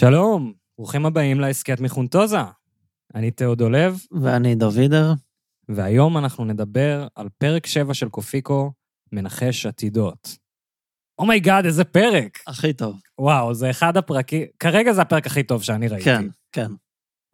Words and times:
שלום, 0.00 0.52
ברוכים 0.78 1.06
הבאים 1.06 1.40
להסכת 1.40 1.80
מחונטוזה. 1.80 2.38
אני 3.14 3.30
תיאודולב, 3.30 4.00
ואני 4.22 4.54
דוידר. 4.54 5.12
והיום 5.68 6.18
אנחנו 6.18 6.44
נדבר 6.44 7.06
על 7.14 7.28
פרק 7.38 7.66
7 7.66 7.94
של 7.94 8.08
קופיקו, 8.08 8.72
מנחש 9.12 9.66
עתידות. 9.66 10.36
oh 11.18 11.29
my 11.29 11.41
god, 11.41 11.64
איזה 11.64 11.84
פרק! 11.84 12.38
הכי 12.46 12.72
טוב. 12.72 13.00
וואו, 13.18 13.54
זה 13.54 13.70
אחד 13.70 13.96
הפרקים, 13.96 14.46
כרגע 14.58 14.92
זה 14.92 15.02
הפרק 15.02 15.26
הכי 15.26 15.42
טוב 15.42 15.62
שאני 15.62 15.88
ראיתי. 15.88 16.04
כן, 16.04 16.24
כן. 16.52 16.70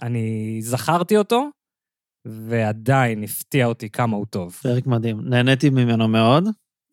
אני 0.03 0.59
זכרתי 0.63 1.17
אותו, 1.17 1.49
ועדיין 2.25 3.23
הפתיע 3.23 3.67
אותי 3.67 3.91
כמה 3.91 4.17
הוא 4.17 4.27
טוב. 4.27 4.53
פרק 4.53 4.87
מדהים. 4.87 5.21
נהניתי 5.29 5.71
ממנו 5.71 6.09
מאוד. 6.09 6.45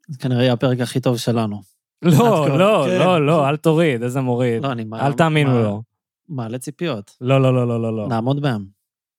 זה 0.08 0.18
כנראה 0.20 0.42
יהיה 0.42 0.54
הפרק 0.54 0.80
הכי 0.80 1.00
טוב 1.00 1.18
שלנו. 1.18 1.73
לא, 2.04 2.58
לא, 2.60 2.86
כן. 2.90 3.00
לא, 3.00 3.26
לא, 3.26 3.50
אל 3.50 3.58
תוריד, 3.58 4.04
איזה 4.04 4.22
מוריד. 4.22 4.64
לא, 4.64 4.72
אני... 4.72 4.86
אל 4.94 5.14
תאמינו 5.14 5.64
לו. 5.64 5.84
מעלה 6.30 6.58
ציפיות. 6.58 7.18
לא, 7.22 7.42
לא, 7.42 7.54
לא, 7.54 7.68
לא, 7.68 7.82
לא, 7.82 7.98
לא. 7.98 8.08
נעמוד 8.08 8.42
בהם. 8.42 8.66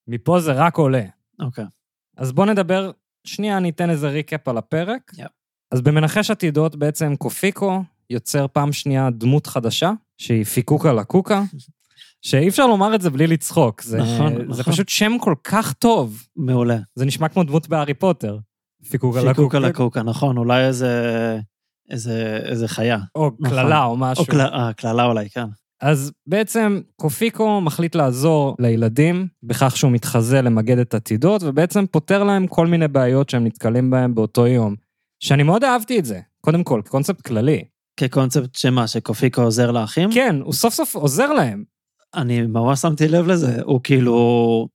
מפה 0.09 0.41
זה 0.41 0.53
רק 0.53 0.77
עולה. 0.77 1.03
אוקיי. 1.41 1.65
אז 2.17 2.33
בואו 2.33 2.47
נדבר, 2.47 2.91
שנייה 3.25 3.57
אני 3.57 3.71
אתן 3.71 3.91
איזה 3.91 4.09
ריקאפ 4.09 4.49
על 4.49 4.59
הפרק. 4.59 5.13
אז 5.71 5.81
במנחש 5.81 6.31
עתידות 6.31 6.77
בעצם 6.77 7.17
קופיקו 7.17 7.83
יוצר 8.11 8.47
פעם 8.53 8.73
שנייה 8.73 9.11
דמות 9.11 9.47
חדשה, 9.47 9.93
שהיא 10.19 10.45
פיקוקה 10.45 10.93
לקוקה, 10.93 11.43
שאי 12.27 12.49
אפשר 12.49 12.67
לומר 12.67 12.95
את 12.95 13.01
זה 13.01 13.11
בלי 13.11 13.27
לצחוק. 13.27 13.83
זה, 13.83 13.99
נכון, 13.99 14.35
זה 14.53 14.61
נכון. 14.61 14.73
פשוט 14.73 14.89
שם 14.89 15.13
כל 15.21 15.35
כך 15.45 15.73
טוב. 15.73 16.27
מעולה. 16.37 16.79
זה 16.95 17.05
נשמע 17.05 17.29
כמו 17.29 17.45
דמות 17.45 17.69
בהארי 17.69 17.95
פוטר. 17.95 18.39
פיקוקה 18.91 19.21
פיקוקה 19.21 19.31
לקוקה. 19.31 19.59
לקוקה, 19.59 20.03
נכון, 20.03 20.37
אולי 20.37 20.67
איזה... 20.67 21.41
איזה, 21.91 22.41
איזה 22.45 22.69
חיה. 22.69 22.99
או 23.15 23.31
נכון. 23.41 23.57
קללה 23.57 23.85
או 23.85 23.97
משהו. 23.97 24.23
או 24.25 24.29
קל- 24.31 24.41
אה, 24.41 24.73
קללה 24.73 25.05
אולי, 25.05 25.29
כן. 25.31 25.47
אז 25.81 26.13
בעצם 26.27 26.81
קופיקו 26.97 27.61
מחליט 27.61 27.95
לעזור 27.95 28.57
לילדים 28.59 29.27
בכך 29.43 29.77
שהוא 29.77 29.91
מתחזה 29.93 30.43
למגד 30.43 30.79
את 30.79 30.95
עתידות, 30.95 31.43
ובעצם 31.43 31.85
פותר 31.91 32.25
להם 32.25 32.47
כל 32.47 32.67
מיני 32.67 32.89
בעיות 32.89 33.31
שהם 33.31 33.45
נתקלים 33.45 33.91
בהם 33.91 34.15
באותו 34.15 34.47
יום. 34.47 34.75
שאני 35.21 35.43
מאוד 35.43 35.65
אהבתי 35.65 35.99
את 35.99 36.05
זה, 36.05 36.21
קודם 36.41 36.65
כל, 36.65 36.81
קונספט 36.89 37.21
כללי. 37.21 37.65
כקונספט 37.97 38.55
שמה, 38.55 38.87
שקופיקו 38.87 39.43
עוזר 39.43 39.71
לאחים? 39.71 40.11
כן, 40.13 40.37
הוא 40.45 40.53
סוף 40.53 40.75
סוף 40.75 40.95
עוזר 40.97 41.33
להם. 41.33 41.65
אני 42.15 42.43
ממש 42.43 42.81
שמתי 42.81 43.09
לב 43.09 43.27
לזה. 43.27 43.63
הוא 43.63 43.81
כאילו... 43.85 44.69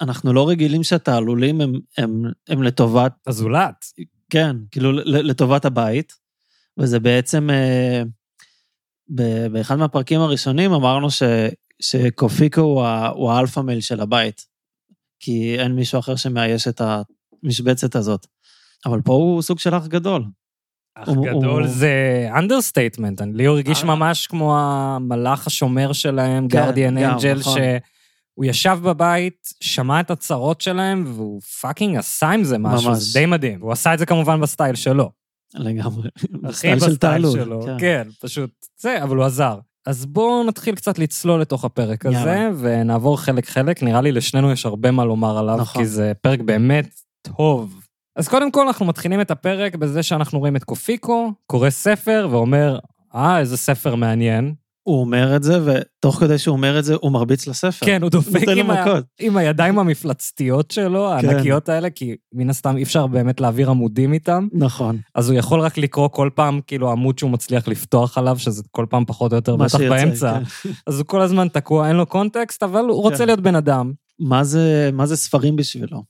אנחנו 0.00 0.32
לא 0.32 0.48
רגילים 0.48 0.82
שהתעלולים 0.82 1.60
הם, 1.60 1.72
הם, 1.98 2.22
הם 2.48 2.62
לטובת 2.62 3.12
הזולת. 3.26 3.84
כן, 4.30 4.56
כאילו 4.70 4.92
לטובת 4.92 5.64
הבית, 5.64 6.12
וזה 6.78 7.00
בעצם, 7.00 7.50
אה, 7.50 8.02
באחד 9.52 9.76
מהפרקים 9.76 10.20
הראשונים 10.20 10.72
אמרנו 10.72 11.10
ש, 11.10 11.22
שקופיקו 11.82 12.60
הוא, 12.60 12.82
ה- 12.84 13.08
הוא 13.08 13.30
ה 13.32 13.37
alpha 13.37 13.60
male 13.60 13.80
של 13.80 14.00
הבית, 14.00 14.40
כי 15.20 15.56
אין 15.58 15.72
מישהו 15.72 15.98
אחר 15.98 16.16
שמאייש 16.16 16.68
את 16.68 16.80
המשבצת 17.44 17.94
הזאת. 17.96 18.26
אבל 18.86 19.00
פה 19.04 19.12
הוא 19.12 19.42
סוג 19.42 19.58
של 19.58 19.74
אח 19.76 19.86
גדול. 19.86 20.24
אח 20.94 21.08
הוא- 21.08 21.26
גדול 21.26 21.62
הוא- 21.62 21.68
זה 21.68 22.28
understatement, 22.38 23.22
לי 23.34 23.44
הוא 23.44 23.54
הרגיש 23.56 23.80
אה. 23.80 23.84
ממש 23.96 24.26
כמו 24.26 24.58
המלאך 24.58 25.46
השומר 25.46 25.92
שלהם, 25.92 26.48
כן, 26.48 26.58
גרדיאן 26.58 27.02
גם, 27.02 27.12
angel, 27.12 27.38
נכון. 27.38 27.58
שהוא 28.36 28.44
ישב 28.44 28.78
בבית, 28.82 29.48
שמע 29.60 30.00
את 30.00 30.10
הצרות 30.10 30.60
שלהם, 30.60 31.04
והוא 31.06 31.40
fucking 31.40 31.96
עשה 31.96 32.30
עם 32.30 32.44
זה 32.44 32.58
משהו, 32.58 32.90
ממש. 32.90 32.98
זה 32.98 33.20
די 33.20 33.26
מדהים. 33.26 33.60
הוא 33.60 33.72
עשה 33.72 33.94
את 33.94 33.98
זה 33.98 34.06
כמובן 34.06 34.40
בסטייל 34.40 34.74
שלו. 34.74 35.10
לגמרי. 35.54 36.08
בסטייל 36.42 36.78
של 36.78 36.86
בסטייל 36.90 37.22
תעלול, 37.22 37.38
שלו, 37.38 37.62
כן. 37.62 37.76
כן, 37.78 38.08
פשוט 38.20 38.50
זה, 38.80 39.02
אבל 39.02 39.16
הוא 39.16 39.24
עזר. 39.24 39.58
אז 39.86 40.06
בואו 40.06 40.44
נתחיל 40.44 40.74
קצת 40.74 40.98
לצלול 40.98 41.40
לתוך 41.40 41.64
הפרק 41.64 42.06
הזה, 42.06 42.16
יאללה. 42.16 42.50
ונעבור 42.58 43.20
חלק-חלק. 43.20 43.82
נראה 43.82 44.00
לי 44.00 44.12
לשנינו 44.12 44.52
יש 44.52 44.66
הרבה 44.66 44.90
מה 44.90 45.04
לומר 45.04 45.38
עליו, 45.38 45.56
נכון. 45.56 45.82
כי 45.82 45.88
זה 45.88 46.12
פרק 46.22 46.40
באמת 46.40 47.00
טוב. 47.22 47.80
אז 48.16 48.28
קודם 48.28 48.50
כל 48.50 48.66
אנחנו 48.66 48.86
מתחילים 48.86 49.20
את 49.20 49.30
הפרק 49.30 49.74
בזה 49.74 50.02
שאנחנו 50.02 50.38
רואים 50.38 50.56
את 50.56 50.64
קופיקו, 50.64 51.32
קורא 51.46 51.70
ספר 51.70 52.28
ואומר, 52.30 52.78
אה, 53.14 53.38
איזה 53.40 53.56
ספר 53.56 53.94
מעניין. 53.94 54.54
הוא 54.86 55.00
אומר 55.00 55.36
את 55.36 55.42
זה, 55.42 55.58
ותוך 55.64 56.16
כדי 56.20 56.38
שהוא 56.38 56.56
אומר 56.56 56.78
את 56.78 56.84
זה, 56.84 56.94
הוא 57.00 57.12
מרביץ 57.12 57.46
לספר. 57.46 57.86
כן, 57.86 58.02
הוא 58.02 58.10
דופק 58.10 58.48
עם, 58.56 58.70
ה... 58.70 58.84
עם 59.20 59.36
הידיים 59.36 59.78
המפלצתיות 59.78 60.70
שלו, 60.70 61.08
כן. 61.20 61.28
הענקיות 61.28 61.68
האלה, 61.68 61.90
כי 61.90 62.16
מן 62.32 62.50
הסתם 62.50 62.76
אי 62.76 62.82
אפשר 62.82 63.06
באמת 63.06 63.40
להעביר 63.40 63.70
עמודים 63.70 64.12
איתם. 64.12 64.48
נכון. 64.52 64.98
אז 65.14 65.30
הוא 65.30 65.38
יכול 65.38 65.60
רק 65.60 65.78
לקרוא 65.78 66.08
כל 66.08 66.30
פעם, 66.34 66.60
כאילו, 66.66 66.90
עמוד 66.90 67.18
שהוא 67.18 67.30
מצליח 67.30 67.68
לפתוח 67.68 68.18
עליו, 68.18 68.38
שזה 68.38 68.62
כל 68.70 68.86
פעם 68.90 69.04
פחות 69.04 69.32
או 69.32 69.36
יותר 69.36 69.56
בטח 69.56 69.78
באמצע. 69.80 70.38
כן. 70.62 70.70
אז 70.86 70.98
הוא 70.98 71.06
כל 71.06 71.20
הזמן 71.20 71.48
תקוע, 71.48 71.88
אין 71.88 71.96
לו 71.96 72.06
קונטקסט, 72.06 72.62
אבל 72.62 72.80
הוא 72.80 73.02
רוצה 73.02 73.18
כן. 73.18 73.26
להיות 73.26 73.40
בן 73.40 73.54
אדם. 73.54 73.92
מה 74.18 74.44
זה, 74.44 74.90
מה 74.92 75.06
זה 75.06 75.16
ספרים 75.16 75.56
בשבילו? 75.56 76.02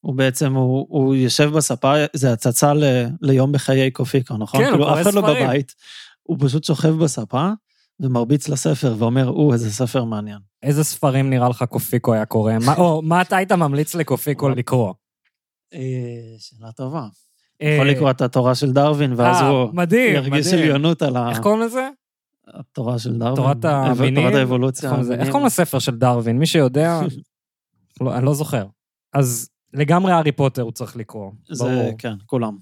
הוא 0.00 0.14
בעצם, 0.14 0.54
הוא, 0.54 0.86
הוא 0.88 1.14
יושב 1.14 1.50
בספה, 1.56 1.94
זה 2.12 2.32
הצצה 2.32 2.74
ל, 2.74 2.84
ליום 3.22 3.52
בחיי 3.52 3.90
קופיקו, 3.90 4.36
נכון? 4.36 4.60
כן, 4.60 4.66
הוא 4.66 4.72
כאילו, 4.72 4.84
קורא 4.86 5.00
אף 5.00 5.06
אחד 5.06 5.14
לא 5.14 5.20
ספרים. 5.20 5.46
בבית, 5.46 5.74
הוא 6.22 6.36
פשוט 6.40 6.64
שוכב 6.64 6.88
בספה 7.04 7.50
ומרביץ 8.00 8.48
לספר 8.48 8.94
ואומר, 8.98 9.28
או, 9.28 9.52
איזה 9.52 9.72
ספר 9.72 10.04
מעניין. 10.04 10.38
איזה 10.62 10.84
ספרים 10.84 11.30
נראה 11.30 11.48
לך 11.48 11.62
קופיקו 11.62 12.14
היה 12.14 12.24
קורא? 12.26 12.52
מה, 12.66 12.74
או 12.76 13.02
מה 13.02 13.22
אתה 13.22 13.36
היית 13.36 13.52
ממליץ 13.52 13.94
לקופיקו 13.94 14.48
לקרוא? 14.48 14.94
אה, 15.74 15.78
שאלה 16.38 16.72
טובה. 16.72 17.06
יכול 17.60 17.88
אה, 17.88 17.92
לקרוא 17.94 18.10
את 18.10 18.20
התורה 18.20 18.54
של 18.54 18.72
דרווין, 18.72 19.12
ואז 19.16 19.36
אה, 19.42 19.48
הוא 19.48 19.70
מדהים, 19.74 20.14
ירגיש. 20.14 20.52
עליונות 20.52 21.02
על 21.02 21.16
ה- 21.16 21.30
איך 21.30 21.40
קוראים 21.40 21.60
לזה? 21.60 21.88
התורה 22.46 22.98
של 22.98 23.18
דרווין. 23.18 23.36
תורת 23.36 23.64
המינים? 23.64 24.14
תורת 24.22 24.34
האבולוציה. 24.34 24.92
איך 25.18 25.28
קוראים 25.30 25.46
לספר 25.46 25.78
של 25.78 25.96
דרווין? 25.96 26.38
מי 26.38 26.46
שיודע, 26.46 27.00
לא, 28.00 28.16
אני 28.16 28.24
לא 28.24 28.34
זוכר. 28.34 28.66
אז 29.12 29.48
לגמרי 29.74 30.12
הארי 30.12 30.32
פוטר 30.32 30.62
הוא 30.62 30.72
צריך 30.72 30.96
לקרוא, 30.96 31.30
זה. 31.50 31.90
כן, 31.98 32.14
כולם. 32.26 32.56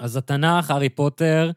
אז 0.00 0.16
התנ"ך, 0.16 0.70
הארי 0.70 0.88
פוטר, 0.88 1.50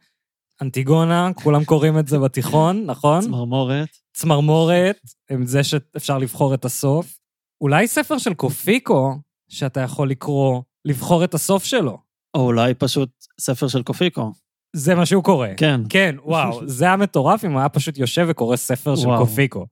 אנטיגונה, 0.61 1.31
כולם 1.35 1.65
קוראים 1.65 1.99
את 1.99 2.07
זה 2.07 2.19
בתיכון, 2.19 2.85
נכון? 2.85 3.21
צמרמורת. 3.21 3.89
צמרמורת, 4.13 4.97
עם 5.31 5.45
זה 5.45 5.63
שאפשר 5.63 6.17
לבחור 6.17 6.53
את 6.53 6.65
הסוף. 6.65 7.17
אולי 7.61 7.87
ספר 7.87 8.17
של 8.17 8.33
קופיקו, 8.33 9.15
שאתה 9.49 9.79
יכול 9.79 10.09
לקרוא, 10.09 10.61
לבחור 10.85 11.23
את 11.23 11.33
הסוף 11.33 11.63
שלו. 11.63 11.97
או 12.37 12.41
אולי 12.41 12.73
פשוט 12.73 13.09
ספר 13.39 13.67
של 13.67 13.83
קופיקו. 13.83 14.31
זה 14.75 14.95
מה 14.95 15.05
שהוא 15.05 15.23
קורא. 15.23 15.47
כן. 15.57 15.81
כן, 15.89 16.15
וואו, 16.23 16.67
זה 16.77 16.85
היה 16.85 16.97
מטורף 16.97 17.45
אם 17.45 17.51
הוא 17.51 17.59
היה 17.59 17.69
פשוט 17.69 17.97
יושב 17.97 18.25
וקורא 18.29 18.55
ספר 18.55 18.95
של 18.95 19.07
וואו. 19.07 19.25
קופיקו. 19.25 19.65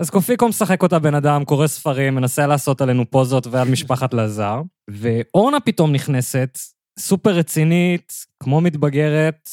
אז 0.00 0.10
קופיקו 0.10 0.48
משחק 0.48 0.82
אותה 0.82 0.98
בן 0.98 1.14
אדם, 1.14 1.44
קורא 1.44 1.66
ספרים, 1.66 2.14
מנסה 2.14 2.46
לעשות 2.46 2.80
עלינו 2.80 3.10
פוזות 3.10 3.46
ועל 3.46 3.68
משפחת 3.68 4.14
לזר, 4.14 4.62
ואורנה 4.90 5.60
פתאום 5.60 5.92
נכנסת, 5.92 6.58
סופר 6.98 7.30
רצינית, 7.30 8.12
כמו 8.42 8.60
מתבגרת, 8.60 9.48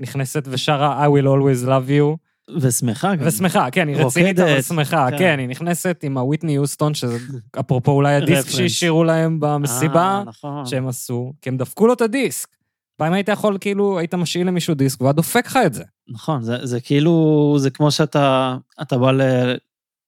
נכנסת 0.00 0.44
ושרה 0.50 1.06
I 1.06 1.08
will 1.08 1.26
always 1.26 1.66
love 1.66 1.90
you, 1.90 2.16
ושמחה 2.60 3.16
גם. 3.16 3.26
ושמחה, 3.26 3.70
כן, 3.70 3.88
היא 3.88 3.96
רצינית 3.96 4.38
אבל 4.38 4.62
שמחה, 4.62 5.10
כן. 5.10 5.18
כן, 5.18 5.38
היא 5.38 5.48
נכנסת 5.48 6.00
עם 6.02 6.18
הוויטני 6.18 6.52
יוסטון, 6.54 6.94
שזה 6.94 7.18
אפרופו 7.60 7.92
אולי 7.92 8.14
הדיסק. 8.22 8.48
שהשאירו 8.50 9.04
להם 9.04 9.40
במסיבה, 9.40 10.02
אה, 10.02 10.22
נכון. 10.26 10.66
שהם 10.66 10.88
עשו, 10.88 11.32
כי 11.42 11.48
הם 11.48 11.56
דפקו 11.56 11.86
לו 11.86 11.92
את 11.92 12.00
הדיסק. 12.00 12.48
פעם 12.96 13.12
היית 13.12 13.28
יכול, 13.28 13.58
כאילו, 13.60 13.98
היית 13.98 14.14
משאיל 14.14 14.46
למישהו 14.46 14.74
דיסק 14.74 15.00
והיה 15.00 15.12
דופק 15.12 15.46
לך 15.46 15.58
את 15.66 15.74
זה. 15.74 15.84
נכון, 16.08 16.42
זה, 16.42 16.66
זה 16.66 16.80
כאילו, 16.80 17.54
זה 17.58 17.70
כמו 17.70 17.90
שאתה 17.90 18.56
אתה 18.82 18.98
בא 18.98 19.12
ל, 19.12 19.20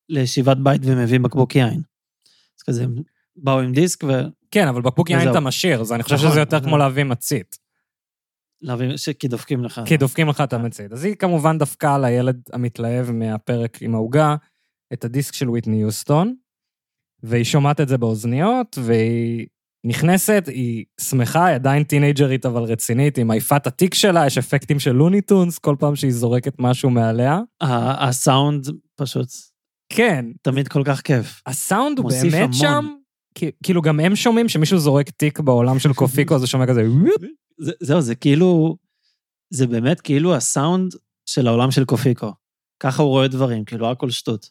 לישיבת 0.08 0.56
בית 0.56 0.80
ומביא 0.84 1.20
בקבוק 1.20 1.56
יין. 1.56 1.80
אז 2.58 2.62
כזה, 2.66 2.84
הם 2.84 2.94
באו 3.36 3.60
עם 3.60 3.72
דיסק 3.72 4.04
כן, 4.50 4.68
אבל 4.68 4.82
בקבוק 4.82 5.10
יין. 5.10 5.30
אתה 5.30 5.40
משאיר, 5.40 5.80
אז 5.80 5.92
אני 5.92 6.02
חושב 6.02 6.14
נכון, 6.14 6.30
שזה 6.30 6.40
יותר 6.40 6.56
נכון. 6.56 6.68
כמו 6.68 6.78
להביא 6.78 7.04
מצית. 7.04 7.67
ולהביא, 8.62 8.96
ש- 8.96 9.08
כי 9.08 9.28
דופקים 9.28 9.64
לך. 9.64 9.80
כי 9.86 9.96
דופקים 9.96 10.28
לך 10.28 10.40
את 10.40 10.52
המצית. 10.52 10.92
אז 10.92 11.04
היא 11.04 11.14
כמובן 11.14 11.58
דפקה 11.58 11.94
על 11.94 12.04
הילד 12.04 12.40
המתלהב 12.52 13.10
מהפרק 13.10 13.82
עם 13.82 13.94
העוגה, 13.94 14.36
את 14.92 15.04
הדיסק 15.04 15.34
של 15.34 15.50
וויטני 15.50 15.80
יוסטון, 15.80 16.34
והיא 17.22 17.44
שומעת 17.44 17.80
את 17.80 17.88
זה 17.88 17.98
באוזניות, 17.98 18.78
והיא 18.82 19.46
נכנסת, 19.86 20.44
היא 20.46 20.84
שמחה, 21.00 21.46
היא 21.46 21.54
עדיין 21.54 21.84
טינאייג'רית 21.84 22.46
אבל 22.46 22.62
רצינית, 22.62 23.16
היא 23.16 23.24
מעיפה 23.24 23.56
את 23.56 23.66
התיק 23.66 23.94
שלה, 23.94 24.26
יש 24.26 24.38
אפקטים 24.38 24.78
של 24.78 24.92
לוני 24.92 25.25
טונס 25.25 25.58
כל 25.58 25.76
פעם 25.78 25.96
שהיא 25.96 26.12
זורקת 26.12 26.54
משהו 26.58 26.90
מעליה. 26.90 27.40
הסאונד 27.60 28.66
פשוט 28.96 29.28
כן, 29.92 30.24
תמיד 30.42 30.68
כל 30.68 30.82
כך 30.84 31.00
כיף. 31.00 31.42
הסאונד 31.46 31.98
הוא 31.98 32.10
באמת 32.10 32.34
המון. 32.34 32.52
שם, 32.52 32.86
כאילו 33.62 33.82
גם 33.82 34.00
הם 34.00 34.16
שומעים 34.16 34.48
שמישהו 34.48 34.78
זורק 34.78 35.10
תיק 35.10 35.40
בעולם 35.40 35.78
של 35.78 35.92
קופיקו, 35.92 36.34
אז 36.34 36.40
הוא 36.40 36.46
שומע 36.46 36.66
כזה. 36.66 36.82
זה, 37.58 37.72
זהו, 37.80 38.00
זה 38.00 38.14
כאילו, 38.14 38.76
זה 39.50 39.66
באמת 39.66 40.00
כאילו 40.00 40.34
הסאונד 40.34 40.92
של 41.26 41.46
העולם 41.46 41.70
של 41.70 41.84
קופיקו. 41.84 42.32
ככה 42.82 43.02
הוא 43.02 43.10
רואה 43.10 43.28
דברים, 43.28 43.64
כאילו 43.64 43.90
הכל 43.90 44.10
שטות. 44.10 44.50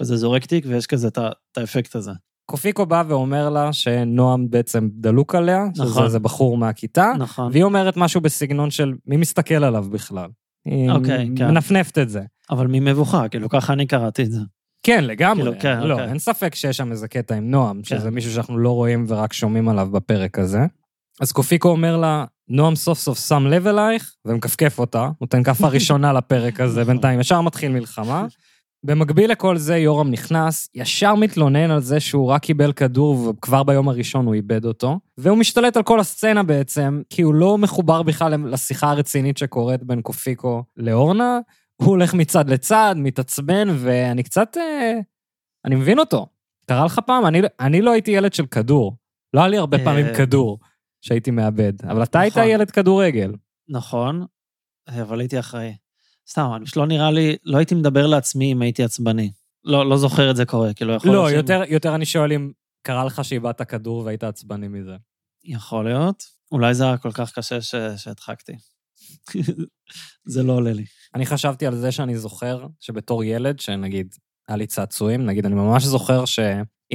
כזה 0.00 0.16
זורק 0.16 0.44
תיק 0.44 0.64
ויש 0.68 0.86
כזה 0.86 1.08
את 1.08 1.18
האפקט 1.58 1.94
הזה. 1.96 2.12
קופיקו 2.46 2.86
בא 2.86 3.04
ואומר 3.08 3.50
לה 3.50 3.72
שנועם 3.72 4.50
בעצם 4.50 4.88
דלוק 4.92 5.34
עליה, 5.34 5.64
שזה 5.74 5.84
נכון. 5.84 6.04
איזה 6.04 6.18
בחור 6.18 6.58
מהכיתה, 6.58 7.12
נכון. 7.18 7.52
והיא 7.52 7.64
אומרת 7.64 7.96
משהו 7.96 8.20
בסגנון 8.20 8.70
של 8.70 8.92
מי 9.06 9.16
מסתכל 9.16 9.64
עליו 9.64 9.84
בכלל. 9.90 10.30
היא 10.64 10.90
אוקיי, 10.90 11.28
כן. 11.36 11.48
מנפנפת 11.48 11.98
את 11.98 12.08
זה. 12.08 12.22
אבל 12.50 12.66
ממבוכה, 12.66 13.28
כאילו 13.28 13.48
ככה 13.48 13.72
אני 13.72 13.86
קראתי 13.86 14.22
את 14.22 14.32
זה. 14.32 14.40
כן, 14.82 15.04
לגמרי. 15.04 15.42
כאילו, 15.42 15.60
כן, 15.60 15.80
לא, 15.80 15.94
אוקיי. 15.94 16.08
אין 16.08 16.18
ספק 16.18 16.54
שיש 16.54 16.76
שם 16.76 16.90
איזה 16.90 17.08
קטע 17.08 17.34
עם 17.34 17.50
נועם, 17.50 17.76
כן. 17.76 17.82
שזה 17.82 18.10
מישהו 18.10 18.32
שאנחנו 18.32 18.58
לא 18.58 18.70
רואים 18.70 19.04
ורק 19.08 19.32
שומעים 19.32 19.68
עליו 19.68 19.88
בפרק 19.92 20.38
הזה. 20.38 20.66
אז 21.20 21.32
קופיקו 21.32 21.68
אומר 21.68 21.96
לה, 21.96 22.24
נועם 22.48 22.74
סוף 22.74 22.98
סוף 22.98 23.28
שם 23.28 23.46
לב 23.46 23.66
אלייך, 23.66 24.14
ומכפכף 24.24 24.78
אותה, 24.78 25.10
נותן 25.20 25.42
כאפה 25.42 25.68
ראשונה 25.68 26.12
לפרק 26.18 26.60
הזה, 26.60 26.80
נכון. 26.80 26.92
בינתיים 26.92 27.20
ישר 27.20 27.40
מתחיל 27.40 27.72
מלחמה. 27.72 28.26
במקביל 28.86 29.30
לכל 29.30 29.56
זה, 29.56 29.76
יורם 29.76 30.10
נכנס, 30.10 30.68
ישר 30.74 31.14
מתלונן 31.14 31.70
על 31.70 31.80
זה 31.80 32.00
שהוא 32.00 32.28
רק 32.28 32.42
קיבל 32.42 32.72
כדור 32.72 33.28
וכבר 33.28 33.62
ביום 33.62 33.88
הראשון 33.88 34.26
הוא 34.26 34.34
איבד 34.34 34.64
אותו, 34.64 35.00
והוא 35.18 35.38
משתלט 35.38 35.76
על 35.76 35.82
כל 35.82 36.00
הסצנה 36.00 36.42
בעצם, 36.42 37.02
כי 37.10 37.22
הוא 37.22 37.34
לא 37.34 37.58
מחובר 37.58 38.02
בכלל 38.02 38.46
לשיחה 38.46 38.90
הרצינית 38.90 39.38
שקורית 39.38 39.82
בין 39.82 40.02
קופיקו 40.02 40.62
לאורנה, 40.76 41.38
הוא 41.76 41.88
הולך 41.88 42.14
מצד 42.14 42.50
לצד, 42.50 42.94
מתעצבן, 42.98 43.68
ואני 43.78 44.22
קצת... 44.22 44.56
אה, 44.56 44.98
אני 45.64 45.74
מבין 45.74 45.98
אותו. 45.98 46.26
קרה 46.66 46.84
לך 46.84 47.00
פעם? 47.06 47.26
אני, 47.26 47.42
אני 47.60 47.82
לא 47.82 47.90
הייתי 47.90 48.10
ילד 48.10 48.34
של 48.34 48.46
כדור. 48.46 48.96
לא 49.34 49.40
היה 49.40 49.48
לי 49.48 49.56
הרבה 49.56 49.78
אה, 49.78 49.84
פעמים 49.84 50.06
כדור 50.16 50.58
שהייתי 51.04 51.30
מאבד, 51.30 51.72
אבל 51.90 52.02
אתה 52.02 52.20
היית 52.20 52.36
נכון. 52.38 52.50
ילד 52.50 52.70
כדורגל. 52.70 53.32
נכון, 53.68 54.26
אבל 54.88 55.20
הייתי 55.20 55.38
אחראי. 55.38 55.76
סתם, 56.30 56.50
אני 56.56 56.64
פשוט 56.64 56.76
לא 56.76 56.86
נראה 56.86 57.10
לי, 57.10 57.36
לא 57.44 57.56
הייתי 57.56 57.74
מדבר 57.74 58.06
לעצמי 58.06 58.52
אם 58.52 58.62
הייתי 58.62 58.82
עצבני. 58.84 59.32
לא, 59.64 59.88
לא 59.88 59.96
זוכר 59.96 60.30
את 60.30 60.36
זה 60.36 60.44
קורה, 60.44 60.74
כאילו 60.74 60.94
יכול 60.94 61.10
לא, 61.10 61.26
להיות 61.26 61.46
שאם- 61.46 61.56
יותר, 61.56 61.72
יותר 61.72 61.94
אני 61.94 62.06
שואל 62.06 62.32
אם 62.32 62.52
קרה 62.82 63.04
לך 63.04 63.24
שאיבדת 63.24 63.62
כדור 63.62 64.04
והיית 64.04 64.24
עצבני 64.24 64.68
מזה. 64.68 64.96
יכול 65.44 65.84
להיות. 65.84 66.22
אולי 66.52 66.74
זה 66.74 66.84
היה 66.84 66.96
כל 66.96 67.12
כך 67.12 67.32
קשה 67.32 67.60
ש... 67.60 67.74
שהדחקתי. 67.96 68.52
זה 70.26 70.42
לא 70.42 70.52
עולה 70.52 70.72
לי. 70.72 70.84
אני 71.14 71.26
חשבתי 71.26 71.66
על 71.66 71.76
זה 71.76 71.92
שאני 71.92 72.18
זוכר 72.18 72.66
שבתור 72.80 73.24
ילד, 73.24 73.60
שנגיד, 73.60 74.14
היה 74.48 74.56
לי 74.56 74.66
צעצועים, 74.66 75.26
נגיד, 75.26 75.46
אני 75.46 75.54
ממש 75.54 75.84
זוכר 75.84 76.24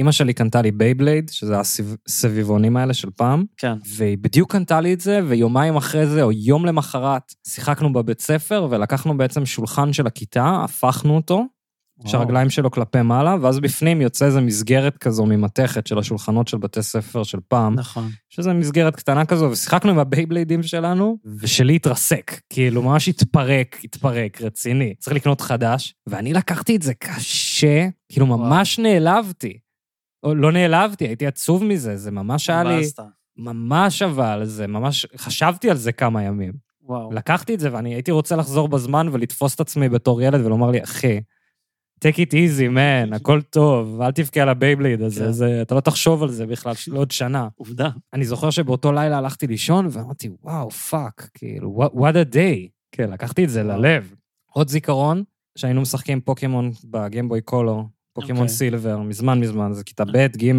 שאימא 0.00 0.12
שלי 0.12 0.32
קנתה 0.32 0.62
לי 0.62 0.70
בייבלייד, 0.70 1.28
שזה 1.28 1.54
הסביבונים 1.58 2.76
האלה 2.76 2.94
של 2.94 3.10
פעם, 3.16 3.44
כן. 3.56 3.72
והיא 3.96 4.18
בדיוק 4.20 4.52
קנתה 4.52 4.80
לי 4.80 4.92
את 4.92 5.00
זה, 5.00 5.20
ויומיים 5.28 5.76
אחרי 5.76 6.06
זה, 6.06 6.22
או 6.22 6.32
יום 6.32 6.66
למחרת, 6.66 7.34
שיחקנו 7.46 7.92
בבית 7.92 8.20
ספר, 8.20 8.66
ולקחנו 8.70 9.16
בעצם 9.16 9.46
שולחן 9.46 9.92
של 9.92 10.06
הכיתה, 10.06 10.60
הפכנו 10.64 11.16
אותו, 11.16 11.44
שהרגליים 12.06 12.50
שלו 12.50 12.70
כלפי 12.70 13.02
מעלה, 13.02 13.36
ואז 13.40 13.60
בפנים 13.60 14.00
יוצא 14.00 14.26
איזה 14.26 14.40
מסגרת 14.40 14.98
כזו 14.98 15.26
ממתכת 15.26 15.86
של 15.86 15.98
השולחנות 15.98 16.48
של 16.48 16.58
בתי 16.58 16.82
ספר 16.82 17.22
של 17.22 17.38
פעם, 17.48 17.74
נכון. 17.74 18.08
שזה 18.28 18.52
מסגרת 18.52 18.96
קטנה 18.96 19.24
כזו, 19.24 19.50
ושיחקנו 19.50 19.90
עם 19.90 19.98
הבייבליידים 19.98 20.62
שלנו, 20.62 21.18
ושלי 21.40 21.76
התרסק, 21.76 22.40
כאילו 22.50 22.82
ממש 22.82 23.08
התפרק, 23.08 23.76
התפרק, 23.84 24.42
רציני. 24.42 24.94
צריך 24.98 25.16
לקנות 25.16 25.40
חדש, 25.40 25.94
ואני 26.06 26.32
לקחתי 26.32 26.76
את 26.76 26.82
זה 26.82 26.94
קשה, 26.94 27.88
כאילו 28.08 28.26
ממש 28.26 28.78
נעלבתי. 28.78 29.58
לא 30.24 30.52
נעלבתי, 30.52 31.06
הייתי 31.06 31.26
עצוב 31.26 31.64
מזה, 31.64 31.96
זה 31.96 32.10
ממש 32.10 32.50
היה 32.50 32.64
לי. 32.64 32.86
ממש 33.36 34.02
אבל, 34.02 34.44
זה 34.44 34.66
ממש, 34.66 35.06
חשבתי 35.16 35.70
על 35.70 35.76
זה 35.76 35.92
כמה 35.92 36.22
ימים. 36.22 36.52
וואו. 36.82 37.12
לקחתי 37.12 37.54
את 37.54 37.60
זה 37.60 37.72
ואני 37.72 37.94
הייתי 37.94 38.10
רוצה 38.10 38.36
לחזור 38.36 38.68
בזמן 38.68 39.08
ולתפוס 39.12 39.54
את 39.54 39.60
עצמי 39.60 39.88
בתור 39.88 40.22
ילד 40.22 40.46
ולומר 40.46 40.70
לי, 40.70 40.82
אחי, 40.82 41.20
take 42.04 42.16
it 42.16 42.32
easy, 42.32 42.74
man, 42.74 43.14
הכל 43.16 43.42
טוב, 43.42 44.00
אל 44.00 44.12
תבכה 44.12 44.42
על 44.42 44.48
הבייבלייד 44.48 45.02
הזה, 45.02 45.24
כן. 45.24 45.32
זה, 45.32 45.62
אתה 45.62 45.74
לא 45.74 45.80
תחשוב 45.80 46.22
על 46.22 46.30
זה 46.30 46.46
בכלל 46.46 46.74
לעוד 46.88 47.10
שנה. 47.10 47.48
עובדה. 47.56 47.90
אני 48.12 48.24
זוכר 48.24 48.50
שבאותו 48.50 48.92
לילה 48.92 49.18
הלכתי 49.18 49.46
לישון 49.46 49.86
ואמרתי, 49.90 50.30
וואו, 50.42 50.70
fuck, 50.70 51.30
כאילו, 51.34 51.78
what, 51.82 51.96
what 51.96 52.14
a 52.14 52.34
day. 52.34 52.68
כן, 52.92 53.10
לקחתי 53.10 53.44
את 53.44 53.50
זה. 53.50 53.62
ללב. 53.62 54.14
עוד 54.52 54.68
זיכרון, 54.68 55.22
שהיינו 55.58 55.80
משחקים 55.80 56.20
פוקימון 56.20 56.70
בגיימבוי 56.84 57.40
קולו, 57.40 57.88
פוקימון 58.20 58.42
אוקיי. 58.42 58.56
סילבר, 58.56 58.98
מזמן 58.98 59.40
מזמן, 59.40 59.72
זה 59.72 59.84
כיתה 59.84 60.04
ב', 60.04 60.26
ג', 60.26 60.52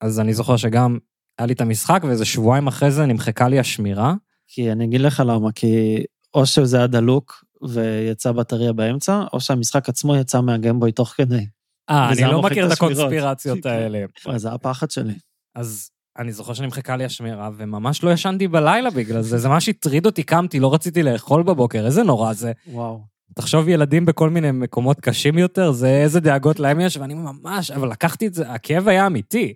אז 0.00 0.20
אני 0.20 0.34
זוכר 0.34 0.56
שגם 0.56 0.98
היה 1.38 1.46
לי 1.46 1.52
את 1.52 1.60
המשחק, 1.60 2.02
ואיזה 2.04 2.24
שבועיים 2.24 2.66
אחרי 2.66 2.90
זה 2.90 3.06
נמחקה 3.06 3.48
לי 3.48 3.58
השמירה. 3.58 4.14
כי 4.48 4.72
אני 4.72 4.84
אגיד 4.84 5.00
לך 5.00 5.22
למה, 5.26 5.52
כי 5.52 6.02
או 6.34 6.46
שזה 6.46 6.76
היה 6.76 6.86
דלוק 6.86 7.44
ויצא 7.62 8.32
בטריה 8.32 8.72
באמצע, 8.72 9.24
או 9.32 9.40
שהמשחק 9.40 9.88
עצמו 9.88 10.16
יצא 10.16 10.40
מהגמבוי 10.40 10.92
תוך 10.92 11.08
כדי. 11.08 11.46
אה, 11.90 12.12
אני 12.12 12.22
לא 12.22 12.42
מכיר 12.42 12.66
את. 12.66 12.72
הקונספירציות 12.72 13.66
האלה. 13.66 14.04
וואי, 14.26 14.38
זה 14.38 14.52
הפחד 14.52 14.90
שלי. 14.90 15.14
אז 15.54 15.90
אני 16.18 16.32
זוכר 16.32 16.52
שנמחקה 16.54 16.96
לי 16.96 17.04
השמירה, 17.04 17.50
וממש 17.56 18.04
לא 18.04 18.10
ישנתי 18.10 18.48
בלילה 18.48 18.90
בגלל 18.90 19.22
זה, 19.22 19.38
זה 19.38 19.48
ממש 19.48 19.68
הטריד 19.68 20.06
אותי, 20.06 20.22
קמתי, 20.22 20.60
לא 20.60 20.74
רציתי 20.74 21.02
לאכול 21.02 21.42
בבוקר, 21.42 21.86
איזה 21.86 22.02
נורא 22.02 22.32
זה. 22.32 22.52
וואו. 22.66 23.00
תחשוב 23.34 23.68
ילדים 23.68 24.06
בכל 24.06 24.30
מיני 24.30 24.50
מקומות 24.50 25.00
קשים 25.00 25.38
יותר, 25.38 25.72
זה 25.72 25.88
איזה 25.88 26.20
דאגות 26.20 26.60
להם 26.60 26.80
יש, 26.80 26.96
ואני 26.96 27.14
ממש, 27.14 27.70
אבל 27.70 27.90
לקחתי 27.90 28.26
את 28.26 28.34
זה, 28.34 28.50
הכאב 28.52 28.88
היה 28.88 29.06
אמיתי. 29.06 29.54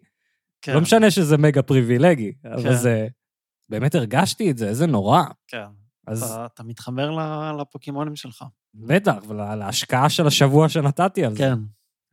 כן. 0.63 0.75
לא 0.75 0.81
משנה 0.81 1.11
שזה 1.11 1.39
מגה 1.39 1.63
פריבילגי, 1.63 2.33
אבל 2.45 2.63
כן. 2.63 2.75
זה... 2.75 3.07
באמת 3.69 3.95
הרגשתי 3.95 4.51
את 4.51 4.59
זה, 4.59 4.69
איזה 4.69 4.87
נורא. 4.87 5.23
כן. 5.49 5.65
אז 6.07 6.23
אתה- 6.23 6.47
אתה 6.55 6.63
מתחבר 6.63 7.11
לפוקימונים 7.61 8.17
שלך. 8.17 8.45
בטח, 8.75 9.15
ולהשקעה 9.29 10.09
של 10.09 10.27
השבוע 10.27 10.69
שנתתי 10.69 11.25
על 11.25 11.33
זה. 11.33 11.39
כן. 11.39 11.59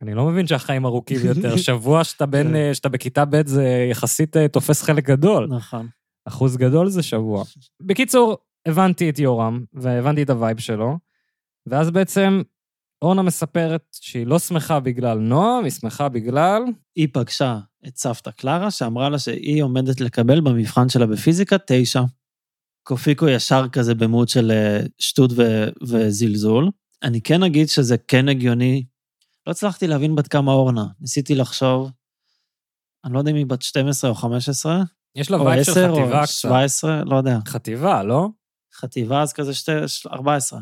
אני 0.02 0.14
לא 0.14 0.26
מבין 0.26 0.46
שהחיים 0.46 0.86
ארוכים 0.86 1.16
יותר. 1.24 1.56
שבוע 1.66 2.04
שאתה 2.04 2.26
בין, 2.26 2.46
כן. 2.48 2.54
אה, 2.54 2.74
שאתה 2.74 2.88
בכיתה 2.88 3.24
ב' 3.24 3.46
זה 3.46 3.86
יחסית 3.90 4.36
אה, 4.36 4.48
תופס 4.48 4.82
חלק 4.82 5.04
גדול. 5.04 5.46
נכון. 5.46 5.88
אחוז 6.24 6.56
גדול 6.56 6.88
זה 6.88 7.02
שבוע. 7.02 7.44
בקיצור, 7.82 8.36
הבנתי 8.66 9.10
את 9.10 9.18
יורם, 9.18 9.64
והבנתי 9.74 10.22
את 10.22 10.30
ה 10.30 10.36
vibe 10.36 10.58
שלו, 10.58 10.98
ואז 11.66 11.90
בעצם 11.90 12.42
אורנה 13.02 13.22
מספרת 13.22 13.82
שהיא 14.00 14.26
לא 14.26 14.38
שמחה 14.38 14.80
בגלל 14.80 15.18
נועם, 15.18 15.64
היא 15.64 15.72
שמחה 15.72 16.08
בגלל... 16.08 16.62
היא 16.96 17.08
פגשה 17.12 17.58
את 17.86 17.96
סבתא 17.96 18.30
קלרה, 18.30 18.70
שאמרה 18.70 19.08
לה 19.08 19.18
שהיא 19.18 19.62
עומדת 19.62 20.00
לקבל 20.00 20.40
במבחן 20.40 20.88
שלה 20.88 21.06
בפיזיקה 21.06 21.56
תשע. 21.66 22.02
קופיקו 22.82 23.28
ישר 23.28 23.68
כזה 23.72 23.94
ב 23.94 24.01
mood 24.01 24.28
של 24.28 24.50
אה, 24.50 24.80
שטות 24.98 25.30
ו- 25.36 25.68
וזלזול. 25.82 26.70
אני 27.02 27.20
כן 27.20 27.42
אגיד 27.42 27.68
שזה 27.68 27.96
כן 27.98 28.28
הגיוני. 28.28 28.84
לא 29.46 29.52
הצלחתי 29.52 29.86
להבין 29.86 30.14
בת 30.14 30.28
כמה 30.28 30.52
אורנה. 30.52 30.86
ניסיתי 31.00 31.34
לחשוב, 31.34 31.90
אני 33.04 33.14
לא 33.14 33.18
יודע 33.18 33.30
אם 33.30 33.36
היא 33.36 33.46
בת 33.46 33.62
12 33.62 34.10
או 34.10 34.14
15, 34.14 34.82
יש 35.14 35.30
לה 35.30 35.36
או 35.36 35.44
vibe 35.44 35.62
של 35.62 35.70
10 35.70 35.92
חטיבה 35.92 36.18
או 36.18 36.24
קצת. 36.24 36.32
17, 36.32 37.04
לא 37.04 37.16
יודע. 37.16 37.38
חטיבה, 37.48 38.02
לא? 38.02 38.28
חטיבה 38.74 39.22
אז 39.22 39.32
כזה 39.32 39.54
שתי, 39.54 39.72
14, 40.10 40.60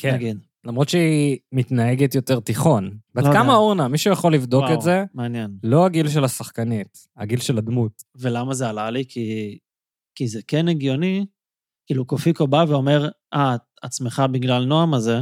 כן. 0.00 0.14
נגיד. 0.14 0.38
למרות 0.64 0.88
שהיא 0.88 1.38
מתנהגת 1.52 2.14
יותר 2.14 2.40
תיכון. 2.40 2.98
בת 3.14 3.24
לא 3.24 3.32
כמה. 3.32 3.54
אורנה? 3.54 3.88
מישהו 3.88 4.12
יכול 4.12 4.34
לבדוק 4.34 4.62
וואו, 4.62 4.74
את 4.74 4.80
זה? 4.82 5.04
מעניין. 5.14 5.58
לא 5.62 5.86
הגיל 5.86 6.08
של 6.08 6.24
השחקנית, 6.24 7.06
הגיל 7.16 7.40
של 7.40 7.58
הדמות. 7.58 8.02
ולמה 8.16 8.54
זה 8.54 8.68
עלה 8.68 8.90
לי? 8.90 9.04
כי, 9.08 9.58
כי 10.14 10.28
זה 10.28 10.40
כן 10.46 10.68
הגיוני, 10.68 11.26
כאילו 11.86 12.04
קופיקו 12.04 12.46
בא 12.46 12.64
ואומר, 12.68 13.08
אה, 13.34 13.56
את 13.84 13.92
שמחה 13.92 14.26
בגלל 14.26 14.64
נועם 14.64 14.94
הזה, 14.94 15.20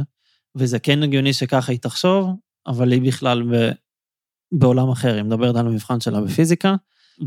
וזה 0.55 0.79
כן 0.79 1.03
הגיוני 1.03 1.33
שככה 1.33 1.71
היא 1.71 1.79
תחשוב, 1.79 2.29
אבל 2.67 2.91
היא 2.91 3.01
בכלל 3.01 3.43
ב, 3.43 3.71
בעולם 4.51 4.89
אחר, 4.89 5.15
היא 5.15 5.23
מדברת 5.23 5.55
על 5.55 5.67
המבחן 5.67 5.99
שלה 5.99 6.21
בפיזיקה, 6.21 6.75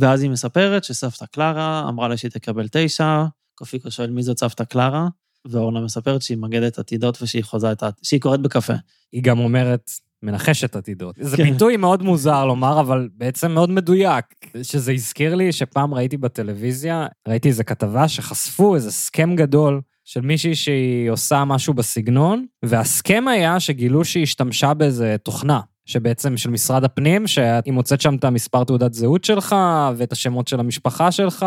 ואז 0.01 0.23
היא 0.23 0.31
מספרת 0.31 0.85
שסבתא 0.85 1.27
קלרה 1.27 1.89
אמרה 1.89 2.09
לה 2.09 2.17
שהיא 2.17 2.31
תקבל 2.31 2.67
תשע, 2.73 3.25
קופיקו 3.55 3.91
שואל 3.91 4.11
מי 4.11 4.23
זאת 4.23 4.39
סבתא 4.39 4.65
קלרה, 4.65 5.09
ואורנה 5.51 5.81
מספרת 5.81 6.23
שהיא 6.23 6.39
מגדת 6.39 6.79
עתידות 6.79 7.23
ושהיא 7.23 7.45
חוזה 7.45 7.73
את 7.73 7.83
ה... 7.83 7.91
שהיא 8.03 8.21
קוראת 8.21 8.41
בקפה. 8.41 8.75
היא 9.13 9.23
גם 9.23 9.39
אומרת, 9.39 9.91
מנחשת 10.23 10.77
עתידות. 10.77 11.15
זה 11.21 11.37
כן. 11.37 11.43
ביטוי 11.43 11.77
מאוד 11.77 12.03
מוזר 12.03 12.45
לומר, 12.45 12.81
אבל 12.81 13.09
בעצם 13.15 13.53
מאוד 13.53 13.71
מדויק. 13.71 14.25
שזה 14.63 14.93
הזכיר 14.93 15.35
לי 15.35 15.53
שפעם 15.53 15.95
ראיתי 15.95 16.17
בטלוויזיה, 16.17 17.07
ראיתי 17.29 17.49
איזו 17.49 17.63
כתבה 17.67 18.09
שחשפו 18.09 18.75
איזה 18.75 18.93
סכם 18.93 19.37
גדול 19.37 19.81
של 20.05 20.21
מישהי 20.21 20.55
שהיא 20.55 21.11
עושה 21.11 21.45
משהו 21.45 21.75
בסגנון, 21.75 22.47
והסכם 22.63 23.29
היה 23.29 23.61
שגילו 23.61 24.05
שהיא 24.05 24.23
השתמשה 24.23 24.75
באיזה 24.75 25.17
תוכנה. 25.23 25.61
שבעצם 25.87 26.37
של 26.37 26.51
משרד 26.51 26.85
הפנים, 26.85 27.27
שהיא 27.27 27.73
מוצאת 27.73 28.01
שם 28.01 28.15
את 28.15 28.25
המספר 28.25 28.65
תעודת 28.65 28.95
זהות 28.95 29.25
שלך, 29.25 29.57
ואת 29.97 30.13
השמות 30.13 30.49
של 30.49 30.61
המשפחה 30.61 31.13
שלך, 31.13 31.47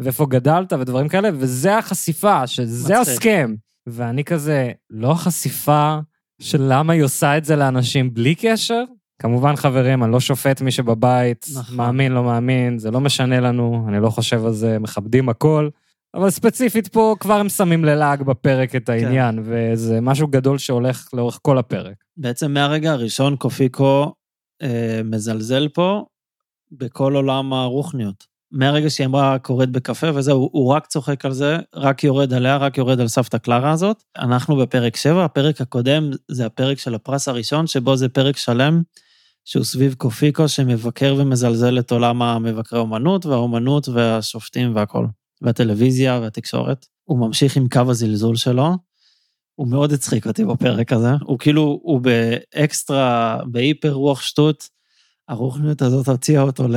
ואיפה 0.00 0.26
גדלת, 0.26 0.72
ודברים 0.72 1.08
כאלה, 1.08 1.28
וזה 1.34 1.78
החשיפה, 1.78 2.46
שזה 2.46 2.94
מצחיק. 2.94 3.16
הסכם. 3.16 3.54
ואני 3.86 4.24
כזה, 4.24 4.72
לא 4.90 5.12
החשיפה 5.12 5.98
של 6.40 6.62
למה 6.68 6.92
היא 6.92 7.02
עושה 7.02 7.38
את 7.38 7.44
זה 7.44 7.56
לאנשים 7.56 8.14
בלי 8.14 8.34
קשר? 8.34 8.82
כמובן, 9.18 9.56
חברים, 9.56 10.04
אני 10.04 10.12
לא 10.12 10.20
שופט 10.20 10.60
מי 10.60 10.70
שבבית, 10.70 11.46
נכון. 11.54 11.76
מאמין, 11.76 12.12
לא 12.12 12.24
מאמין, 12.24 12.78
זה 12.78 12.90
לא 12.90 13.00
משנה 13.00 13.40
לנו, 13.40 13.86
אני 13.88 14.02
לא 14.02 14.10
חושב 14.10 14.44
על 14.46 14.52
זה, 14.52 14.78
מכבדים 14.78 15.28
הכל. 15.28 15.68
אבל 16.14 16.30
ספציפית 16.30 16.88
פה 16.88 17.14
כבר 17.20 17.34
הם 17.34 17.48
שמים 17.48 17.84
ללעג 17.84 18.22
בפרק 18.22 18.70
כן. 18.70 18.78
את 18.78 18.88
העניין, 18.88 19.38
וזה 19.44 20.00
משהו 20.00 20.28
גדול 20.28 20.58
שהולך 20.58 21.08
לאורך 21.12 21.38
כל 21.42 21.58
הפרק. 21.58 21.94
בעצם 22.16 22.52
מהרגע 22.52 22.92
הראשון 22.92 23.36
קופיקו 23.36 24.12
אה, 24.62 25.00
מזלזל 25.04 25.68
פה 25.68 26.04
בכל 26.72 27.14
עולם 27.14 27.52
הרוחניות. 27.52 28.35
מהרגע 28.52 28.90
שהיא 28.90 29.06
אמרה 29.06 29.38
קוראת 29.38 29.70
בקפה 29.70 30.06
וזהו, 30.14 30.48
הוא 30.52 30.72
רק 30.72 30.86
צוחק 30.86 31.24
על 31.24 31.32
זה, 31.32 31.56
רק 31.74 32.04
יורד 32.04 32.32
עליה, 32.32 32.56
רק 32.56 32.78
יורד 32.78 33.00
על 33.00 33.08
סבתא 33.08 33.38
קלרה 33.38 33.70
הזאת. 33.70 34.02
אנחנו 34.18 34.56
בפרק 34.56 34.96
7, 34.96 35.24
הפרק 35.24 35.60
הקודם 35.60 36.10
זה 36.30 36.46
הפרק 36.46 36.78
של 36.78 36.94
הפרס 36.94 37.28
הראשון, 37.28 37.66
שבו 37.66 37.96
זה 37.96 38.08
פרק 38.08 38.36
שלם, 38.36 38.82
שהוא 39.44 39.64
סביב 39.64 39.94
קופיקו 39.94 40.48
שמבקר 40.48 41.14
ומזלזל 41.18 41.78
את 41.78 41.90
עולם 41.90 42.22
המבקרי 42.22 42.78
אומנות, 42.78 43.26
והאומנות 43.26 43.88
והשופטים 43.88 44.76
והכל, 44.76 45.06
והטלוויזיה 45.42 46.18
והתקשורת. 46.22 46.86
הוא 47.04 47.18
ממשיך 47.18 47.56
עם 47.56 47.68
קו 47.68 47.80
הזלזול 47.88 48.36
שלו. 48.36 48.76
הוא 49.54 49.68
מאוד 49.68 49.92
הצחיק 49.92 50.26
אותי 50.26 50.44
בפרק 50.44 50.92
הזה, 50.92 51.10
הוא 51.24 51.38
כאילו, 51.38 51.80
הוא 51.82 52.00
באקסטרה, 52.00 53.38
בהיפר 53.46 53.92
רוח 53.92 54.20
שטות, 54.20 54.68
הרוחניות 55.28 55.82
הזאת 55.82 56.08
הוציאה 56.08 56.42
אותו 56.42 56.68
ל... 56.68 56.76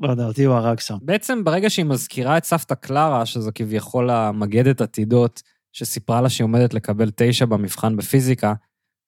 לא 0.00 0.10
יודע, 0.10 0.26
אותי 0.26 0.44
הוא 0.44 0.54
הרג 0.54 0.80
שם. 0.80 0.96
בעצם 1.02 1.44
ברגע 1.44 1.70
שהיא 1.70 1.84
מזכירה 1.84 2.38
את 2.38 2.44
סבתא 2.44 2.74
קלרה, 2.74 3.26
שזו 3.26 3.50
כביכול 3.54 4.10
המגדת 4.10 4.80
עתידות, 4.80 5.42
שסיפרה 5.72 6.20
לה 6.20 6.28
שהיא 6.28 6.44
עומדת 6.44 6.74
לקבל 6.74 7.10
תשע 7.16 7.44
במבחן 7.44 7.96
בפיזיקה, 7.96 8.54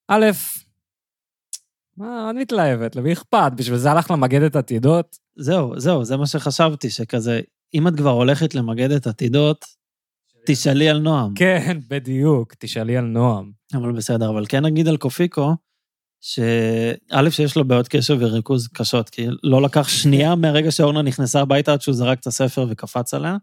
א', 0.07 0.25
מה, 1.97 2.29
את 2.29 2.35
מתלהבת, 2.35 2.95
למי 2.95 3.13
אכפת? 3.13 3.51
בשביל 3.55 3.77
זה 3.77 3.91
הלך 3.91 4.11
למגדת 4.11 4.55
עתידות? 4.55 5.17
זהו, 5.35 5.79
זהו, 5.79 6.05
זה 6.05 6.17
מה 6.17 6.27
שחשבתי, 6.27 6.89
שכזה, 6.89 7.41
אם 7.73 7.87
את 7.87 7.93
כבר 7.97 8.09
הולכת 8.09 8.55
למגדת 8.55 9.07
עתידות, 9.07 9.65
תשאלי 10.45 10.89
על 10.89 10.99
נועם. 10.99 11.33
כן, 11.35 11.77
בדיוק, 11.89 12.53
תשאלי 12.59 12.97
על 12.97 13.05
נועם. 13.05 13.51
אבל 13.73 13.91
בסדר, 13.91 14.29
אבל 14.29 14.45
כן 14.49 14.65
נגיד 14.65 14.87
על 14.87 14.97
קופיקו, 14.97 15.55
שא', 16.21 17.29
שיש 17.29 17.55
לו 17.55 17.65
בעיות 17.65 17.87
קשב 17.87 18.17
וריכוז 18.19 18.67
קשות, 18.67 19.09
כי 19.09 19.27
לא 19.43 19.61
לקח 19.61 19.87
שנייה 19.87 20.35
מהרגע 20.35 20.71
שאורנה 20.71 21.01
נכנסה 21.01 21.41
הביתה 21.41 21.73
עד 21.73 21.81
שהוא 21.81 21.95
זרק 21.95 22.19
את 22.19 22.27
הספר 22.27 22.65
וקפץ 22.69 23.13
עליה. 23.13 23.37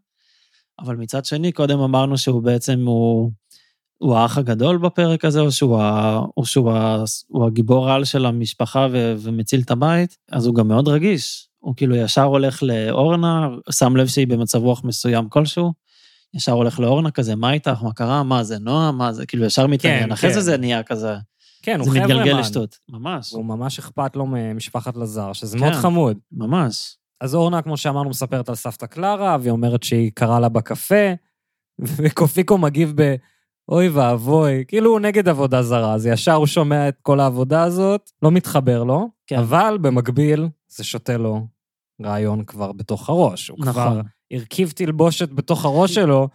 אבל 0.79 0.97
מצד 0.97 1.25
שני, 1.25 1.53
קודם 1.53 1.81
אמרנו 1.81 2.19
שהוא 2.19 2.43
בעצם, 2.43 2.87
הוא, 2.87 3.31
הוא 3.99 4.17
האח 4.17 4.39
הגדול 4.39 4.79
בפרק 4.79 5.25
הזה, 5.25 5.41
או 5.41 5.53
שהוא, 5.53 5.81
ה, 5.81 6.21
או 6.37 6.47
שהוא 6.47 6.73
ה, 6.73 7.05
הוא 7.29 7.47
הגיבור 7.47 7.91
על 7.91 8.05
של 8.05 8.27
המשפחה 8.27 8.87
ו, 8.93 9.15
ומציל 9.19 9.61
את 9.61 9.71
הבית, 9.71 10.17
אז 10.33 10.47
הוא 10.47 10.55
גם 10.55 10.69
מאוד 10.69 10.89
רגיש. 10.89 11.49
הוא 11.59 11.75
כאילו 11.77 11.97
ישר 11.97 12.23
הולך 12.23 12.63
לאורנה, 12.63 13.49
שם 13.71 13.97
לב 13.97 14.07
שהיא 14.07 14.27
במצב 14.27 14.59
רוח 14.59 14.85
מסוים 14.85 15.29
כלשהו, 15.29 15.73
ישר 16.35 16.53
הולך 16.53 16.81
לאורנה 16.81 17.11
כזה, 17.11 17.37
מה 17.37 17.53
איתך, 17.53 17.83
מה 17.83 17.93
קרה, 17.93 18.23
מה 18.23 18.45
זה 18.45 18.59
נועה, 18.59 18.93
מה 18.93 19.13
זה, 19.13 19.27
כאילו 19.27 19.45
ישר 19.45 19.67
מתעניין, 19.67 20.05
כן, 20.05 20.13
אחרי 20.13 20.31
כן. 20.31 20.35
זה 20.35 20.41
זה 20.41 20.57
נהיה 20.57 20.83
כזה. 20.83 21.15
כן, 21.67 21.81
הוא 21.81 21.89
חברמן. 21.89 22.09
זה 22.09 22.15
מתגלגל 22.15 22.41
לשטות, 22.41 22.79
ממש. 22.89 23.33
הוא 23.33 23.45
ממש 23.45 23.79
אכפת 23.79 24.17
לו 24.17 24.27
ממשפחת 24.27 24.97
לזר, 24.97 25.33
שזה 25.33 25.59
כן, 25.59 25.65
מאוד 25.65 25.73
חמוד. 25.73 26.19
ממש. 26.33 26.97
אז 27.21 27.35
אורנה, 27.35 27.63
כמו 27.63 27.77
שאמרנו, 27.77 28.11
מספרת 28.11 28.49
על 28.49 28.55
סבתא 28.55 28.87
קלרה, 28.87 29.37
והיא 29.41 29.51
אומרת 29.51 29.83
שהיא 29.83 30.13
קראה 30.15 30.41
לה 30.41 30.49
בקפה, 30.49 31.13
וקופיקו 31.97 32.59
מגיב 32.59 32.93
ב... 32.97 33.15
אוי 33.69 33.89
ואבוי, 33.89 34.65
כאילו 34.69 34.91
הוא 34.91 35.01
נגד 35.01 35.29
עבודה 35.29 35.63
זרה, 35.63 35.95
אז 35.95 36.07
ישר 36.07 36.35
הוא 36.35 36.47
שומע 36.47 36.89
את 36.89 36.97
כל 37.03 37.21
העבודה 37.21 37.63
הזאת, 37.63 38.11
לא 38.23 38.31
מתחבר 38.31 38.85
לו, 38.85 39.09
כן. 39.27 39.39
אבל 39.39 39.79
במקביל 39.81 40.49
זה 40.69 40.85
שותה 40.85 41.17
לו 41.17 41.47
רעיון 42.03 42.45
כבר 42.45 42.73
בתוך 42.73 43.09
הראש. 43.09 43.49
הוא 43.49 43.59
נכון. 43.61 43.73
כבר 43.73 44.01
הרכיב 44.33 44.71
תלבושת 44.71 45.33
בתוך 45.33 45.65
הראש 45.65 45.95
שלו, 45.95 46.29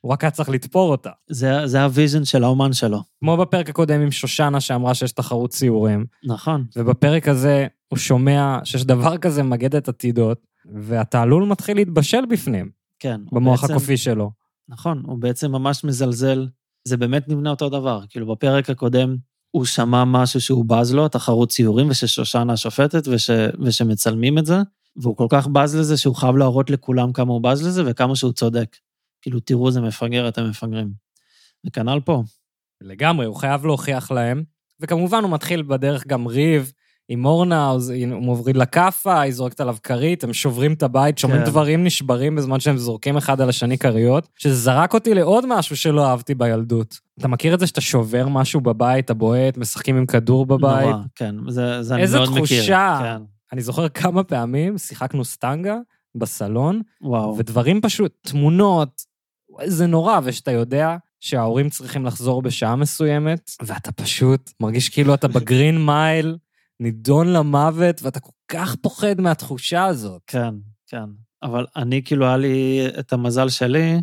הוא 0.00 0.12
רק 0.12 0.24
היה 0.24 0.30
צריך 0.30 0.48
לתפור 0.48 0.90
אותה. 0.90 1.10
זה, 1.30 1.66
זה 1.66 1.82
ה 1.82 1.88
vision 1.88 2.24
של 2.24 2.44
האומן 2.44 2.72
שלו. 2.72 3.02
כמו 3.20 3.36
בפרק 3.36 3.70
הקודם 3.70 4.00
עם 4.00 4.10
שושנה 4.10 4.60
שאמרה 4.60 4.94
שיש 4.94 5.12
תחרות 5.12 5.50
ציורים. 5.50 6.04
נכון. 6.24 6.64
ובפרק 6.76 7.28
הזה 7.28 7.66
הוא 7.88 7.98
שומע 7.98 8.58
שיש 8.64 8.84
דבר 8.84 9.18
כזה 9.18 9.42
מגדת 9.42 9.88
עתידות, 9.88 10.46
והתעלול 10.74 11.44
מתחיל 11.44 11.76
להתבשל 11.76 12.26
בפנים. 12.26 12.70
כן. 12.98 13.20
במוח 13.32 13.60
בעצם, 13.60 13.74
הקופי 13.74 13.96
שלו. 13.96 14.30
נכון, 14.68 15.02
הוא 15.06 15.18
בעצם 15.18 15.52
ממש 15.52 15.84
מזלזל. 15.84 16.48
זה 16.84 16.96
באמת 16.96 17.28
נבנה 17.28 17.50
אותו 17.50 17.68
דבר. 17.68 18.00
כאילו, 18.08 18.26
בפרק 18.26 18.70
הקודם 18.70 19.16
הוא 19.50 19.64
שמע 19.64 20.04
משהו 20.04 20.40
שהוא 20.40 20.64
בז 20.64 20.94
לו, 20.94 21.08
תחרות 21.08 21.48
ציורים, 21.48 21.90
וששושנה 21.90 22.52
השופטת, 22.52 23.08
וש, 23.08 23.30
ושמצלמים 23.60 24.38
את 24.38 24.46
זה, 24.46 24.58
והוא 24.96 25.16
כל 25.16 25.26
כך 25.28 25.46
בז 25.46 25.76
לזה 25.76 25.96
שהוא 25.96 26.14
חייב 26.16 26.36
להראות 26.36 26.70
לכולם 26.70 27.12
כמה 27.12 27.32
הוא 27.32 27.42
בז 27.42 27.66
לזה 27.66 27.82
וכמה 27.86 28.16
שהוא 28.16 28.32
צודק. 28.32 28.76
כאילו, 29.22 29.40
תראו 29.40 29.68
איזה 29.68 29.80
מפגר 29.80 30.28
אתם 30.28 30.50
מפגרים. 30.50 30.90
וכנ"ל 31.66 32.00
פה. 32.04 32.22
לגמרי, 32.80 33.26
הוא 33.26 33.36
חייב 33.36 33.66
להוכיח 33.66 34.10
להם, 34.10 34.42
וכמובן 34.80 35.22
הוא 35.22 35.30
מתחיל 35.30 35.62
בדרך 35.62 36.06
גם 36.06 36.26
ריב 36.26 36.72
עם 37.08 37.24
אורנה, 37.24 37.70
הוא 37.70 38.22
מוריד 38.22 38.56
לה 38.56 38.66
כאפה, 38.66 39.20
היא 39.20 39.32
זורקת 39.32 39.60
עליו 39.60 39.76
כרית, 39.82 40.24
הם 40.24 40.32
שוברים 40.32 40.72
את 40.72 40.82
הבית, 40.82 41.18
שומעים 41.18 41.40
כן. 41.40 41.50
דברים 41.50 41.84
נשברים 41.84 42.36
בזמן 42.36 42.60
שהם 42.60 42.78
זורקים 42.78 43.16
אחד 43.16 43.40
על 43.40 43.48
השני 43.48 43.78
כריות, 43.78 44.28
שזה 44.36 44.54
זרק 44.54 44.94
אותי 44.94 45.14
לעוד 45.14 45.44
משהו 45.48 45.76
שלא 45.76 46.06
אהבתי 46.06 46.34
בילדות. 46.34 46.98
אתה 47.18 47.28
מכיר 47.28 47.54
את 47.54 47.60
זה 47.60 47.66
שאתה 47.66 47.80
שובר 47.80 48.28
משהו 48.28 48.60
בבית, 48.60 49.04
אתה 49.04 49.14
בועט, 49.14 49.56
משחקים 49.56 49.96
עם 49.96 50.06
כדור 50.06 50.46
בבית? 50.46 50.86
נורא, 50.86 51.02
כן, 51.14 51.34
זה, 51.48 51.82
זה 51.82 51.94
אני 51.94 52.02
מאוד 52.02 52.30
מכיר. 52.30 52.42
איזה 52.42 52.56
תחושה. 52.56 52.98
כן. 53.02 53.22
אני 53.52 53.62
זוכר 53.62 53.88
כמה 53.88 54.24
פעמים 54.24 54.78
שיחקנו 54.78 55.24
סטנגה 55.24 55.76
בסלון, 56.18 56.82
וואו. 57.00 57.36
ודברים 57.38 57.80
פשוט, 57.80 58.12
תמונות, 58.20 59.02
זה 59.64 59.86
נורא, 59.86 60.20
ושאתה 60.24 60.50
יודע 60.50 60.96
שההורים 61.20 61.70
צריכים 61.70 62.06
לחזור 62.06 62.42
בשעה 62.42 62.76
מסוימת, 62.76 63.50
ואתה 63.62 63.92
פשוט 63.92 64.52
מרגיש 64.60 64.88
כאילו 64.88 65.14
אתה 65.14 65.28
בגרין 65.28 65.78
מייל, 65.86 66.36
נידון 66.80 67.32
למוות, 67.32 68.02
ואתה 68.02 68.20
כל 68.20 68.32
כך 68.48 68.76
פוחד 68.76 69.20
מהתחושה 69.20 69.84
הזאת. 69.84 70.22
כן, 70.26 70.54
כן. 70.86 71.04
אבל 71.42 71.66
אני, 71.76 72.02
כאילו, 72.04 72.26
היה 72.26 72.36
לי 72.36 72.86
את 72.98 73.12
המזל 73.12 73.48
שלי, 73.48 74.00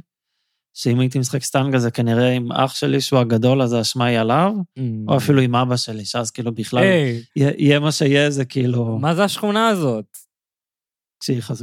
שאם 0.74 1.00
הייתי 1.00 1.20
משחק 1.20 1.44
סטנגה 1.44 1.80
זה 1.80 1.92
כנראה 1.92 2.32
עם 2.32 2.52
אח 2.52 2.76
שלי 2.76 3.02
שהוא 3.02 3.20
הגדול, 3.20 3.62
אז 3.62 3.74
האשמה 3.74 4.06
היא 4.06 4.20
עליו, 4.20 4.54
mm. 4.56 4.82
או 5.08 5.18
אפילו 5.18 5.42
עם 5.42 5.56
אבא 5.56 5.78
שלי, 5.78 6.06
שאז 6.06 6.32
כאילו 6.32 6.52
בכלל, 6.52 6.84
hey. 6.84 7.40
יהיה 7.58 7.80
מה 7.80 7.92
שיהיה, 7.92 8.30
זה 8.30 8.46
כאילו... 8.46 8.98
מה 9.00 9.16
זה 9.16 9.24
השכונה 9.24 9.68
הזאת? 9.68 10.18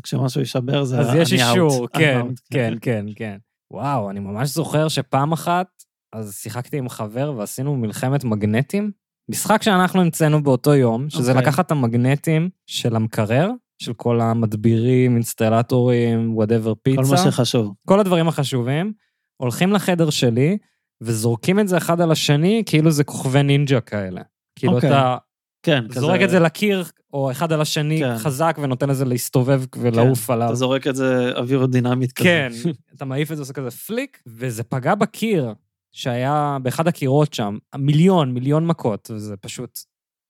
כשמשהו 0.03 0.41
יישבר 0.41 0.85
זה... 0.85 1.01
אז 1.01 1.15
יש 1.15 1.33
אישור, 1.33 1.89
כן, 1.89 2.27
כן, 2.53 2.75
כן, 2.81 3.07
כן. 3.17 3.37
וואו, 3.73 4.11
אני 4.11 4.21
ממש 4.21 4.49
זוכר 4.49 4.89
שפעם 4.89 5.33
אחת, 5.33 5.67
אז 6.13 6.35
שיחקתי 6.35 6.79
עם 6.79 6.89
חבר 6.89 7.33
ועשינו 7.37 7.77
מלחמת 7.77 8.25
מגנטים. 8.25 8.91
משחק 9.31 9.63
שאנחנו 9.63 10.01
המצאנו 10.01 10.43
באותו 10.43 10.75
יום, 10.75 11.11
שזה 11.11 11.33
okay. 11.33 11.35
אוקיי. 11.35 11.43
לקחת 11.43 11.67
את 11.67 11.71
המגנטים 11.71 12.51
של 12.67 12.97
המקרר, 12.97 13.51
של 13.83 13.93
כל 13.93 14.21
המדבירים, 14.21 15.15
אינסטלטורים, 15.15 16.37
whatever 16.37 16.75
פיצה. 16.83 17.03
כל 17.03 17.09
מה 17.11 17.17
שחשוב. 17.17 17.75
כל 17.89 18.01
הדברים 18.01 18.29
החשובים, 18.29 18.93
הולכים 19.37 19.73
לחדר 19.73 20.11
שלי 20.11 20.59
וזורקים 21.03 21.61
את 21.61 21.69
זה 21.69 21.77
אחד 21.77 22.01
על 22.01 22.13
השני, 22.13 22.63
כאילו 22.67 22.91
זה 22.91 23.05
כוכבי 23.05 23.43
נינג'ה 23.43 23.81
כאלה. 23.81 24.23
כאילו 24.59 24.73
okay. 24.73 24.77
אוקיי. 24.77 24.91
אתה 24.91 25.17
כן, 25.63 25.85
זורק 25.89 26.17
כזה... 26.17 26.25
את 26.25 26.31
זה 26.31 26.39
לקיר, 26.39 26.85
או 27.13 27.31
אחד 27.31 27.53
על 27.53 27.61
השני 27.61 27.99
כן. 27.99 28.19
חזק, 28.19 28.59
ונותן 28.63 28.89
לזה 28.89 29.05
להסתובב 29.05 29.63
ולעוף 29.77 30.27
כן. 30.27 30.33
עליו. 30.33 30.47
אתה 30.47 30.55
זורק 30.55 30.87
את 30.87 30.97
זה 30.97 31.33
אווירודינמית 31.37 32.13
כזה. 32.13 32.29
כן, 32.29 32.53
אתה 32.97 33.05
מעיף 33.05 33.33
את 33.33 33.37
זה, 33.37 33.43
עושה 33.43 33.53
כזה 33.53 33.71
פליק, 33.71 34.23
וזה 34.27 34.63
פגע 34.63 34.95
בקיר, 34.95 35.55
שהיה 35.93 36.59
באחד 36.63 36.89
הקירות 36.89 37.35
שם, 37.35 37.59
מיליון, 37.77 38.35
מיליון 38.35 38.67
מכות, 38.67 39.11
וזה 39.15 39.37
פשוט 39.37 39.79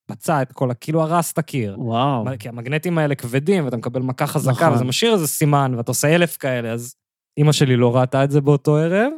פצע 0.07 0.43
את 0.43 0.53
כל, 0.53 0.71
כאילו 0.81 1.03
הרס 1.03 1.33
את 1.33 1.39
הקיר. 1.39 1.81
וואו. 1.81 2.25
כי 2.39 2.49
המגנטים 2.49 2.99
האלה 2.99 3.15
כבדים, 3.15 3.65
ואתה 3.65 3.77
מקבל 3.77 4.03
מכה 4.03 4.27
חזקה, 4.27 4.53
נכון. 4.53 4.73
וזה 4.73 4.85
משאיר 4.85 5.13
איזה 5.13 5.29
סימן, 5.29 5.75
ואתה 5.77 5.91
עושה 5.91 6.15
אלף 6.15 6.37
כאלה, 6.37 6.73
אז 6.73 6.95
אימא 7.37 7.53
שלי 7.53 7.77
לא 7.77 7.97
ראתה 7.97 8.25
את 8.25 8.31
זה 8.31 8.41
באותו 8.41 8.77
ערב, 8.77 9.13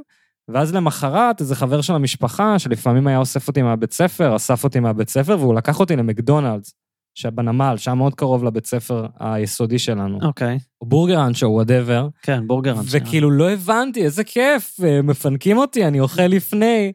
ואז 0.49 0.75
למחרת, 0.75 1.41
איזה 1.41 1.55
חבר 1.55 1.81
של 1.81 1.95
המשפחה, 1.95 2.59
שלפעמים 2.59 3.07
היה 3.07 3.19
אוסף 3.19 3.49
אותי 3.49 3.63
מהבית 3.63 3.93
ספר, 3.93 4.37
אסף 4.37 4.65
אותי 4.65 4.81
מהבית 4.81 5.09
ספר, 5.09 5.37
והוא 5.41 5.55
לקח 5.55 5.81
אותי 5.81 5.97
למקדונלדס, 5.97 6.75
שבנמל, 7.15 7.75
שהיה 7.77 7.95
מאוד 7.95 8.15
קרוב 8.15 8.45
לבית 8.45 8.67
ספר 8.67 9.07
היסודי 9.21 9.79
שלנו. 9.79 10.19
אוקיי. 10.23 10.57
Okay. 10.57 10.61
או 10.81 10.87
בורגראנץ' 10.87 11.43
או 11.43 11.49
whatever. 11.49 12.09
כן, 12.23 12.47
בורגראנץ'. 12.47 12.87
וכאילו 12.91 13.31
לא 13.31 13.51
הבנתי, 13.51 14.05
איזה 14.05 14.25
כיף, 14.25 14.81
מפנקים 15.05 15.59
אותי, 15.59 15.87
אני 15.87 16.01
אוכל 16.01 16.23
לפני. 16.23 16.93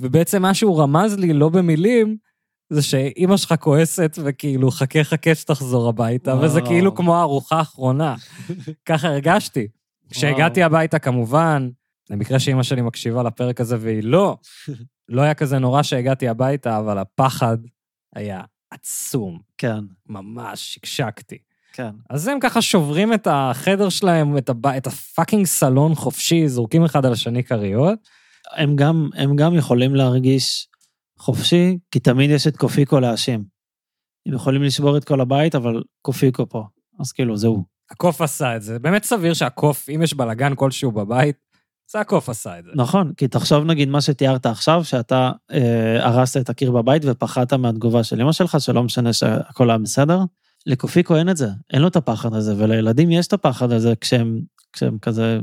ובעצם 0.00 0.42
מה 0.42 0.54
שהוא 0.54 0.82
רמז 0.82 1.18
לי, 1.18 1.32
לא 1.32 1.48
במילים, 1.48 2.16
זה 2.70 2.82
שאימא 2.82 3.36
שלך 3.36 3.54
כועסת, 3.60 4.18
וכאילו, 4.24 4.70
חכה 4.70 5.04
חכה 5.04 5.34
שתחזור 5.34 5.88
הביתה, 5.88 6.30
וואו. 6.30 6.44
וזה 6.44 6.60
כאילו 6.60 6.94
כמו 6.94 7.16
הארוחה 7.16 7.56
האחרונה. 7.56 8.14
ככה 8.88 9.08
הרגשתי. 9.08 9.68
כשהגעתי 10.10 10.62
הביתה, 10.62 10.98
כמובן, 10.98 11.68
למקרה 12.12 12.38
שאימא 12.38 12.62
שלי 12.62 12.82
מקשיבה 12.82 13.22
לפרק 13.22 13.60
הזה 13.60 13.76
והיא 13.80 14.02
לא, 14.04 14.36
לא 15.08 15.22
היה 15.22 15.34
כזה 15.34 15.58
נורא 15.58 15.82
שהגעתי 15.82 16.28
הביתה, 16.28 16.78
אבל 16.78 16.98
הפחד 16.98 17.58
היה 18.14 18.40
עצום. 18.70 19.38
כן. 19.58 19.78
ממש, 20.08 20.74
שקשקתי. 20.74 21.38
כן. 21.72 21.90
אז 22.10 22.28
הם 22.28 22.40
ככה 22.40 22.62
שוברים 22.62 23.12
את 23.12 23.28
החדר 23.30 23.88
שלהם, 23.88 24.38
את, 24.38 24.48
הב... 24.48 24.66
את 24.66 24.86
הפאקינג 24.86 25.46
סלון 25.46 25.94
חופשי, 25.94 26.48
זורקים 26.48 26.84
אחד 26.84 27.06
על 27.06 27.12
השני 27.12 27.44
כריות. 27.44 27.98
הם 28.52 28.76
גם, 28.76 29.08
הם 29.14 29.36
גם 29.36 29.54
יכולים 29.54 29.94
להרגיש 29.94 30.68
חופשי, 31.18 31.78
כי 31.90 32.00
תמיד 32.00 32.30
יש 32.30 32.46
את 32.46 32.56
קופיקו 32.56 33.00
להאשים. 33.00 33.44
הם 34.26 34.34
יכולים 34.34 34.62
לשבור 34.62 34.96
את 34.96 35.04
כל 35.04 35.20
הבית, 35.20 35.54
אבל 35.54 35.82
קופיקו 36.02 36.48
פה. 36.48 36.64
אז 37.00 37.12
כאילו, 37.12 37.36
זהו. 37.36 37.64
הקוף 37.90 38.20
עשה 38.20 38.56
את 38.56 38.62
זה. 38.62 38.78
באמת 38.78 39.04
סביר 39.04 39.34
שהקוף, 39.34 39.88
אם 39.88 40.02
יש 40.02 40.14
בלאגן 40.14 40.54
כלשהו 40.54 40.92
בבית, 40.92 41.51
זה 41.92 42.00
הקוף 42.00 42.28
עשה 42.28 42.58
את 42.58 42.64
זה. 42.64 42.70
נכון, 42.74 43.12
כי 43.16 43.28
תחשוב 43.28 43.64
נגיד 43.64 43.88
מה 43.88 44.00
שתיארת 44.00 44.46
עכשיו, 44.46 44.84
שאתה 44.84 45.30
אה, 45.52 46.06
הרסת 46.06 46.40
את 46.40 46.50
הקיר 46.50 46.70
בבית 46.70 47.02
ופחדת 47.06 47.52
מהתגובה 47.52 48.04
של 48.04 48.20
אמא 48.20 48.32
שלך, 48.32 48.60
שלא 48.60 48.82
משנה 48.82 49.12
שהכל 49.12 49.70
היה 49.70 49.78
בסדר. 49.78 50.20
לקופיקו 50.66 51.16
אין 51.16 51.28
את 51.28 51.36
זה, 51.36 51.48
אין 51.72 51.82
לו 51.82 51.88
את 51.88 51.96
הפחד 51.96 52.34
הזה, 52.34 52.54
ולילדים 52.56 53.10
יש 53.10 53.26
את 53.26 53.32
הפחד 53.32 53.72
הזה 53.72 53.92
כשהם, 54.00 54.40
כשהם 54.72 54.98
כזה 54.98 55.38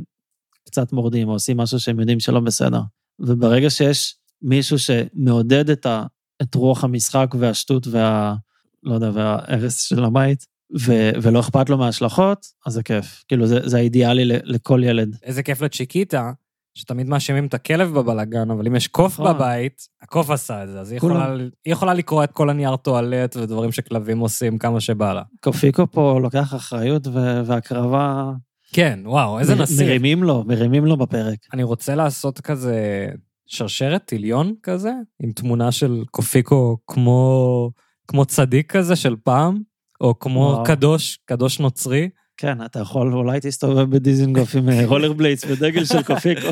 קצת 0.66 0.94
מורדים 0.94 1.28
או 1.28 1.34
עושים 1.34 1.58
משהו 1.58 1.80
שהם 1.80 2.00
יודעים 2.00 2.20
שלא 2.20 2.40
בסדר. 2.40 2.82
וברגע 3.20 3.70
שיש 3.70 4.16
מישהו 4.42 4.78
שמעודד 4.80 5.70
את, 5.70 5.86
ה, 5.86 6.04
את 6.42 6.56
רוח 6.56 6.84
המשחק 6.84 7.36
והשטות 7.40 7.88
וה... 7.88 8.36
לא 8.84 8.94
יודע, 8.94 9.12
וההרס 9.14 9.82
של 9.82 10.04
הבית, 10.04 10.46
ו, 10.80 11.10
ולא 11.22 11.40
אכפת 11.40 11.70
לו 11.70 11.78
מההשלכות, 11.78 12.46
אז 12.66 12.74
זה 12.74 12.84
כיף. 12.84 13.24
כאילו, 13.28 13.48
זה, 13.48 13.60
זה 13.70 13.78
האידיאלי 13.78 14.26
לכל 14.26 14.82
ילד. 14.84 15.18
איזה 15.24 15.44
כיף 15.44 15.62
לצ'יקיטה, 15.62 16.32
שתמיד 16.76 17.10
מאשימים 17.10 17.46
את 17.46 17.54
הכלב 17.54 17.94
בבלאגן, 17.94 18.52
אבל 18.52 18.68
אם 18.68 18.76
יש 18.76 18.88
קוף 18.88 19.20
נכון. 19.20 19.34
בבית, 19.34 19.82
הקוף 20.02 20.30
עשה 20.30 20.64
את 20.64 20.70
זה, 20.70 20.80
אז 20.80 20.92
היא. 20.92 20.98
יכולה, 20.98 21.34
היא 21.66 21.74
יכולה 21.74 21.94
לקרוא 21.94 22.24
את 22.24 22.32
כל 22.32 22.50
הנייר 22.50 22.76
טואלט 22.76 23.36
ודברים 23.36 23.72
שכלבים 23.72 24.20
עושים 24.20 24.58
כמה 24.58 24.80
שבא 24.80 25.14
לה. 25.14 25.22
קופיקו 25.42 25.92
פה 25.92 26.20
לוקח 26.22 26.56
אחריות 26.56 27.08
ו- 27.08 27.42
והקרבה... 27.46 28.32
כן, 28.74 29.00
וואו, 29.06 29.40
איזה 29.40 29.56
מ- 29.56 29.62
נשיא. 29.62 29.86
מרימים 29.86 30.24
לו, 30.24 30.44
מרימים 30.48 30.86
לו 30.86 30.98
בפרק. 30.98 31.38
אני 31.54 31.64
רוצה 31.64 31.96
לעשות 31.96 32.40
כזה 32.40 33.08
שרשרת 33.46 34.06
טיליון 34.06 34.54
כזה, 34.64 34.92
עם 35.24 35.32
תמונה 35.32 35.72
של 35.72 36.04
קופיקו 36.12 36.78
כמו, 36.88 37.72
כמו 38.08 38.26
צדיק 38.26 38.72
כזה 38.72 38.96
של 38.96 39.16
פעם, 39.24 39.62
או 40.02 40.20
כמו 40.20 40.40
וואו. 40.40 40.64
קדוש, 40.64 41.20
קדוש 41.26 41.60
נוצרי. 41.60 42.10
כן, 42.38 42.66
אתה 42.66 42.80
יכול, 42.80 43.14
אולי 43.14 43.40
תסתובב 43.42 43.96
בדיזינגוף 43.96 44.56
עם 44.56 44.70
אה, 44.70 44.86
רולר 44.92 45.14
בליידס 45.14 45.46
ודגל 45.48 45.86
של 45.86 46.04
קופיקו. 46.04 46.48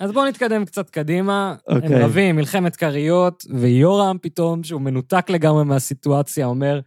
אז 0.00 0.12
בואו 0.12 0.26
נתקדם 0.26 0.64
קצת 0.64 0.90
קדימה. 0.90 1.54
הם 1.68 1.76
אוקיי. 1.76 2.04
רבים, 2.04 2.36
מלחמת 2.36 2.76
כריות, 2.76 3.44
ויורם 3.50 4.16
פתאום, 4.22 4.64
שהוא 4.64 4.80
מנותק 4.80 5.30
לגמרי 5.30 5.64
מהסיטואציה, 5.64 6.46
אומר, 6.46 6.80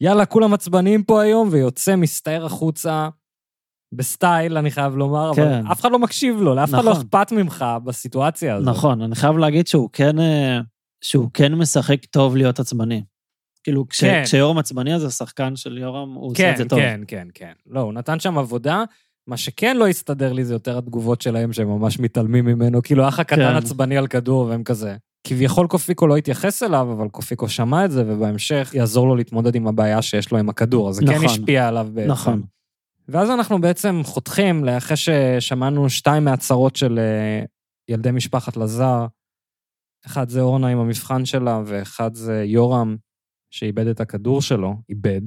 יאללה, 0.00 0.26
כולם 0.26 0.54
עצבניים 0.54 1.02
פה 1.02 1.22
היום, 1.22 1.48
ויוצא, 1.52 1.96
מסתער 1.96 2.46
החוצה, 2.46 3.08
בסטייל, 3.92 4.56
אני 4.58 4.70
חייב 4.70 4.96
לומר, 4.96 5.32
כן. 5.34 5.42
אבל 5.42 5.72
אף 5.72 5.80
אחד 5.80 5.92
לא 5.92 5.98
מקשיב 5.98 6.40
לו, 6.40 6.54
לאף 6.54 6.68
אחד 6.68 6.84
לא 6.84 6.90
נכון. 6.90 7.02
אכפת 7.02 7.32
ממך 7.32 7.64
בסיטואציה 7.84 8.54
הזאת. 8.54 8.68
נכון, 8.68 9.02
אני 9.02 9.14
חייב 9.14 9.38
להגיד 9.38 9.66
שהוא 9.66 9.90
כן, 9.92 10.18
אה, 10.18 10.60
שהוא 11.04 11.30
כן 11.34 11.54
משחק 11.54 12.04
טוב 12.04 12.36
להיות 12.36 12.60
עצבני. 12.60 13.02
כאילו, 13.64 13.88
כש- 13.88 14.00
כן. 14.04 14.22
כשיורם 14.24 14.58
עצבני, 14.58 14.94
אז 14.94 15.04
השחקן 15.04 15.56
של 15.56 15.78
יורם, 15.78 16.14
הוא 16.14 16.30
עושה 16.30 16.42
כן, 16.42 16.52
את 16.52 16.56
זה 16.56 16.64
טוב. 16.68 16.78
כן, 16.78 17.00
כן, 17.06 17.28
כן. 17.34 17.52
לא, 17.66 17.80
הוא 17.80 17.92
נתן 17.92 18.20
שם 18.20 18.38
עבודה. 18.38 18.84
מה 19.26 19.36
שכן 19.36 19.76
לא 19.76 19.88
הסתדר 19.88 20.32
לי 20.32 20.44
זה 20.44 20.54
יותר 20.54 20.78
התגובות 20.78 21.20
שלהם, 21.20 21.52
שהם 21.52 21.68
ממש 21.68 21.98
מתעלמים 22.00 22.44
ממנו. 22.44 22.82
כאילו, 22.82 23.04
האח 23.04 23.18
הקטן 23.20 23.36
כן. 23.36 23.56
עצבני 23.56 23.96
על 23.96 24.06
כדור, 24.06 24.44
והם 24.46 24.64
כזה. 24.64 24.96
כביכול 25.24 25.66
קופיקו 25.66 26.06
לא 26.06 26.16
התייחס 26.16 26.62
אליו, 26.62 26.92
אבל 26.92 27.08
קופיקו 27.08 27.48
שמע 27.48 27.84
את 27.84 27.90
זה, 27.90 28.04
ובהמשך 28.06 28.70
יעזור 28.74 29.08
לו 29.08 29.16
להתמודד 29.16 29.54
עם 29.54 29.66
הבעיה 29.66 30.02
שיש 30.02 30.32
לו 30.32 30.38
עם 30.38 30.48
הכדור. 30.48 30.88
אז 30.88 30.94
זה 30.94 31.02
כן 31.06 31.12
נכון. 31.12 31.24
השפיע 31.24 31.68
עליו 31.68 31.88
בעצם. 31.94 32.10
נכון. 32.10 32.42
ואז 33.08 33.30
אנחנו 33.30 33.60
בעצם 33.60 34.00
חותכים, 34.04 34.68
אחרי 34.68 34.96
ששמענו 34.96 35.90
שתיים 35.90 36.24
מהצהרות 36.24 36.76
של 36.76 36.98
אה, 36.98 37.44
ילדי 37.88 38.10
משפחת 38.10 38.56
לזר, 38.56 39.06
אחד 40.06 40.28
זה 40.28 40.40
אורנה 40.40 40.68
עם 40.68 40.78
המבחן 40.78 41.24
שלה, 41.24 41.62
ואחד 41.66 42.14
זה 42.14 42.44
יורם, 42.44 42.96
שאיבד 43.50 43.86
את 43.86 44.00
הכדור 44.00 44.42
שלו, 44.42 44.76
איבד, 44.88 45.20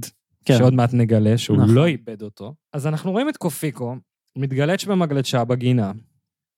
כן. 0.45 0.57
שעוד 0.57 0.73
מעט 0.73 0.93
נגלה 0.93 1.37
שהוא 1.37 1.57
נכון. 1.57 1.75
לא 1.75 1.85
איבד 1.85 2.21
אותו. 2.21 2.53
אז 2.73 2.87
אנחנו 2.87 3.11
רואים 3.11 3.29
את 3.29 3.37
קופיקו 3.37 3.95
מתגלץ' 4.37 4.85
במגלצ'ה 4.85 5.45
בגינה. 5.45 5.91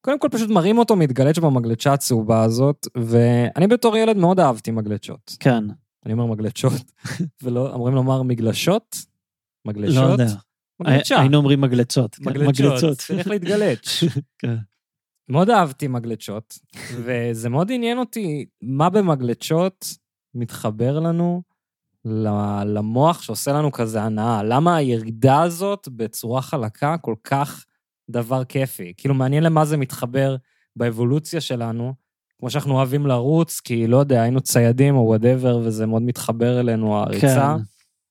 קודם 0.02 0.20
כל 0.20 0.28
פשוט 0.32 0.50
מראים 0.50 0.78
אותו 0.78 0.96
מתגלץ' 0.96 1.38
במגלצ'ה 1.38 1.94
הצהובה 1.94 2.44
הזאת, 2.44 2.88
ואני 2.98 3.68
בתור 3.68 3.98
ילד 3.98 4.18
מאוד 4.18 4.40
אהבתי 4.40 4.72
מגלצ'ות. 4.72 5.36
כן, 5.40 5.64
אני 6.06 6.14
אומר 6.14 6.26
מגלצ'ות, 6.26 6.92
ולא, 7.44 7.76
אמורים 7.76 7.96
לומר 7.96 8.22
מגלשות? 8.22 8.98
לא 9.66 9.72
מגלשות? 9.72 10.12
יודע. 10.12 10.28
מגלצ'ה. 10.80 11.20
היינו 11.20 11.38
אומרים 11.38 11.62
מגלצות. 11.62 12.16
כן, 12.16 12.48
מגלצ'ות, 12.48 12.98
צריך 12.98 13.28
להתגלץ'. 13.28 14.04
כן. 14.42 14.56
מאוד 15.30 15.50
אהבתי 15.50 15.88
מגלצ'ות, 15.88 16.60
וזה 16.96 17.50
מאוד 17.50 17.72
עניין 17.72 17.98
אותי 17.98 18.46
מה 18.62 18.90
במגלצ'ות 18.90 19.88
מתחבר 20.36 21.00
לנו 21.00 21.42
למוח 22.66 23.22
שעושה 23.22 23.54
לנו 23.54 23.72
כזה 23.72 24.02
הנאה. 24.02 24.44
למה 24.44 24.76
הירידה 24.76 25.42
הזאת 25.42 25.88
בצורה 25.88 26.42
חלקה 26.42 26.98
כל 26.98 27.16
כך 27.24 27.66
דבר 28.10 28.44
כיפי? 28.44 28.94
כאילו, 28.98 29.14
מעניין 29.14 29.44
למה 29.44 29.66
זה 29.66 29.78
מתחבר 29.78 30.36
באבולוציה 30.76 31.42
שלנו. 31.42 31.94
כמו 32.40 32.50
שאנחנו 32.50 32.74
אוהבים 32.74 33.08
לרוץ, 33.08 33.60
כי 33.60 33.88
לא 33.88 33.98
יודע, 33.98 34.22
היינו 34.22 34.42
ציידים 34.42 34.96
או 34.96 35.02
וואטאבר, 35.02 35.58
וזה 35.64 35.86
מאוד 35.86 36.02
מתחבר 36.02 36.60
אלינו, 36.60 36.98
הריצה. 36.98 37.56
כן. 37.58 37.64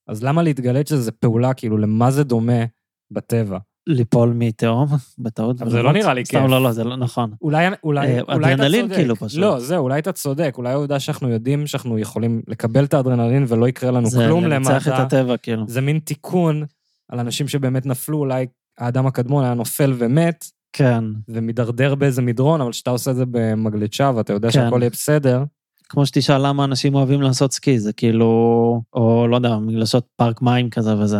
אז 0.08 0.24
למה 0.24 0.42
להתגלץ' 0.42 0.88
שזה 0.88 1.12
פעולה, 1.12 1.54
כאילו, 1.54 1.78
למה 1.78 2.10
זה 2.10 2.24
דומה 2.24 2.64
בטבע? 3.10 3.58
ליפול 3.86 4.32
מתהום, 4.36 4.88
בטעות. 5.18 5.62
אבל 5.62 5.70
זה 5.70 5.82
לא 5.82 5.92
נראה 5.92 6.14
לי 6.14 6.24
סתם, 6.24 6.40
כיף. 6.40 6.50
לא, 6.50 6.62
לא, 6.62 6.72
זה 6.72 6.84
לא 6.84 6.96
נכון. 6.96 7.30
אולי, 7.42 7.66
אולי, 7.84 8.06
אה, 8.06 8.20
אולי 8.34 8.54
אתה 8.54 8.54
אדרנלין 8.54 8.86
צודק. 8.86 8.96
כאילו 8.96 9.16
פשוט. 9.16 9.40
לא, 9.40 9.60
זהו, 9.60 9.82
אולי 9.82 9.98
אתה 9.98 10.12
צודק. 10.12 10.54
אולי 10.58 10.70
העובדה 10.70 11.00
שאנחנו 11.00 11.28
יודעים 11.28 11.66
שאנחנו 11.66 11.98
יכולים 11.98 12.42
לקבל 12.48 12.84
את 12.84 12.94
האדרנלין 12.94 13.44
ולא 13.48 13.68
יקרה 13.68 13.90
לנו 13.90 14.06
זה 14.06 14.18
כלום 14.26 14.44
לנצח 14.44 14.82
את 14.82 14.86
למטה. 14.86 15.02
הטבע, 15.02 15.36
כאילו. 15.36 15.64
זה 15.68 15.80
מין 15.80 15.98
תיקון 15.98 16.64
על 17.08 17.18
אנשים 17.18 17.48
שבאמת 17.48 17.86
נפלו, 17.86 18.18
אולי 18.18 18.46
האדם 18.78 19.06
הקדמון 19.06 19.44
היה 19.44 19.54
נופל 19.54 19.94
ומת, 19.98 20.44
כן. 20.72 21.04
ומידרדר 21.28 21.94
באיזה 21.94 22.22
מדרון, 22.22 22.60
אבל 22.60 22.70
כשאתה 22.70 22.90
עושה 22.90 23.10
את 23.10 23.16
זה 23.16 23.24
במגלצ'ה 23.30 24.12
ואתה 24.16 24.32
יודע 24.32 24.48
כן. 24.48 24.52
שהכל 24.52 24.78
יהיה 24.80 24.90
בסדר, 24.90 25.44
כמו 25.88 26.06
שתשאל 26.06 26.46
למה 26.46 26.64
אנשים 26.64 26.94
אוהבים 26.94 27.22
לעשות 27.22 27.52
סקי, 27.52 27.78
זה 27.78 27.92
כאילו, 27.92 28.82
או 28.94 29.28
לא 29.28 29.36
יודע, 29.36 29.56
לעשות 29.68 30.06
פארק 30.16 30.42
מים 30.42 30.70
כזה 30.70 30.98
וזה. 30.98 31.18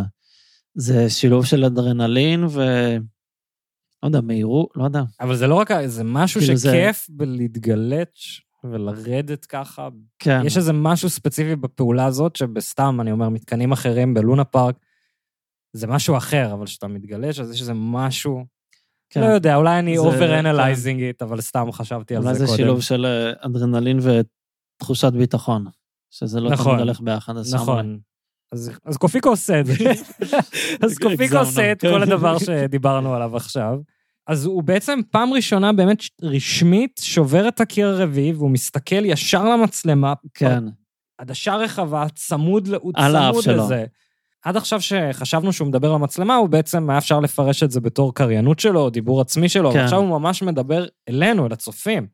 זה 0.75 1.11
שילוב 1.11 1.45
של 1.47 1.65
אדרנלין 1.65 2.45
ו... 2.45 2.61
לא 4.03 4.09
יודע, 4.09 4.21
מהירות, 4.21 4.69
לא 4.77 4.85
יודע. 4.85 5.03
אבל 5.21 5.37
זה 5.37 5.47
לא 5.47 5.55
רק, 5.55 5.69
זה 5.87 6.05
משהו 6.05 6.41
כאילו 6.41 6.57
זה- 6.57 6.69
שכיף 6.71 7.07
בלהתגלץ' 7.11 8.41
ולרדת 8.65 9.45
ככה. 9.45 9.89
כן. 10.19 10.41
יש 10.45 10.57
איזה 10.57 10.73
משהו 10.73 11.11
ספציפי 11.11 11.57
בפעולה 11.57 12.05
הזאת, 12.07 12.37
שבסתם, 12.37 12.99
אני 13.01 13.13
אומר, 13.13 13.29
מתקנים 13.29 13.73
אחרים 13.73 14.15
בלונה 14.15 14.45
פארק, 14.45 14.77
זה 15.73 15.87
משהו 15.87 16.17
אחר, 16.17 16.53
אבל 16.53 16.67
כשאתה 16.67 16.89
מתגלש, 16.89 17.41
אז 17.41 17.51
יש 17.51 17.61
איזה 17.61 17.73
משהו, 17.75 18.45
כן. 19.11 19.21
לא 19.21 19.27
יודע, 19.27 19.57
אולי 19.57 19.79
אני 19.79 19.97
זה- 19.99 20.03
over-analyzing 20.05 20.99
it, 21.21 21.25
אבל 21.25 21.41
סתם 21.41 21.73
חשבתי 21.73 22.17
על 22.17 22.23
אולי 22.23 22.35
זה 22.35 22.39
זה 22.41 22.47
קודם. 22.47 22.57
שילוב 22.57 22.81
של 22.83 23.07
אה, 23.07 23.33
אדרנלין 23.47 23.99
ותחושת 24.79 25.13
ביטחון, 25.13 25.65
שזה 26.11 26.41
לא 26.41 26.51
נכון, 26.51 26.67
תמיד 26.73 26.81
הולך 26.81 27.01
ביחד. 27.01 27.37
אז. 27.37 27.55
נכון. 27.55 27.99
אז, 28.53 28.71
אז 28.85 28.97
קופיקו 28.97 29.29
עושה 29.29 29.61
את 29.61 29.67
זה. 29.67 29.75
אז 30.85 30.99
קופיקו 30.99 31.39
עושה 31.39 31.73
את. 31.73 31.81
כל 31.81 32.03
הדבר 32.03 32.39
שדיברנו 32.39 33.15
עליו 33.15 33.37
עכשיו. 33.37 33.79
אז 34.27 34.45
הוא 34.45 34.63
בעצם 34.63 35.01
פעם 35.11 35.33
ראשונה 35.33 35.73
באמת 35.73 36.03
רשמית 36.23 37.01
שובר 37.05 37.49
את 37.49 37.61
הקיר 37.61 37.89
הרביעי, 37.89 38.33
והוא 38.33 38.51
מסתכל 38.51 39.05
ישר 39.05 39.45
למצלמה, 39.45 40.13
כן, 40.35 40.65
עדשה 41.19 41.57
רחבה, 41.57 42.07
צמוד, 42.15 42.69
הוא 42.81 42.93
צמוד. 42.93 43.49
לזה. 43.49 43.85
עד 44.43 44.57
עכשיו 44.57 44.81
שחשבנו 44.81 45.53
שהוא 45.53 45.69
מדבר 45.69 45.93
למצלמה, 45.93 46.37
הוא 46.37 46.49
בעצם 46.49 46.91
היה 46.91 46.99
אפשר 46.99 47.21
לפרש 47.21 47.63
את 47.63 47.71
זה 47.71 47.81
בתור 47.81 48.15
קריינות 48.15 48.59
שלו, 48.59 48.81
או 48.81 48.91
דיבור 48.91 49.21
עצמי 49.21 49.49
שלו, 49.49 49.73
כן. 49.73 49.79
ועכשיו 49.79 49.99
הוא 49.99 50.09
ממש 50.09 50.43
מדבר 50.43 50.87
אלינו, 51.09 51.47
אל 51.47 51.53
הצופים. 51.53 52.07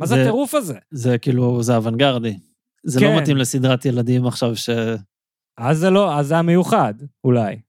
מה 0.00 0.06
זה 0.06 0.14
זה- 0.14 0.22
הטירוף 0.22 0.54
הזה? 0.54 0.74
זה 0.90 1.18
כאילו, 1.18 1.62
זה 1.62 1.76
אוונגרדי. 1.76 2.36
זה 2.84 3.00
כן. 3.00 3.14
לא 3.14 3.20
מתאים 3.20 3.36
לסדרת 3.36 3.84
ילדים 3.84 4.26
עכשיו 4.26 4.56
ש... 4.56 4.70
אז 5.56 5.78
זה 5.78 5.90
לא, 5.90 6.18
אז 6.18 6.26
זה 6.26 6.36
המיוחד, 6.36 6.94
אולי. 7.24 7.60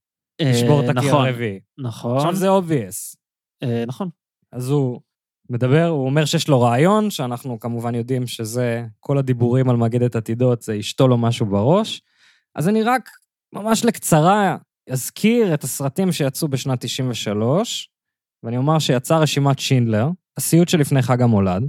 לשבור 0.42 0.80
את 0.80 0.86
אה, 0.86 0.92
הקיר 0.92 1.10
נכון, 1.10 1.26
הרביעי. 1.26 1.60
נכון, 1.78 2.18
עכשיו 2.18 2.36
זה 2.36 2.48
obvious. 2.50 3.18
אה, 3.64 3.84
נכון. 3.88 4.10
אז 4.52 4.70
הוא 4.70 5.02
מדבר, 5.50 5.88
הוא 5.88 6.06
אומר 6.06 6.26
שיש 6.26 6.48
לו 6.48 6.62
רעיון, 6.62 7.10
שאנחנו 7.10 7.60
כמובן 7.60 7.96
יודעים 7.96 8.28
שזה, 8.28 8.86
כל 9.00 9.18
הדיבורים 9.18 9.70
על 9.70 9.76
מגדת 9.76 10.16
עתידות, 10.16 10.62
זה 10.62 10.76
ישתול 10.76 11.10
לו 11.10 11.18
משהו 11.18 11.46
בראש. 11.46 12.02
אז 12.56 12.70
אני 12.70 12.84
רק, 12.84 13.10
ממש 13.54 13.86
לקצרה, 13.86 14.58
אזכיר 14.90 15.54
את 15.54 15.64
הסרטים 15.64 16.12
שיצאו 16.12 16.48
בשנת 16.48 16.82
93, 16.82 17.90
ואני 18.44 18.58
אומר 18.58 18.80
שיצאה 18.80 19.20
רשימת 19.20 19.60
שינדלר, 19.60 20.10
הסיוט 20.38 20.70
שלפני 20.70 21.02
חג 21.02 21.22
המולד, 21.22 21.64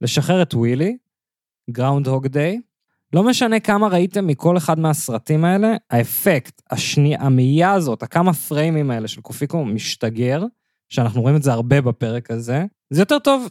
לשחרר 0.00 0.42
את 0.42 0.54
ווילי, 0.54 0.96
Groundhog 1.70 2.26
Day, 2.26 2.60
לא 3.12 3.22
משנה 3.22 3.60
כמה 3.60 3.88
ראיתם 3.88 4.26
מכל 4.26 4.56
אחד 4.56 4.78
מהסרטים 4.78 5.44
האלה, 5.44 5.76
האפקט, 5.90 6.62
השני, 6.70 7.16
המאית 7.16 7.72
הזאת, 7.72 8.02
הכמה 8.02 8.32
פריימים 8.32 8.90
האלה 8.90 9.08
של 9.08 9.20
קופיקו 9.20 9.64
משתגר, 9.64 10.44
שאנחנו 10.88 11.20
רואים 11.20 11.36
את 11.36 11.42
זה 11.42 11.52
הרבה 11.52 11.80
בפרק 11.80 12.30
הזה, 12.30 12.64
זה 12.90 13.02
יותר 13.02 13.18
טוב 13.18 13.48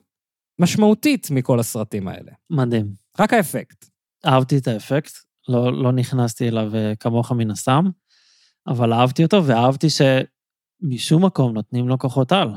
משמעותית 0.59 1.27
מכל 1.31 1.59
הסרטים 1.59 2.07
האלה. 2.07 2.31
מדהים. 2.49 2.93
רק 3.19 3.33
האפקט. 3.33 3.85
אהבתי 4.25 4.57
את 4.57 4.67
האפקט. 4.67 5.11
לא, 5.49 5.83
לא 5.83 5.91
נכנסתי 5.91 6.47
אליו 6.47 6.75
אה, 6.75 6.93
כמוך 6.99 7.31
מן 7.31 7.51
הסתם, 7.51 7.85
אבל 8.67 8.93
אהבתי 8.93 9.23
אותו, 9.23 9.45
ואהבתי 9.45 9.87
שמשום 9.89 11.25
מקום 11.25 11.53
נותנים 11.53 11.89
לו 11.89 11.99
כוחות 11.99 12.31
על. 12.31 12.49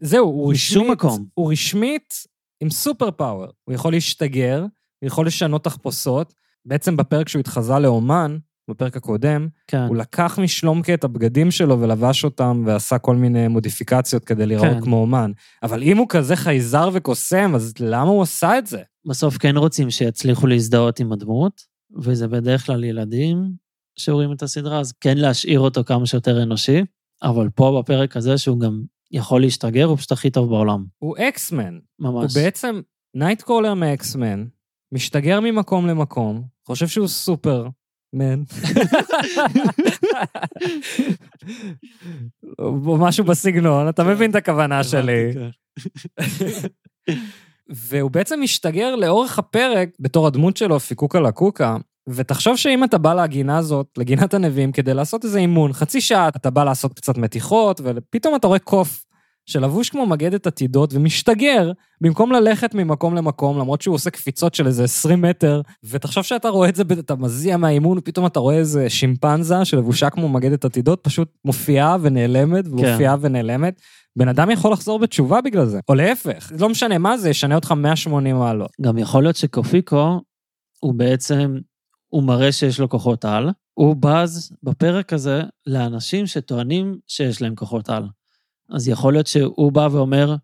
זהו, 0.00 0.26
הוא 0.26 0.52
משום 0.52 0.82
רשמית, 0.82 0.98
מקום. 0.98 1.26
הוא 1.34 1.52
רשמית 1.52 2.14
עם 2.60 2.70
סופר 2.70 3.10
פאוור. 3.10 3.46
הוא 3.64 3.74
יכול 3.74 3.92
להשתגר, 3.92 4.64
יכול 5.02 5.26
לשנות 5.26 5.64
תחפושות. 5.64 6.34
בעצם 6.64 6.96
בפרק 6.96 7.28
שהוא 7.28 7.40
התחזה 7.40 7.78
לאומן, 7.78 8.38
בפרק 8.70 8.96
הקודם, 8.96 9.48
כן. 9.66 9.86
הוא 9.88 9.96
לקח 9.96 10.38
משלומקה 10.42 10.94
את 10.94 11.04
הבגדים 11.04 11.50
שלו 11.50 11.80
ולבש 11.80 12.24
אותם 12.24 12.62
ועשה 12.66 12.98
כל 12.98 13.16
מיני 13.16 13.48
מודיפיקציות 13.48 14.24
כדי 14.24 14.46
להיראות 14.46 14.74
כן. 14.74 14.80
כמו 14.80 14.96
אומן. 14.96 15.32
אבל 15.62 15.82
אם 15.82 15.96
הוא 15.96 16.06
כזה 16.08 16.36
חייזר 16.36 16.90
וקוסם, 16.92 17.54
אז 17.54 17.74
למה 17.80 18.10
הוא 18.10 18.22
עשה 18.22 18.58
את 18.58 18.66
זה? 18.66 18.82
בסוף 19.08 19.38
כן 19.38 19.56
רוצים 19.56 19.90
שיצליחו 19.90 20.46
להזדהות 20.46 21.00
עם 21.00 21.12
הדמות, 21.12 21.60
וזה 22.02 22.28
בדרך 22.28 22.66
כלל 22.66 22.84
ילדים 22.84 23.52
שרואים 23.98 24.32
את 24.32 24.42
הסדרה, 24.42 24.80
אז 24.80 24.92
כן 24.92 25.18
להשאיר 25.18 25.60
אותו 25.60 25.84
כמה 25.84 26.06
שיותר 26.06 26.42
אנושי, 26.42 26.80
אבל 27.22 27.48
פה 27.54 27.80
בפרק 27.82 28.16
הזה 28.16 28.38
שהוא 28.38 28.60
גם 28.60 28.82
יכול 29.10 29.40
להשתגר, 29.40 29.84
הוא 29.84 29.96
פשוט 29.96 30.12
הכי 30.12 30.30
טוב 30.30 30.48
בעולם. 30.48 30.84
הוא 30.98 31.16
X-Men. 31.18 31.78
הוא 32.00 32.10
ממש. 32.10 32.36
בעצם 32.36 32.80
Nightcrawler 33.14 33.74
מ 33.74 33.84
X-Men, 33.84 34.44
משתגר 34.92 35.40
ממקום 35.40 35.86
למקום, 35.86 36.42
חושב 36.66 36.88
שהוא 36.88 37.08
סופרמן. 37.08 38.42
או 42.58 42.96
משהו 42.96 43.24
בסגנון, 43.24 43.88
אתה 43.88 44.04
מבין 44.04 44.30
את 44.30 44.36
הכוונה 44.36 44.84
שלי. 44.84 45.32
כן. 45.34 45.50
והוא 47.68 48.10
בעצם 48.10 48.40
משתגר 48.42 48.96
לאורך 48.96 49.38
הפרק 49.38 49.88
בתור 50.00 50.26
הדמות 50.26 50.56
שלו, 50.56 50.80
פיקוקה 50.80 51.20
לקוקה, 51.20 51.76
ותחשוב 52.08 52.56
שאם 52.56 52.84
אתה 52.84 52.98
בא 52.98 53.14
לגינה 53.14 53.58
הזאת, 53.58 53.86
לגינת 53.96 54.34
הנביאים, 54.34 54.72
כדי 54.72 54.94
לעשות 54.94 55.24
איזה 55.24 55.38
אימון, 55.38 55.72
חצי 55.72 56.00
שעה 56.00 56.28
אתה 56.28 56.50
בא 56.50 56.64
לעשות 56.64 56.94
קצת 56.94 57.18
מתיחות, 57.18 57.80
ופתאום 57.84 58.36
אתה 58.36 58.46
רואה 58.46 58.58
קוף 58.58 59.04
שלבוש 59.46 59.90
כמו 59.90 60.06
מגדת 60.06 60.46
עתידות 60.46 60.94
ומשתגר, 60.94 61.72
במקום 62.00 62.32
ללכת 62.32 62.74
ממקום 62.74 63.14
למקום, 63.14 63.58
למרות 63.58 63.82
שהוא 63.82 63.94
עושה 63.94 64.10
קפיצות 64.10 64.54
של 64.54 64.66
איזה 64.66 64.84
20 64.84 65.22
מטר, 65.22 65.60
ותחשוב 65.84 66.24
שאתה 66.24 66.48
רואה 66.48 66.68
את 66.68 66.76
זה, 66.76 66.82
אתה 66.98 67.16
מזיע 67.16 67.56
מהאימון, 67.56 67.98
ופתאום 67.98 68.26
אתה 68.26 68.40
רואה 68.40 68.54
איזה 68.54 68.90
שימפנזה 68.90 69.64
שלבושה 69.64 70.10
כמו 70.10 70.28
מגדת 70.28 70.64
עתידות, 70.64 71.00
פשוט 71.02 71.28
מופיעה 71.44 71.96
ונעלמת, 72.00 72.68
ומופיעה 72.68 73.16
ונעלמת. 73.20 73.80
בן 74.16 74.28
אדם 74.28 74.50
יכול 74.50 74.72
לחזור 74.72 74.98
בתשובה 74.98 75.40
בגלל 75.40 75.66
זה, 75.66 75.80
או 75.88 75.94
להפך, 75.94 76.52
לא 76.58 76.68
משנה 76.68 76.98
מה 76.98 77.18
זה, 77.18 77.30
ישנה 77.30 77.54
אותך 77.54 77.72
180 77.72 78.36
מעלות. 78.36 78.70
גם 78.80 78.98
יכול 78.98 79.22
להיות 79.22 79.36
שקופיקו, 79.36 80.20
הוא 80.80 80.94
בעצם, 80.94 81.58
הוא 82.08 82.22
מראה 82.22 82.52
שיש 82.52 82.80
לו 82.80 82.88
כוחות 82.88 83.24
על, 83.24 83.50
הוא 83.74 83.96
בז 84.00 84.52
בפרק 84.62 85.12
הזה 85.12 85.42
לאנשים 85.66 86.26
שטוענים 86.26 86.98
שיש 87.06 87.42
להם 87.42 87.54
כוחות 87.54 87.90
על. 87.90 88.08
אז 88.70 88.88
יכול 88.88 89.12
להיות 89.12 89.26
שהוא 89.26 89.72
בא 89.72 89.88
ואומר, 89.92 90.36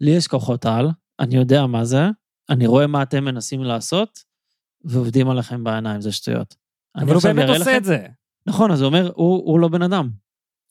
לי 0.00 0.10
יש 0.10 0.26
כוחות 0.28 0.66
על, 0.66 0.90
אני 1.20 1.36
יודע 1.36 1.66
מה 1.66 1.84
זה, 1.84 2.02
אני 2.50 2.66
רואה 2.66 2.86
מה 2.86 3.02
אתם 3.02 3.24
מנסים 3.24 3.62
לעשות, 3.62 4.18
ועובדים 4.84 5.30
עליכם 5.30 5.64
בעיניים, 5.64 6.00
זה 6.00 6.12
שטויות. 6.12 6.54
אבל 6.96 7.14
הוא 7.14 7.22
באמת 7.24 7.48
עושה 7.48 7.60
לכם- 7.60 7.76
את 7.76 7.84
זה. 7.84 8.06
נכון, 8.46 8.70
אז 8.70 8.80
הוא 8.80 8.86
אומר, 8.86 9.12
הוא, 9.14 9.42
הוא 9.52 9.60
לא 9.60 9.68
בן 9.68 9.82
אדם. 9.82 10.10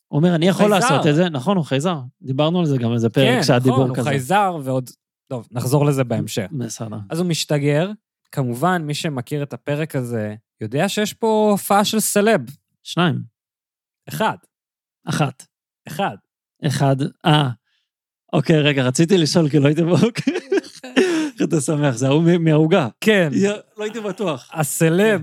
הוא 0.08 0.18
אומר, 0.18 0.36
אני 0.36 0.48
יכול 0.48 0.70
חייזר. 0.72 0.90
לעשות 0.96 1.08
את 1.08 1.16
זה, 1.16 1.30
נכון, 1.30 1.58
הוא 1.58 1.66
חייזר. 1.66 2.00
דיברנו 2.22 2.60
על 2.60 2.66
זה 2.66 2.78
גם 2.78 2.94
איזה 2.94 3.10
פרק 3.10 3.28
כן, 3.38 3.44
שהיה 3.44 3.60
נכון, 3.60 3.72
דיבור 3.72 3.88
הוא 3.90 3.96
כזה. 3.98 4.10
חייזר 4.10 4.58
ועוד... 4.64 4.90
טוב, 5.28 5.48
נחזור 5.52 5.86
לזה 5.86 6.04
בהמשך. 6.04 6.48
בסדר. 6.52 6.98
אז 7.10 7.20
הוא 7.20 7.28
משתגר, 7.28 7.92
כמובן, 8.32 8.82
מי 8.82 8.94
שמכיר 8.94 9.44
את 9.44 9.54
הפרק 9.54 9.96
הזה, 9.96 10.36
יודע 10.62 10.90
שיש 10.90 11.14
פה 11.14 11.48
הופעה 11.52 11.86
של 11.86 12.00
סלב. 12.00 12.42
שניים. 12.84 13.24
אחד. 14.10 14.38
אחת. 15.10 15.46
אחד. 15.88 16.16
אחד, 16.68 16.96
אה, 17.26 17.50
אוקיי, 18.34 18.62
רגע, 18.62 18.84
רציתי 18.84 19.18
לשאול, 19.18 19.50
כי 19.50 19.60
לא 19.60 19.68
הייתי. 19.68 19.82
איך 21.40 21.42
אתה 21.44 21.62
שמח, 21.62 21.96
זה 21.96 22.08
ההוא 22.08 22.24
מהעוגה. 22.40 22.88
כן. 23.02 23.30
לא 23.78 23.84
הייתי 23.84 24.00
בטוח. 24.00 24.50
הסלב 24.54 25.22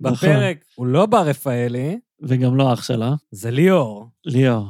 נכון. 0.00 0.28
בפרק 0.28 0.64
הוא 0.74 0.86
לא 0.86 1.06
בר 1.06 1.22
רפאלי, 1.22 1.98
וגם 2.22 2.56
לא 2.56 2.72
אח 2.72 2.82
שלה, 2.82 3.14
זה 3.30 3.50
ליאור. 3.50 4.08
ליאור. 4.24 4.68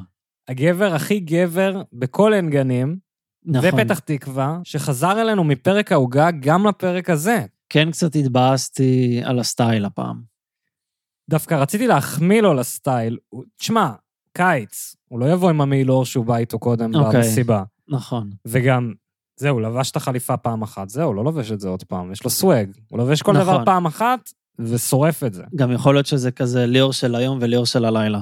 הגבר 0.48 0.94
הכי 0.94 1.20
גבר 1.20 1.82
בכל 1.92 2.32
עין 2.32 2.50
גנים, 2.50 2.98
נכון. 3.44 3.68
ופתח 3.72 3.98
תקווה, 3.98 4.58
שחזר 4.64 5.20
אלינו 5.20 5.44
מפרק 5.44 5.92
העוגה 5.92 6.30
גם 6.40 6.66
לפרק 6.66 7.10
הזה. 7.10 7.44
כן 7.68 7.90
קצת 7.90 8.16
התבאסתי 8.16 9.20
על 9.24 9.38
הסטייל 9.38 9.84
הפעם. 9.84 10.22
דווקא 11.30 11.54
רציתי 11.54 11.86
להחמיא 11.86 12.40
לו 12.40 12.54
לסטייל. 12.54 13.18
תשמע, 13.56 13.90
קיץ, 14.36 14.96
הוא 15.08 15.20
לא 15.20 15.32
יבוא 15.32 15.50
עם 15.50 15.60
המעילור 15.60 16.04
שהוא 16.04 16.24
בא 16.24 16.36
איתו 16.36 16.58
קודם 16.58 16.94
אוקיי. 16.94 17.20
במסיבה. 17.20 17.62
נכון. 17.88 18.30
וגם, 18.44 18.92
זהו, 19.36 19.60
לבש 19.60 19.90
את 19.90 19.96
החליפה 19.96 20.36
פעם 20.36 20.62
אחת, 20.62 20.88
זהו, 20.88 21.14
לא 21.14 21.24
לובש 21.24 21.52
את 21.52 21.60
זה 21.60 21.68
עוד 21.68 21.82
פעם, 21.84 22.12
יש 22.12 22.24
לו 22.24 22.30
swag. 22.30 22.70
הוא 22.90 22.98
לובש 22.98 23.22
כל 23.22 23.32
נכון. 23.32 23.44
דבר 23.44 23.64
פעם 23.64 23.86
אחת 23.86 24.30
ושורף 24.58 25.24
את 25.24 25.34
זה. 25.34 25.42
גם 25.54 25.72
יכול 25.72 25.94
להיות 25.94 26.06
שזה 26.06 26.30
כזה 26.30 26.66
ליאור 26.66 26.92
של 26.92 27.14
היום 27.14 27.38
וליאור 27.40 27.66
של 27.66 27.84
הלילה. 27.84 28.20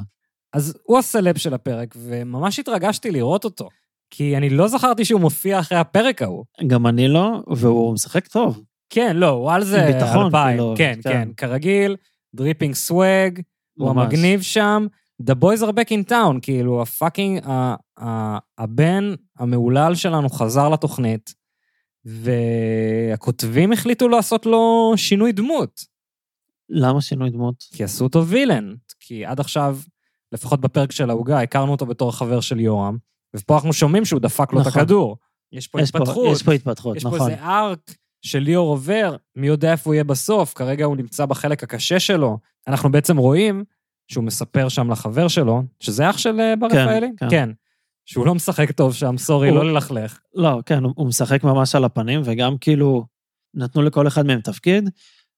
אז 0.53 0.75
הוא 0.83 0.99
הסלב 0.99 1.39
של 1.39 1.55
הפרק, 1.55 1.95
וממש 1.99 2.59
התרגשתי 2.59 3.11
לראות 3.11 3.45
אותו. 3.45 3.69
כי 4.11 4.37
אני 4.37 4.51
לא 4.51 4.69
זכרתי 4.69 5.05
שהוא 5.05 5.21
מופיע 5.21 5.61
אחרי 5.61 5.79
הפרק 5.79 6.23
ההוא. 6.23 6.45
גם 6.67 6.87
אני 6.87 7.09
לא, 7.09 7.43
והוא 7.57 7.95
משחק 7.95 8.27
טוב. 8.27 8.63
כן, 8.91 9.17
לא, 9.17 9.29
הוא 9.29 9.53
על 9.53 9.65
איזה 9.65 9.93
ביטחון, 9.93 10.25
אלפיים. 10.25 10.57
כאילו, 10.57 10.75
כן, 10.77 10.99
כן. 11.03 11.11
כן, 11.13 11.29
כרגיל, 11.37 11.97
dripping 12.35 12.75
swag, 12.75 13.41
הוא. 13.79 13.91
המגניב 13.91 14.43
שם. 14.43 14.87
The 15.27 15.35
boys 15.35 15.63
are 15.63 15.73
back 15.73 15.89
in 15.91 16.11
town, 16.11 16.41
כאילו, 16.43 16.83
ה 16.83 16.89
fucking, 16.89 17.41
הבן 18.59 19.15
המהולל 19.39 19.95
שלנו 19.95 20.29
חזר 20.29 20.69
לתוכנית, 20.69 21.35
והכותבים 22.05 23.73
החליטו 23.73 24.09
לעשות 24.09 24.47
לו 24.47 24.93
שינוי 24.97 25.33
דמות. 25.33 25.81
למה 26.69 27.01
שינוי 27.01 27.31
דמות? 27.31 27.55
כי 27.73 27.85
עשו 27.85 28.05
אותו 28.05 28.27
וילן. 28.27 28.75
כי 29.01 29.25
עד 29.27 29.41
עכשיו, 29.41 29.79
לפחות 30.33 30.61
בפרק 30.61 30.93
של 30.93 31.11
העוגה, 31.11 31.41
הכרנו 31.41 31.73
אותו 31.73 31.87
בתור 31.87 32.17
חבר 32.17 32.41
של 32.41 32.61
יורם, 32.61 32.97
ופה 33.37 33.55
אנחנו 33.55 33.73
שומעים 33.73 34.05
שהוא 34.05 34.21
דפק 34.21 34.53
לו 34.53 34.61
את 34.61 34.67
נכון. 34.67 34.83
הכדור. 34.83 35.17
יש 35.53 35.69
פה 35.69 35.81
יש 35.81 35.91
פה- 35.91 35.99
התפתחות. 35.99 36.33
יש 36.33 36.43
פה 36.43 36.53
התפתחות, 36.53 36.97
יש 36.97 37.03
פה 37.03 37.09
נכון. 37.09 37.31
איזה 37.31 37.43
ארק 37.43 37.95
שליאור 38.23 38.69
עובר, 38.71 39.17
מי 39.37 39.47
יודע 39.47 39.73
איפה 39.73 39.91
הוא 39.91 39.95
יהיה 39.95 40.05
בסוף, 40.05 40.55
כרגע 40.55 40.85
הוא 40.85 40.97
נמצא 40.97 41.27
בחלק 41.27 41.63
הקשה 41.63 42.01
שלו. 42.01 42.39
אנחנו 42.69 42.93
בעצם 42.93 43.17
רואים 43.17 43.65
שהוא 44.09 44.25
מספר 44.25 44.69
שם 44.69 44.91
לחבר 44.91 45.29
שלו, 45.29 45.63
שזה 45.81 46.11
אח 46.11 46.19
של 46.19 46.41
אה, 46.41 46.57
בר 46.57 46.69
כן, 46.71 46.77
רפאלי? 46.77 47.07
כן. 47.17 47.31
כן. 47.31 47.51
שהוא 48.05 48.27
לא 48.27 48.35
משחק 48.35 48.71
טוב 48.71 48.95
שם, 48.95 49.15
סורי, 49.19 49.49
הוא- 49.49 49.59
לא 49.59 49.73
ללכלך. 49.73 50.19
לא, 50.35 50.61
כן, 50.67 50.85
הוא 50.85 50.93
הוא 50.97 51.07
משחק 51.07 51.45
ממש 51.45 51.75
על 51.75 51.85
הפנים, 51.85 52.21
וגם 52.25 52.59
כאילו, 52.59 53.05
נתנו 53.55 53.83
לכל 53.83 54.07
אחד 54.07 54.27
מהם 54.27 54.41
תפקיד. 54.41 54.91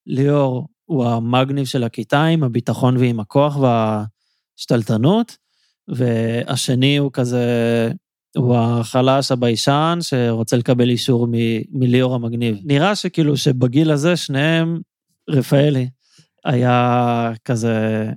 ליאור 0.07 0.69
הוא 0.85 1.05
המגניב 1.05 1.65
של 1.67 1.85
הכיתה 1.85 2.25
עם 2.25 2.43
הביטחון 2.45 2.97
ועם 2.97 3.21
הכוח 3.21 3.57
והשתלטנות, 4.57 5.37
והשני 5.89 6.97
הוא 6.97 7.11
כזה, 7.13 7.47
הוא 8.37 8.57
החלש, 8.57 9.33
הביישן, 9.33 9.99
שרוצה 10.01 10.57
לקבל 10.57 10.91
אישור 10.91 11.27
מ- 11.31 11.33
מליאור 11.81 12.15
המגניב. 12.15 12.57
נראה 12.65 12.95
שכאילו 12.95 13.37
שבגיל 13.37 13.91
הזה 13.91 14.17
שניהם, 14.17 14.81
רפאלי 15.31 15.89
היה 16.45 17.33
כזה, 17.45 18.11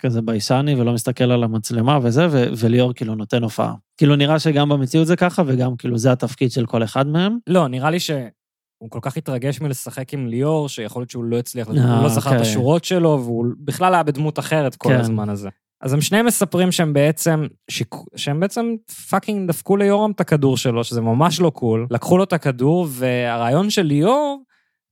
כזה 0.00 0.22
ביישני 0.22 0.74
ולא 0.74 0.92
מסתכל 0.92 1.24
על 1.24 1.44
המצלמה 1.44 1.98
וזה, 2.02 2.26
ו- 2.30 2.46
וליאור 2.56 2.92
כאילו 2.92 3.14
נותן 3.14 3.42
הופעה. 3.42 3.74
כאילו 3.96 4.16
נראה 4.16 4.38
שגם 4.38 4.68
במציאות 4.68 5.06
זה 5.06 5.16
ככה, 5.16 5.42
וגם 5.46 5.76
כאילו 5.76 5.98
זה 5.98 6.12
התפקיד 6.12 6.52
של 6.52 6.66
כל 6.66 6.82
אחד 6.82 7.06
מהם. 7.06 7.38
לא, 7.46 7.68
נראה 7.68 7.90
לי 7.90 8.00
שהוא 8.00 8.90
כל 8.90 8.98
כך 9.02 9.16
התרגש 9.16 9.60
מלשחק 9.60 10.14
עם 10.14 10.28
ליאור, 10.28 10.68
שיכול 10.68 11.00
להיות 11.00 11.10
שהוא 11.10 11.24
לא 11.24 11.38
הצליח, 11.38 11.68
הוא 11.68 11.78
אה, 11.78 12.02
לא 12.02 12.08
זכר 12.08 12.30
את 12.30 12.36
אוקיי. 12.36 12.50
השורות 12.50 12.84
שלו, 12.84 13.20
והוא 13.24 13.46
בכלל 13.58 13.94
היה 13.94 14.02
בדמות 14.02 14.38
אחרת 14.38 14.76
כל 14.76 14.88
כן. 14.88 15.00
הזמן 15.00 15.28
הזה. 15.28 15.48
אז 15.82 15.92
הם 15.92 16.00
שניהם 16.00 16.26
מספרים 16.26 16.72
שהם 16.72 16.92
בעצם, 16.92 17.46
שיק... 17.70 17.94
שהם 18.16 18.40
בעצם 18.40 18.74
fucking 19.10 19.48
דפקו 19.48 19.76
ליורם 19.76 20.10
את 20.10 20.20
הכדור 20.20 20.56
שלו, 20.56 20.84
שזה 20.84 21.00
ממש 21.00 21.40
לא 21.40 21.50
cool. 21.50 21.86
לקחו 21.90 22.18
לו 22.18 22.24
את 22.24 22.32
הכדור, 22.32 22.86
והרעיון 22.90 23.70
של 23.70 23.82
ליאור 23.82 24.42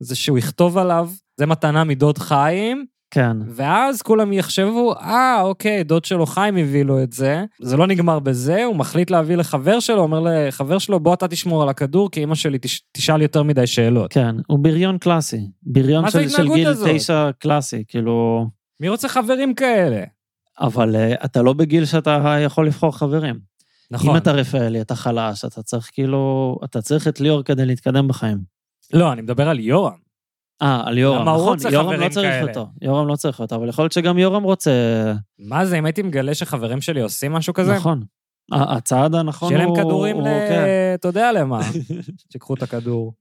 זה 0.02 0.16
שהוא 0.16 0.38
יכתוב 0.38 0.78
עליו, 0.78 1.10
זה 1.36 1.46
מתנה 1.46 1.84
מדוד 1.84 2.18
חיים, 2.18 2.86
כן, 3.10 3.36
ואז 3.48 4.02
כולם 4.02 4.32
יחשבו, 4.32 4.94
אה, 4.94 5.40
אוקיי, 5.42 5.84
דוד 5.84 6.04
שלו 6.04 6.26
חיים 6.26 6.56
הביא 6.56 6.82
לו 6.82 7.02
את 7.02 7.12
זה. 7.12 7.44
זה 7.60 7.76
לא 7.76 7.86
נגמר 7.86 8.18
בזה, 8.18 8.64
הוא 8.64 8.76
מחליט 8.76 9.10
להביא 9.10 9.36
לחבר 9.36 9.80
שלו, 9.80 10.02
אומר 10.02 10.20
לחבר 10.20 10.78
שלו, 10.78 11.00
בוא 11.00 11.14
אתה 11.14 11.28
תשמור 11.28 11.62
על 11.62 11.68
הכדור, 11.68 12.10
כי 12.10 12.22
אמא 12.22 12.34
שלי 12.34 12.58
תש... 12.58 12.82
תשאל 12.92 13.22
יותר 13.22 13.42
מדי 13.42 13.66
שאלות. 13.66 14.12
כן, 14.12 14.36
הוא 14.46 14.58
בריון 14.58 14.98
קלאסי. 14.98 15.50
בריון 15.62 16.10
של, 16.10 16.28
של 16.28 16.54
גיל 16.54 16.68
הזאת? 16.68 16.88
תשע 16.94 17.30
קלאסי, 17.38 17.84
כאילו... 17.88 18.46
מי 18.80 18.88
רוצה 18.88 19.08
חברים 19.08 19.54
כאלה? 19.54 20.02
אבל 20.60 20.96
uh, 20.96 21.24
אתה 21.24 21.42
לא 21.42 21.52
בגיל 21.52 21.84
שאתה 21.84 22.38
יכול 22.44 22.66
לבחור 22.66 22.98
חברים. 22.98 23.38
נכון. 23.90 24.10
אם 24.10 24.16
אתה 24.16 24.32
רפאלי, 24.32 24.80
אתה 24.80 24.94
חלש, 24.94 25.44
אתה 25.44 25.62
צריך 25.62 25.90
כאילו... 25.92 26.56
אתה 26.64 26.82
צריך 26.82 27.08
את 27.08 27.20
ליאור 27.20 27.42
כדי 27.42 27.66
להתקדם 27.66 28.08
בחיים. 28.08 28.38
לא, 28.92 29.12
אני 29.12 29.22
מדבר 29.22 29.48
על 29.48 29.58
יורם. 29.58 30.07
אה, 30.62 30.82
על 30.86 30.98
יורם, 30.98 31.28
נכון, 31.28 31.58
יורם 31.70 31.92
לא 32.00 32.08
צריך 32.08 32.30
כאלה? 32.30 32.48
אותו. 32.48 32.66
יורם 32.82 33.08
לא 33.08 33.16
צריך 33.16 33.40
אותו, 33.40 33.54
אבל 33.54 33.68
יכול 33.68 33.82
להיות 33.82 33.92
שגם 33.92 34.18
יורם 34.18 34.42
רוצה... 34.42 34.70
מה 35.38 35.66
זה, 35.66 35.78
אם 35.78 35.84
הייתי 35.84 36.02
מגלה 36.02 36.34
שחברים 36.34 36.80
שלי 36.80 37.00
עושים 37.00 37.32
משהו 37.32 37.54
כזה? 37.54 37.74
נכון. 37.74 38.02
הצעד 38.52 39.14
הנכון 39.14 39.48
הוא... 39.52 39.58
שיהיה 39.58 39.66
להם 39.74 39.84
כדורים 39.84 40.16
הוא- 40.16 40.22
ל... 40.28 40.30
כן, 40.48 40.64
אתה 40.94 41.08
יודע 41.08 41.32
למה. 41.32 41.60
שיקחו 42.32 42.54
את 42.54 42.62
הכדור. 42.62 43.12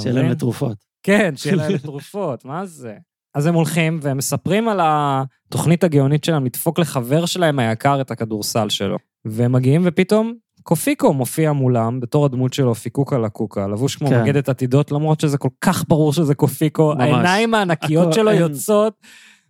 שיהיה 0.00 0.14
להם? 0.14 0.28
לתרופות. 0.30 0.76
כן, 1.02 1.32
שיהיה 1.36 1.56
להם 1.56 1.78
תרופות, 1.88 2.44
מה 2.44 2.66
זה? 2.66 2.94
אז 3.34 3.46
הם 3.46 3.54
הולכים 3.54 3.98
והם 4.02 4.16
מספרים 4.16 4.68
על 4.68 4.80
התוכנית 4.82 5.84
הגאונית 5.84 6.24
שלהם 6.24 6.44
לדפוק 6.44 6.78
לחבר 6.78 7.26
שלהם 7.26 7.58
היקר 7.58 8.00
את 8.00 8.10
הכדורסל 8.10 8.68
שלו. 8.68 8.96
והם 9.24 9.52
מגיעים 9.52 9.82
ופתאום 9.84 10.34
קופיקו 10.62 11.12
מופיע 11.12 11.52
מולם 11.52 12.00
בתור 12.00 12.24
הדמות 12.24 12.52
שלו, 12.52 12.74
פיקוקה 12.74 13.18
לקוקה, 13.18 13.68
לבוש 13.68 13.96
כמו 13.96 14.08
כן. 14.08 14.22
מגדת 14.22 14.48
עתידות, 14.48 14.92
למרות 14.92 15.20
שזה 15.20 15.38
כל 15.38 15.48
כך 15.60 15.84
ברור 15.88 16.12
שזה 16.12 16.34
קופיקו. 16.34 16.94
ממש. 16.94 17.02
העיניים 17.02 17.54
הענקיות 17.54 18.12
שלו 18.12 18.30
אין- 18.30 18.40
יוצאות, 18.40 18.94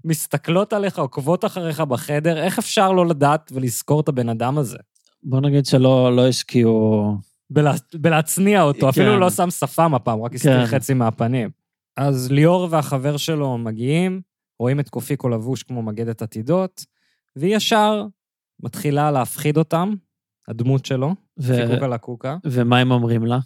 מסתכלות 0.05 0.73
עליך, 0.73 0.99
עוקבות 0.99 1.45
אחריך 1.45 1.81
בחדר, 1.81 2.37
איך 2.43 2.59
אפשר 2.59 2.93
לא 2.93 3.07
לדעת 3.07 3.53
ולזכור 3.55 4.01
את 4.01 4.09
הבן 4.09 4.29
אדם 4.29 4.59
הזה? 4.59 4.77
בוא 5.23 5.41
נגיד 5.41 5.67
שלא 5.67 6.17
לא 6.17 6.29
השקיעו... 6.29 7.15
בלה, 7.51 7.73
בלהצניע 7.95 8.63
אותו, 8.63 8.89
אפילו 8.89 9.13
כן. 9.13 9.19
לא 9.19 9.31
שם 9.31 9.51
שפם 9.51 9.95
הפעם, 9.95 10.23
רק 10.23 10.35
הסתיר 10.35 10.61
כן. 10.61 10.67
חצי 10.67 10.95
מהפנים. 10.95 11.51
אז 11.97 12.31
ליאור 12.31 12.69
והחבר 12.71 13.17
שלו 13.17 13.59
מגיעים, 13.59 14.21
רואים 14.59 14.81
את 14.81 14.89
קופיקו 14.89 15.29
לבוש 15.29 15.63
כמו 15.63 15.83
מגדת 15.83 16.23
עתידות, 16.23 16.85
והיא 17.37 17.57
ישר 17.57 18.07
מתחילה 18.63 19.11
להפחיד 19.11 19.57
אותם, 19.57 19.95
הדמות 20.53 20.87
שלו, 20.87 21.15
ו... 21.41 21.55
פיקוקה 21.69 21.87
לקוקה. 21.87 22.37
ומה 22.45 22.79
הם 22.79 22.91
אומרים 22.91 23.27
לה? 23.27 23.39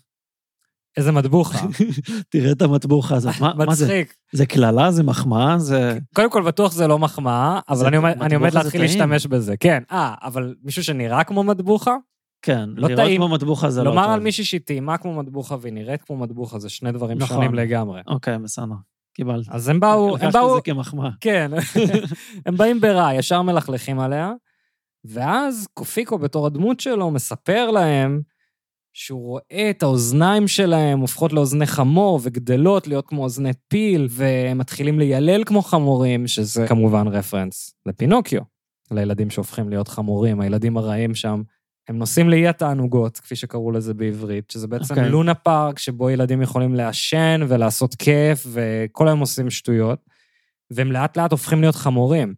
איזה 0.96 1.12
מטבוחה. 1.12 1.66
תראה 2.30 2.52
את 2.52 2.62
המטבוחה 2.62 3.14
הזאת. 3.14 3.34
מה, 3.40 3.52
מה 3.54 3.74
זה? 3.74 4.02
זה 4.32 4.46
קללה? 4.46 4.90
זה 4.92 5.02
מחמאה? 5.02 5.58
זה... 5.58 5.98
קודם 6.14 6.30
כל, 6.30 6.42
בטוח 6.42 6.72
זה 6.72 6.86
לא 6.86 6.98
מחמאה, 6.98 7.60
אבל 7.68 7.76
זה- 7.76 7.88
אני 7.88 7.96
עומד- 7.96 8.22
אני 8.22 8.34
עומד 8.34 8.54
להתחיל 8.54 8.70
טעים. 8.70 8.82
להשתמש 8.82 9.26
בזה. 9.26 9.56
כן, 9.56 9.82
אה, 9.92 10.14
אבל 10.22 10.54
מישהו 10.62 10.84
שנראה 10.84 11.24
כמו 11.24 11.42
מטבוחה? 11.42 11.96
כן, 12.42 12.68
לא 12.76 12.88
לראות 12.88 13.04
טעים. 13.04 13.16
כמו 13.20 13.28
מטבוחה 13.28 13.70
זה 13.70 13.80
לא 13.82 13.90
טוב. 13.90 13.94
לומר 13.98 14.10
על 14.10 14.20
מישהי 14.20 14.44
שהיא 14.44 14.60
טעימה 14.64 14.98
כמו 14.98 15.14
מטבוחה 15.14 15.56
והיא 15.60 15.72
נראית 15.72 16.02
כמו 16.02 16.16
מטבוחה, 16.16 16.58
זה 16.58 16.68
שני 16.68 16.92
דברים 16.92 17.18
נכון. 17.18 17.36
שונים 17.36 17.54
לגמרי. 17.54 18.00
אוקיי, 18.06 18.38
בסדר. 18.38 18.64
קיבלת. 19.14 19.48
אז 19.48 19.68
הם 19.68 19.80
באו, 19.80 20.08
הם 20.08 20.14
לקחתי 20.14 20.32
באו, 20.32 20.50
את 20.58 20.64
זה 20.64 20.72
כמחמאה. 20.72 21.10
כן, 21.20 21.50
הם 22.46 22.56
באים 22.56 22.80
ברע, 22.80 23.14
ישר 23.14 23.42
מלכלכים 23.42 24.00
עליה, 24.00 24.32
ואז 25.08 25.68
קופיקו 25.74 26.18
בתור 26.18 26.46
הדמות 26.46 26.80
שלו 26.80 27.10
מספר 27.10 27.70
להם 27.70 28.20
שהוא 28.92 29.20
רואה 29.26 29.70
את 29.70 29.82
האוזניים 29.82 30.48
שלהם 30.48 31.00
הופכות 31.00 31.32
לאוזני 31.32 31.66
חמור 31.66 32.20
וגדלות 32.22 32.86
להיות 32.86 33.06
כמו 33.06 33.22
אוזני 33.22 33.50
פיל, 33.68 34.06
והם 34.10 34.58
מתחילים 34.58 34.98
ליילל 34.98 35.44
כמו 35.44 35.62
חמורים, 35.62 36.26
שזה 36.26 36.66
כמובן 36.68 37.08
רפרנס 37.08 37.74
לפינוקיו, 37.86 38.40
לילדים 38.90 39.30
שהופכים 39.30 39.68
להיות 39.68 39.88
חמורים, 39.88 40.40
הילדים 40.40 40.76
הרעים 40.76 41.14
שם. 41.14 41.42
הם 41.88 41.98
נוסעים 41.98 42.30
לאי 42.30 42.48
התענוגות, 42.48 43.18
כפי 43.18 43.36
שקראו 43.36 43.72
לזה 43.72 43.94
בעברית, 43.94 44.50
שזה 44.50 44.66
בעצם 44.68 44.94
okay. 44.94 44.96
אוקיי. 44.96 45.10
לונה 45.10 45.34
פארק, 45.34 45.78
שבו 45.78 46.10
ילדים 46.10 46.42
יכולים 46.42 46.74
לעשן 46.74 47.40
ולעשות 47.48 47.94
כיף, 47.94 48.46
וכל 48.52 49.08
היום 49.08 49.20
עושים 49.20 49.50
שטויות, 49.50 49.98
והם 50.70 50.92
לאט 50.92 51.16
לאט 51.16 51.30
הופכים 51.30 51.60
להיות 51.60 51.74
חמורים. 51.74 52.34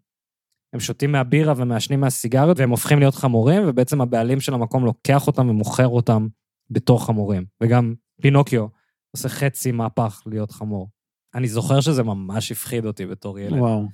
הם 0.73 0.81
שותים 0.81 1.13
מהבירה 1.13 1.55
ומעשנים 1.57 2.01
מהסיגריות, 2.01 2.59
והם 2.59 2.71
הופכים 2.71 2.99
להיות 2.99 3.15
חמורים, 3.15 3.63
ובעצם 3.67 4.01
הבעלים 4.01 4.41
של 4.41 4.55
המקום 4.55 4.85
לוקח 4.85 5.27
אותם 5.27 5.49
ומוכר 5.49 5.89
אותם 5.89 6.27
בתור 6.71 7.07
חמורים. 7.07 7.45
וגם 7.63 7.95
פינוקיו 8.21 8.67
עושה 9.11 9.29
חצי 9.29 9.73
מהפך 9.73 10.23
להיות 10.27 10.51
חמור. 10.51 10.89
אני 11.35 11.49
זוכר 11.49 11.81
שזה 11.81 12.03
ממש 12.03 12.53
הפחיד 12.53 12.87
אותי 12.87 13.07
בתור 13.07 13.39
ילד. 13.39 13.59
וואו. 13.59 13.87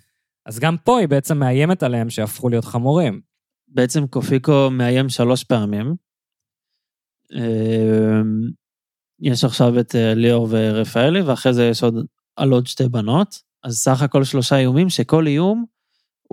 אז 0.47 0.59
גם 0.59 0.77
פה 0.85 0.99
היא 0.99 1.09
בעצם 1.09 1.39
מאיימת 1.39 1.83
עליהם 1.83 2.11
שיהפכו 2.11 2.49
להיות 2.49 2.65
חמורים. 2.65 3.21
בעצם 3.69 4.07
קופיקו 4.07 4.71
מאיים 4.71 5.09
שלוש 5.09 5.45
פעמים. 5.45 5.95
אמ, 7.33 8.51
יש 9.21 9.45
עכשיו 9.45 9.81
את 9.81 9.95
אה, 9.95 10.15
ליאור 10.15 10.49
ורפאלי, 10.51 11.23
ואחרי 11.23 11.55
זה 11.55 11.65
יש 11.65 11.83
עוד 11.83 11.95
על 12.37 12.53
עוד 12.53 12.67
שתי 12.67 12.89
בנות. 12.89 13.43
אז 13.65 13.75
סך 13.77 14.03
הכל 14.03 14.25
שלושה 14.25 14.59
איומים, 14.59 14.89
שכל 14.89 15.27
איום 15.27 15.65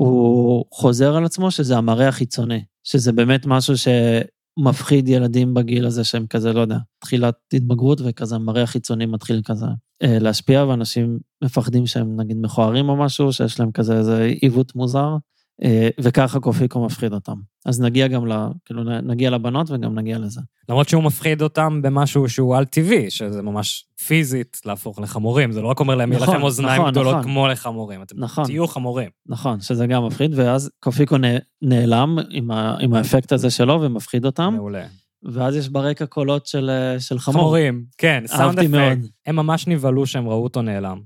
הוא 0.01 0.65
חוזר 0.71 1.15
על 1.15 1.25
עצמו, 1.25 1.51
שזה 1.51 1.77
המראה 1.77 2.07
החיצוני. 2.07 2.63
שזה 2.83 3.11
באמת 3.11 3.45
משהו 3.45 3.73
שמפחיד 3.77 5.07
ילדים 5.07 5.53
בגיל 5.53 5.85
הזה, 5.85 6.03
שהם 6.03 6.27
כזה, 6.27 6.53
לא 6.53 6.59
יודע, 6.59 6.77
תחילת 6.99 7.35
התבגרות, 7.53 8.01
וכזה 8.05 8.35
המראה 8.35 8.63
החיצוני 8.63 9.05
מתחיל 9.05 9.41
כזה 9.45 9.65
אה, 10.03 10.19
להשפיע, 10.19 10.65
ואנשים 10.65 11.19
מפחדים 11.43 11.87
שהם 11.87 12.19
נגיד 12.19 12.37
מכוערים 12.37 12.89
או 12.89 12.95
משהו, 12.95 13.33
שיש 13.33 13.59
להם 13.59 13.71
כזה 13.71 13.97
איזה 13.97 14.33
עיוות 14.41 14.75
מוזר. 14.75 15.15
אה, 15.63 15.89
וככה 15.99 16.39
קופיקו 16.39 16.85
מפחיד 16.85 17.13
אותם. 17.13 17.35
אז 17.65 17.81
נגיע 17.81 18.07
גם 18.07 18.27
ל... 18.27 18.47
כאילו, 18.65 18.83
נגיע 18.83 19.29
לבנות 19.29 19.71
וגם 19.71 19.99
נגיע 19.99 20.19
לזה. 20.19 20.41
למרות 20.69 20.89
שהוא 20.89 21.03
מפחיד 21.03 21.41
אותם 21.41 21.81
במשהו 21.81 22.29
שהוא 22.29 22.55
על-טבעי, 22.55 23.09
שזה 23.09 23.41
ממש 23.41 23.85
פיזית 24.07 24.61
להפוך 24.65 24.99
לחמורים. 24.99 25.51
זה 25.51 25.61
לא 25.61 25.67
רק 25.67 25.79
אומר 25.79 25.95
להם, 25.95 26.11
יהיה 26.11 26.21
נכון, 26.21 26.35
לכם 26.35 26.43
אוזניים 26.43 26.81
נכון, 26.81 26.91
גדולות 26.91 27.15
נכון. 27.15 27.23
כמו 27.23 27.47
לחמורים. 27.47 28.01
אתם 28.01 28.19
נכון. 28.19 28.45
תהיו 28.45 28.67
חמורים. 28.67 29.09
נכון, 29.25 29.61
שזה 29.61 29.87
גם 29.87 30.05
מפחיד, 30.05 30.31
ואז 30.35 30.71
קופיקו 30.79 31.15
נעלם 31.61 32.17
עם, 32.29 32.51
ה... 32.51 32.77
עם 32.79 32.93
האפקט 32.93 33.31
הזה 33.31 33.49
שלו 33.49 33.81
ומפחיד 33.81 34.25
אותם, 34.25 34.53
מעולה. 34.55 34.85
ואז 35.23 35.55
יש 35.55 35.69
ברקע 35.69 36.05
קולות 36.05 36.47
של, 36.47 36.69
אה, 36.69 36.99
של 36.99 37.19
חמור. 37.19 37.41
חמורים, 37.41 37.85
כן, 37.97 38.23
סאונד. 38.25 38.59
אפקט. 38.59 39.07
הם 39.25 39.35
ממש 39.35 39.67
נבהלו 39.67 40.05
שהם 40.05 40.27
ראו 40.27 40.43
אותו 40.43 40.61
נעלם. 40.61 40.99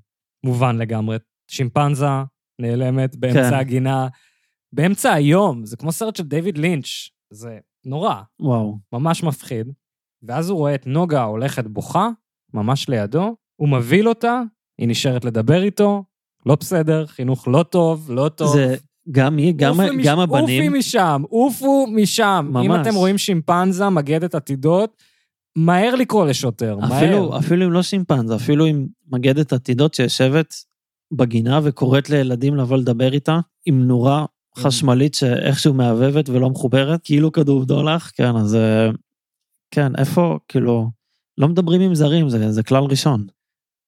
מובן 0.43 0.77
לגמרי. 0.77 1.17
שימפנזה 1.51 2.05
נעלמת 2.59 3.15
באמצע 3.15 3.49
כן. 3.49 3.55
הגינה, 3.55 4.07
באמצע 4.73 5.13
היום, 5.13 5.65
זה 5.65 5.77
כמו 5.77 5.91
סרט 5.91 6.15
של 6.15 6.23
דיוויד 6.23 6.57
לינץ', 6.57 6.85
זה 7.29 7.57
נורא, 7.85 8.15
וואו, 8.39 8.77
ממש 8.93 9.23
מפחיד. 9.23 9.67
ואז 10.23 10.49
הוא 10.49 10.57
רואה 10.57 10.75
את 10.75 10.87
נוגה 10.87 11.23
הולכת 11.23 11.67
בוכה, 11.67 12.09
ממש 12.53 12.89
לידו, 12.89 13.35
הוא 13.55 13.69
מבהיל 13.69 14.09
אותה, 14.09 14.41
היא 14.79 14.87
נשארת 14.87 15.25
לדבר 15.25 15.63
איתו, 15.63 16.03
לא 16.45 16.55
בסדר, 16.59 17.05
חינוך 17.05 17.47
לא 17.47 17.63
טוב, 17.63 18.11
לא 18.11 18.29
טוב. 18.29 18.53
זה 18.53 18.75
גם 19.11 19.37
היא, 19.37 19.53
גם, 19.55 19.81
עופי 19.81 19.95
מש- 19.95 20.05
גם 20.05 20.19
עופי 20.19 20.37
הבנים, 20.37 20.73
משם, 20.73 21.23
עופו 21.29 21.87
משם. 21.95 22.45
אם 22.49 22.71
ממש. 22.71 22.87
אתם 22.87 22.95
רואים 22.95 23.17
שימפנזה, 23.17 23.89
מגדת 23.89 24.35
עתידות, 24.35 25.03
מהר 25.57 25.95
לקרוא 25.95 26.25
לשוטר, 26.25 26.77
מהר. 26.77 26.97
אפילו, 26.97 27.37
אפילו 27.37 27.65
אם 27.65 27.71
לא 27.71 27.81
שימפנזה, 27.83 28.35
אפילו 28.35 28.65
עם 28.65 28.87
מגדת 29.07 29.53
עתידות 29.53 29.93
שיושבת 29.93 30.53
בגינה 31.13 31.59
וקוראת 31.63 32.09
לילדים 32.09 32.55
לבוא 32.55 32.77
לדבר 32.77 33.13
איתה, 33.13 33.39
עם 33.65 33.87
נורה 33.87 34.25
חשמלית 34.57 35.13
שאיכשהו 35.13 35.73
מהבהבת 35.73 36.29
ולא 36.29 36.49
מחוברת, 36.49 36.99
כאילו 37.03 37.31
כדור 37.31 37.61
בדולח, 37.61 38.11
כן, 38.15 38.35
אז 38.35 38.55
אה, 38.55 38.89
כן, 39.71 39.91
איפה, 39.97 40.37
כאילו, 40.47 40.89
לא 41.37 41.47
מדברים 41.47 41.81
עם 41.81 41.95
זרים, 41.95 42.29
זה, 42.29 42.51
זה 42.51 42.63
כלל 42.63 42.83
ראשון. 42.83 43.25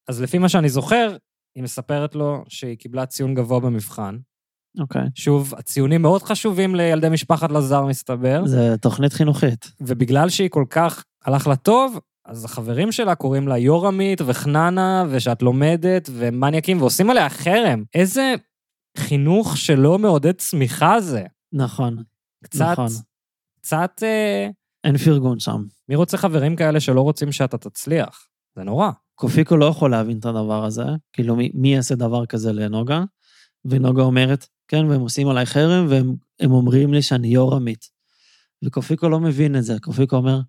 אז 0.08 0.22
לפי 0.22 0.38
מה 0.38 0.50
שאני 0.50 0.70
זוכר, 0.70 1.18
היא 1.56 1.64
מספרת 1.64 2.16
לו 2.16 2.44
שהיא 2.48 2.78
קיבלה 2.78 3.06
ציון 3.06 3.34
גבוה 3.34 3.60
במבחן. 3.60 4.18
אוקיי. 4.80 5.02
שוב, 5.16 5.54
הציונים 5.58 6.02
מאוד 6.02 6.24
חשובים 6.24 6.76
לילדי 6.76 7.10
משפחת 7.10 7.52
לזר, 7.52 7.86
מסתבר, 7.86 8.42
זה 8.46 8.78
תוכנית 8.82 9.14
חינוכית. 9.14 9.72
ובגלל 9.82 10.30
שהיא 10.30 10.50
כל 10.50 10.66
כך 10.70 11.04
הלך 11.26 11.48
לה 11.48 11.56
טוב, 11.56 12.00
אז 12.26 12.46
החברים 12.46 12.92
שלה 12.92 13.16
קוראים 13.16 13.48
לה 13.48 13.58
יורמית 13.58 14.22
וחננה, 14.26 15.06
ושאת 15.10 15.42
לומדת, 15.42 16.10
ומניאקים, 16.14 16.82
ועושים 16.82 17.10
עליה 17.10 17.30
חרם. 17.30 17.84
איזה 17.96 18.36
חינוך 18.98 19.58
שלא 19.58 20.00
מעודד 20.00 20.32
צמיחה 20.32 21.02
זה. 21.02 21.24
נכון, 21.54 22.04
קצת, 22.44 22.66
נכון. 22.72 22.88
קצת, 23.62 23.92
אה, 24.04 24.50
אין 24.84 24.98
פרגון 24.98 25.40
שם. 25.40 25.64
מי 25.90 25.96
רוצה 25.96 26.18
חברים 26.18 26.56
כאלה 26.56 26.80
שלא 26.80 27.02
רוצים 27.02 27.32
שאתה 27.32 27.58
תצליח? 27.58 28.28
זה 28.56 28.64
נורא. 28.64 28.92
קופיקו 29.16 29.58
לא 29.58 29.66
יכול 29.66 29.92
להבין 29.92 30.20
את 30.20 30.26
הדבר 30.26 30.66
הזה, 30.66 30.84
כאילו 31.14 31.36
מי, 31.36 31.52
מי 31.54 31.74
יעשה 31.74 31.96
דבר 31.96 32.26
כזה 32.26 32.54
לנוגה? 32.54 33.04
ונוגה 33.66 34.02
אומרת, 34.02 34.48
כן, 34.68 34.86
והם 34.86 35.02
עושים 35.02 35.28
עליי 35.28 35.46
חרם, 35.46 35.86
והם 35.90 36.16
הם 36.40 36.52
אומרים 36.52 36.94
לי 36.94 37.02
שאני 37.02 37.28
יורמית. 37.28 37.86
וקופיקו 38.66 39.10
לא 39.10 39.20
מבין 39.20 39.56
את 39.56 39.64
זה, 39.64 39.80
קופיקו 39.82 40.16
אומר, 40.16 40.40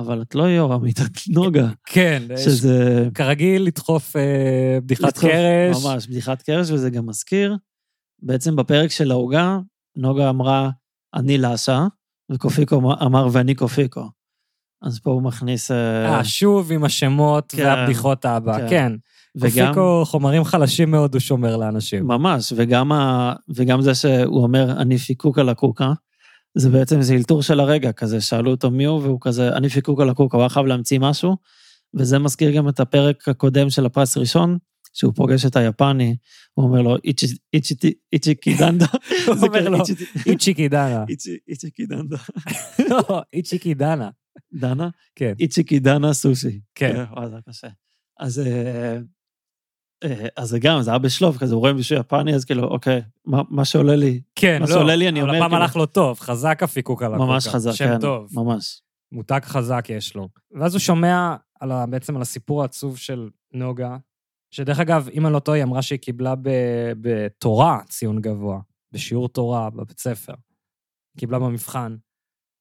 אבל 0.00 0.22
את 0.22 0.34
לא 0.34 0.42
יורמית, 0.42 1.00
את 1.00 1.18
נוגה. 1.28 1.68
כן, 1.86 2.22
שזה... 2.44 3.08
כרגיל 3.14 3.62
לדחוף 3.62 4.16
אה, 4.16 4.78
בדיחת 4.82 5.02
לדחוף- 5.08 5.20
קרש. 5.30 5.84
ממש, 5.84 6.06
בדיחת 6.06 6.42
קרש, 6.42 6.70
וזה 6.70 6.90
גם 6.90 7.06
מזכיר. 7.06 7.56
בעצם 8.22 8.56
בפרק 8.56 8.90
של 8.90 9.10
העוגה, 9.10 9.58
נוגה 9.96 10.30
אמרה, 10.30 10.70
אני 11.14 11.38
לאשה, 11.38 11.86
וקופיקו 12.32 12.76
אמר- 12.76 13.06
אמר, 13.06 13.28
ואני 13.32 13.54
קופיקו. 13.54 14.10
אז 14.82 14.98
פה 15.00 15.10
הוא 15.10 15.22
מכניס... 15.22 15.70
אה, 15.70 16.16
אה, 16.16 16.24
שוב 16.24 16.72
עם 16.72 16.84
השמות 16.84 17.52
כן, 17.56 17.64
והבדיחות 17.64 18.24
האבא, 18.24 18.58
כן. 18.58 18.68
כן. 18.68 18.92
וגם, 19.36 19.66
קופיקו 19.66 20.02
חומרים 20.04 20.44
חלשים 20.44 20.90
מאוד 20.90 21.14
הוא 21.14 21.20
שומר 21.20 21.56
לאנשים. 21.56 22.06
ממש, 22.06 22.52
וגם, 22.56 22.92
ה, 22.92 23.32
וגם 23.54 23.82
זה 23.82 23.94
שהוא 23.94 24.42
אומר, 24.42 24.80
אני 24.80 24.98
פיקוק 24.98 25.38
על 25.38 25.48
הקוקה, 25.48 25.92
זה 26.56 26.70
בעצם, 26.70 27.02
זה 27.02 27.14
אלתור 27.14 27.42
של 27.42 27.60
הרגע, 27.60 27.92
כזה, 27.92 28.20
שאלו 28.20 28.50
אותו 28.50 28.70
מי 28.70 28.84
הוא, 28.84 29.00
והוא 29.02 29.18
כזה, 29.20 29.48
אני 29.56 29.68
פיקוק 29.68 30.00
על 30.00 30.10
הקוקה, 30.10 30.36
הוא 30.36 30.42
היה 30.42 30.48
חייב 30.48 30.66
להמציא 30.66 30.98
משהו, 30.98 31.36
וזה 31.94 32.18
מזכיר 32.18 32.50
גם 32.56 32.68
את 32.68 32.80
הפרק 32.80 33.28
הקודם 33.28 33.70
של 33.70 33.86
הפרס 33.86 34.16
הראשון, 34.16 34.58
שהוא 34.92 35.12
פוגש 35.16 35.46
את 35.46 35.56
היפני, 35.56 36.16
הוא 36.54 36.66
אומר 36.66 36.82
לו, 36.82 36.96
"איצ'י- 37.04 37.36
איצ'י- 37.56 37.92
איצ'יקי 38.12 38.54
דנדה. 38.58 38.86
הוא 39.26 39.34
אומר 39.36 39.58
כזה, 39.60 39.68
לו, 39.70 39.78
"איצ'י- 39.78 40.04
איצ'יקי 40.26 40.68
דנה. 40.68 41.04
איצ'י- 41.08 41.38
איצ'יקי 41.48 41.86
דנדה. 41.86 42.16
לא, 42.90 43.22
איצ'יקי 43.32 43.74
דנה. 43.74 44.10
דנה? 44.52 44.88
כן. 45.16 45.32
איצ'יקי 45.40 45.78
דנה 45.78 46.12
סושי. 46.12 46.60
כן. 46.74 47.04
וואי, 47.16 47.28
זה 47.30 47.36
קשה. 47.48 47.68
אז, 48.20 48.38
אה, 48.38 48.46
אה, 48.46 48.98
אז 50.36 50.48
זה 50.48 50.58
גם, 50.58 50.82
זה 50.82 50.90
היה 50.90 50.98
בשלוף 50.98 51.36
כזה, 51.36 51.54
הוא 51.54 51.60
רואה 51.60 51.72
מישהו 51.72 51.96
יפני, 51.98 52.34
אז 52.34 52.44
כאילו, 52.44 52.64
אוקיי, 52.64 53.02
מה, 53.24 53.42
מה 53.50 53.64
שעולה 53.64 53.96
לי, 53.96 54.20
כן, 54.34 54.56
מה 54.60 54.66
לא. 54.68 54.74
שעולה 54.74 54.96
לי, 54.96 55.08
אני 55.08 55.20
אבל 55.20 55.28
אומר, 55.28 55.38
הפעם 55.38 55.50
כאילו- 55.50 55.62
הלך 55.62 55.76
לו 55.76 55.86
טוב, 55.86 56.20
חזק 56.20 56.62
הפיקוק 56.62 57.02
על 57.02 57.14
הקוקה. 57.14 57.26
ממש 57.32 57.48
חזק, 57.48 57.72
שם 57.72 57.84
כן, 57.84 58.00
טוב. 58.00 58.28
ממש. 58.32 58.80
מותג 59.12 59.40
חזק 59.44 59.84
יש 59.88 60.14
לו. 60.14 60.28
ואז 60.52 60.74
הוא 60.74 60.80
שומע 60.80 61.36
על 61.60 61.72
ה, 61.72 61.86
בעצם 61.86 62.16
על 62.16 62.22
הסיפור 62.22 62.62
העצוב 62.62 62.98
של 62.98 63.30
נוגה, 63.52 63.96
שדרך 64.50 64.80
אגב, 64.80 65.08
אם 65.12 65.26
אני 65.26 65.34
לא 65.34 65.38
טועה, 65.38 65.56
היא 65.58 65.64
אמרה 65.64 65.82
שהיא 65.82 65.98
קיבלה 65.98 66.34
בתורה 67.00 67.80
ציון 67.88 68.20
גבוה, 68.20 68.60
בשיעור 68.92 69.28
תורה 69.28 69.70
בבית 69.70 70.00
ספר. 70.00 70.32
קיבלה 71.18 71.38
במבחן, 71.38 71.96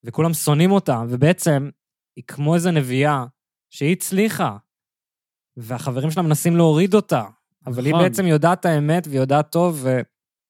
וכולם 0.04 0.34
שונאים 0.34 0.72
אותה, 0.72 1.04
ובעצם 1.10 1.70
היא 2.16 2.24
כמו 2.28 2.56
איזה 2.56 2.72
נביאה 2.72 3.26
שהיא 3.70 3.92
הצליחה, 3.92 4.58
והחברים 5.58 6.12
שלה 6.12 6.24
מנסים 6.24 6.58
להוריד 6.58 6.94
אותה, 6.94 7.24
אבל 7.66 7.86
היא 7.86 7.94
נכון. 7.94 8.04
בעצם 8.06 8.26
יודעת 8.26 8.60
את 8.60 8.66
האמת 8.66 9.08
ויודעת 9.10 9.52
טוב, 9.52 9.86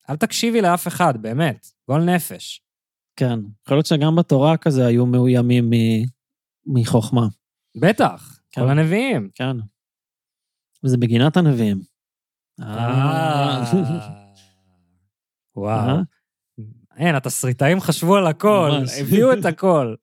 ואל 0.08 0.18
תקשיבי 0.18 0.62
לאף 0.62 0.88
אחד, 0.88 1.22
באמת, 1.22 1.68
גול 1.90 2.04
נפש. 2.04 2.62
כן. 3.16 3.40
יכול 3.66 3.78
להיות 3.78 3.86
שגם 3.86 4.16
בתורה 4.16 4.58
כזה 4.58 4.86
היו 4.86 5.06
מאוימים 5.06 5.70
מ- 5.70 6.04
מחוכמה, 6.80 7.28
בטח, 7.82 8.40
כן. 8.52 8.62
כל 8.62 8.70
הנביאים. 8.70 9.30
כן. 9.36 9.58
וזה 10.84 10.98
בגינת 10.98 11.38
הנביאים. 11.38 11.80
אה. 12.62 13.64
וואו. 15.56 15.90
אה? 15.90 16.02
אין, 16.98 17.16
התסריטאים 17.16 17.80
חשבו 17.80 18.16
על 18.16 18.28
הכל. 18.28 18.70
הביאו 19.02 19.34
את 19.34 19.46
הכל. 19.46 19.96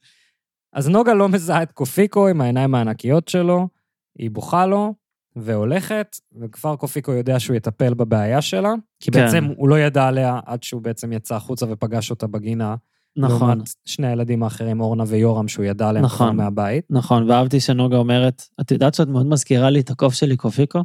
אז 0.73 0.89
נוגה 0.89 1.15
לא 1.15 1.29
מזהה 1.29 1.63
את 1.63 1.73
קופיקו 1.73 2.29
עם 2.29 2.41
העיניים 2.41 2.75
הענקיות 2.75 3.29
שלו, 3.29 3.69
היא 4.19 4.31
בוכה 4.31 4.67
לו 4.67 4.95
והולכת, 5.37 6.17
וכבר 6.41 6.77
קופיקו 6.77 7.13
יודע 7.13 7.41
שהוא 7.41 7.57
יטפל 7.57 7.95
בבעיה 7.95 8.43
שלה, 8.43 8.73
כי 9.01 9.11
כן. 9.11 9.21
בעצם 9.21 9.45
הוא 9.57 9.69
לא 9.69 9.79
ידע 9.79 10.09
עליה 10.09 10.41
עד 10.47 10.63
שהוא 10.63 10.83
בעצם 10.83 11.13
יצא 11.13 11.37
החוצה 11.37 11.67
ופגש 11.69 12.11
אותה 12.11 12.27
בגינה. 12.27 12.75
נכון, 13.17 13.49
לעומת 13.49 13.69
שני 13.85 14.07
הילדים 14.07 14.43
האחרים, 14.43 14.81
אורנה 14.81 15.05
ויורם, 15.07 15.49
שהוא 15.49 15.65
ידע 15.65 15.89
עליהם 15.89 16.05
נכון. 16.05 16.37
מהבית. 16.37 16.85
נכון, 16.91 17.31
ואהבתי 17.31 17.61
שנוגה 17.61 17.97
אומרת, 17.97 18.43
את 18.61 18.71
יודעת 18.71 18.95
שאת 18.95 19.09
מאוד 19.09 19.27
מזכירה 19.27 19.71
לי 19.71 19.81
את 19.81 19.91
הקוף 19.91 20.15
שלי, 20.15 20.37
קופיקו? 20.37 20.85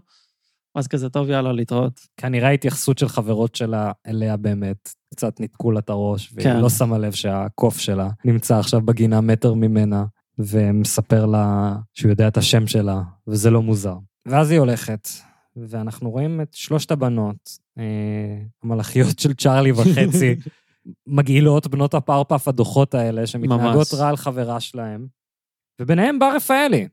אז 0.76 0.88
כזה, 0.88 1.10
טוב, 1.10 1.30
יאללה, 1.30 1.52
להתראות. 1.52 2.00
כנראה 2.18 2.48
ההתייחסות 2.48 2.98
של 2.98 3.08
חברות 3.08 3.56
שלה 3.56 3.92
אליה 4.08 4.38
באמת, 4.38 4.90
קצת 5.14 5.40
ניתקו 5.40 5.72
לה 5.72 5.80
את 5.80 5.90
הראש, 5.90 6.32
והיא 6.34 6.48
כן. 6.48 6.60
לא 6.60 6.70
שמה 6.70 6.98
לב 6.98 7.12
שהקוף 7.12 7.78
שלה 7.78 8.10
נמצא 8.26 8.60
עכשיו 8.60 8.82
בגינה 8.82 9.22
מטר 9.22 9.54
ממנה, 9.54 10.06
ומספר 10.40 11.26
לה 11.26 11.76
שהוא 11.94 12.10
יודע 12.10 12.28
את 12.28 12.38
השם 12.38 12.68
שלה, 12.68 13.02
וזה 13.28 13.50
לא 13.50 13.62
מוזר. 13.62 13.98
ואז 14.26 14.52
היא 14.52 14.60
הולכת, 14.60 15.08
ואנחנו 15.56 16.12
רואים 16.12 16.42
את 16.42 16.54
שלושת 16.54 16.92
הבנות, 16.92 17.50
אה, 17.78 17.84
המלאכיות 18.64 19.20
של 19.20 19.34
צ'ארלי 19.34 19.72
וחצי, 19.72 20.36
מגעילות 21.08 21.68
בנות 21.68 21.94
הפרפף 21.94 22.48
הדוחות 22.48 22.94
האלה, 22.94 23.28
שמתנהגות 23.28 23.76
ממש. 23.76 23.94
רע 23.94 24.10
על 24.10 24.18
חברה 24.18 24.60
שלהם, 24.60 25.08
וביניהם 25.82 26.20
בר 26.20 26.32
רפאלי. 26.36 26.88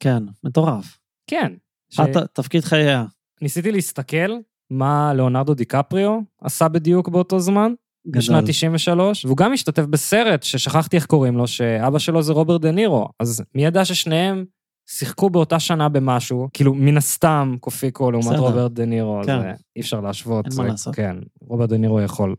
כן, 0.00 0.22
מטורף. 0.44 0.98
כן. 1.26 1.52
ש- 1.90 2.00
אחת 2.00 2.16
תפקיד 2.32 2.64
חייה. 2.64 3.04
ניסיתי 3.42 3.72
להסתכל 3.72 4.30
מה 4.70 5.14
ליאונרדו 5.14 5.54
דיקפריו 5.54 6.18
עשה 6.40 6.68
בדיוק 6.68 7.08
באותו 7.08 7.40
זמן, 7.40 7.72
גדול. 8.08 8.18
בשנת 8.22 8.44
93, 8.46 9.24
והוא 9.24 9.36
גם 9.36 9.52
השתתף 9.52 9.82
בסרט 9.82 10.42
ששכחתי 10.42 10.96
איך 10.96 11.06
קוראים 11.06 11.36
לו, 11.36 11.46
שאבא 11.46 11.98
שלו 11.98 12.22
זה 12.22 12.32
רוברט 12.32 12.60
דה 12.60 12.70
נירו. 12.72 13.08
אז 13.20 13.42
מי 13.54 13.64
ידע 13.64 13.84
ששניהם 13.84 14.44
שיחקו 14.90 15.30
באותה 15.30 15.60
שנה 15.60 15.88
במשהו, 15.88 16.48
כאילו 16.52 16.74
מן 16.74 16.96
הסתם 16.96 17.56
קופיקו 17.60 18.10
לעומת. 18.10 18.38
רוברט 18.38 18.72
דה 18.72 18.84
נירו, 18.84 19.20
אז 19.20 19.26
כן. 19.26 19.32
אה, 19.40 19.52
אי 19.76 19.80
אפשר 19.80 20.00
להשוות. 20.00 20.44
אין 20.44 20.52
זה- 20.52 20.62
מה 20.62 20.68
לעשות. 20.68 20.94
כן, 20.94 21.16
רוברט 21.40 21.68
דה 21.68 21.76
נירו 21.76 22.00
יכול 22.00 22.34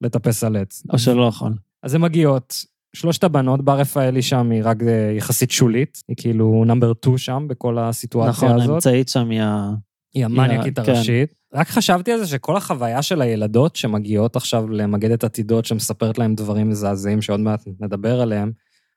לטפס 0.00 0.44
על 0.44 0.56
עץ. 0.56 0.82
או 0.92 0.98
שלא 0.98 1.22
יכול. 1.28 1.52
אז 1.82 1.94
הן 1.94 2.00
מגיעות, 2.00 2.54
שלושת 2.96 3.24
הבנות, 3.24 3.64
בר 3.64 3.78
רפאלי 3.78 4.22
שם 4.22 4.50
היא 4.50 4.60
רק 4.64 4.82
אה, 4.82 5.12
יחסית 5.16 5.50
שולית, 5.50 6.02
היא 6.08 6.16
כאילו 6.18 6.64
נאמבר 6.66 6.92
2 7.00 7.18
שם 7.18 7.44
בכל 7.48 7.78
הסיטואציה 7.78 8.30
נכון, 8.30 8.60
הזאת. 8.60 8.70
האמצעית 8.70 9.08
שם 9.08 9.30
היא 9.30 9.40
ה... 9.42 9.70
היא 10.14 10.24
המניאקית 10.24 10.78
כן. 10.78 10.92
הראשית. 10.92 11.34
רק 11.54 11.68
חשבתי 11.68 12.12
על 12.12 12.18
זה 12.18 12.26
שכל 12.26 12.56
החוויה 12.56 13.02
של 13.02 13.22
הילדות 13.22 13.76
שמגיעות 13.76 14.36
עכשיו 14.36 14.68
למגדת 14.68 15.24
עתידות, 15.24 15.64
שמספרת 15.64 16.18
להם 16.18 16.34
דברים 16.34 16.68
מזעזעים 16.68 17.22
שעוד 17.22 17.40
מעט 17.40 17.64
נדבר 17.80 18.20
עליהם, 18.20 18.52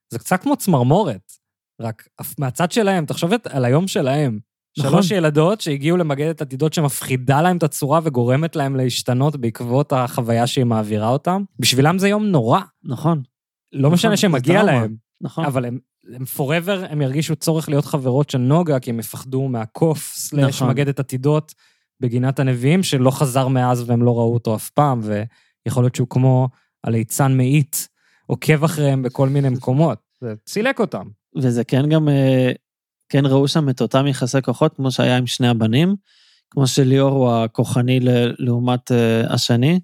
זה 0.10 0.20
קצת 0.20 0.42
כמו 0.42 0.58
צמרמורת. 0.58 1.32
רק 1.82 2.08
מהצד 2.38 2.72
שלהם, 2.72 3.06
תחשוב 3.06 3.32
על 3.50 3.66
היום 3.66 3.88
שלהם. 3.88 4.40
נכון. 4.78 4.92
שלוש 4.92 5.12
ילדות 5.12 5.62
שהגיעו 5.62 5.98
למגדת 5.98 6.42
עתידות 6.42 6.74
שמפחידה 6.74 7.42
להם 7.42 7.58
את 7.58 7.64
הצורה 7.64 8.00
וגורמת 8.04 8.56
להם 8.56 8.76
להשתנות 8.76 9.36
בעקבות 9.36 9.94
החוויה 9.94 10.48
שהיא 10.48 10.66
מעבירה 10.66 11.10
אותם. 11.10 11.44
בשבילם 11.60 12.00
זה 12.00 12.08
יום 12.08 12.26
נורא. 12.26 12.60
נכון, 12.84 13.22
לא 13.74 13.92
משנה 13.92 14.10
נכון, 14.10 14.16
זה 14.16 14.22
שמגיע. 14.22 14.64
להם, 14.64 14.96
נכון. 15.22 15.46
אבל 15.46 15.66
הם, 15.66 15.80
הם 16.16 16.24
forever, 16.38 16.86
הם 16.90 17.02
ירגישו 17.02 17.36
צורך 17.36 17.70
להיות 17.70 17.86
חברות 17.86 18.30
של 18.30 18.38
נוגה, 18.38 18.80
כי 18.80 18.90
הם 18.90 19.00
יפחדו 19.00 19.48
מהקוף, 19.48 20.14
סלאש 20.16 20.56
נכון. 20.56 20.70
מגדת 20.70 21.00
עתידות 21.00 21.54
בגינת 22.00 22.40
הנביאים, 22.40 22.84
שלא 22.84 23.12
חזר 23.12 23.48
מאז 23.48 23.90
והם 23.90 24.04
לא 24.04 24.18
ראו 24.18 24.34
אותו 24.34 24.56
אף 24.56 24.70
פעם, 24.70 25.02
ויכול 25.04 25.84
להיות 25.84 25.96
שהוא 25.96 26.08
כמו 26.10 26.50
הליצן 26.84 27.38
מאית, 27.38 27.88
עוקב 28.26 28.64
אחריהם 28.64 29.04
בכל 29.04 29.30
מיני 29.30 29.50
מקומות. 29.50 29.98
זה 30.22 30.34
צילק 30.46 30.80
אותם. 30.80 31.08
וזה 31.38 31.64
כן 31.64 31.90
גם, 31.90 32.10
אה, 32.10 32.52
כן 33.10 33.26
ראו 33.26 33.48
שם 33.48 33.70
את 33.70 33.82
אותם 33.82 34.08
יחסי 34.08 34.42
כוחות, 34.42 34.76
כמו 34.76 34.92
שהיה 34.92 35.18
עם 35.18 35.28
שני 35.28 35.48
הבנים, 35.48 35.96
כמו 36.50 36.68
שליאור 36.68 37.12
הוא 37.12 37.32
הכוחני 37.32 38.00
לעומת 38.40 38.92
אה, 38.92 39.34
השני, 39.34 39.80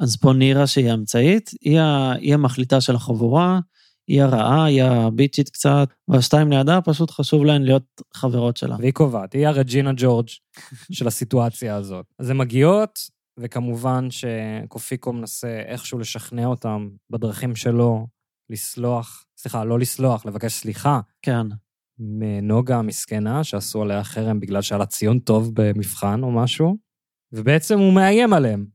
אז 0.00 0.16
פה 0.16 0.32
נירה 0.32 0.66
שהיא 0.66 0.90
האמצעית, 0.90 1.50
היא, 1.60 1.80
היא 2.20 2.34
המחליטה 2.34 2.80
של 2.80 2.94
החבורה, 2.94 3.60
היא 4.08 4.22
הרעה, 4.22 4.64
היא 4.64 4.82
הביצ'ית 4.82 5.48
קצת, 5.48 5.88
והשתיים 6.08 6.52
לידה 6.52 6.80
פשוט 6.80 7.10
חשוב 7.10 7.44
להן 7.44 7.62
להיות 7.62 8.02
חברות 8.14 8.56
שלה. 8.56 8.76
והיא 8.78 8.92
קובעת, 8.92 9.32
היא 9.32 9.46
הרג'ינה 9.46 9.90
ג'ורג' 9.96 10.28
של 10.92 11.06
הסיטואציה 11.06 11.76
הזאת. 11.76 12.06
אז 12.18 12.30
הן 12.30 12.36
מגיעות, 12.36 12.98
וכמובן 13.38 14.08
שקופיקו 14.10 15.12
מנסה 15.12 15.62
איכשהו 15.66 15.98
לשכנע 15.98 16.46
אותם 16.46 16.88
בדרכים 17.10 17.56
שלו, 17.56 18.06
לסלוח, 18.50 19.24
סליחה, 19.38 19.64
לא 19.64 19.78
לסלוח, 19.78 20.26
לבקש 20.26 20.52
סליחה 20.52 21.00
כן, 21.22 21.46
מנוגה 21.98 22.78
המסכנה, 22.78 23.44
שעשו 23.44 23.82
עליה 23.82 24.04
חרם 24.04 24.40
בגלל 24.40 24.62
שהיה 24.62 24.78
לה 24.78 24.86
ציון 24.86 25.18
טוב 25.18 25.50
במבחן 25.54 26.22
או 26.22 26.30
משהו, 26.30 26.76
ובעצם 27.32 27.78
הוא 27.78 27.92
מאיים 27.92 28.32
עליהם. 28.32 28.66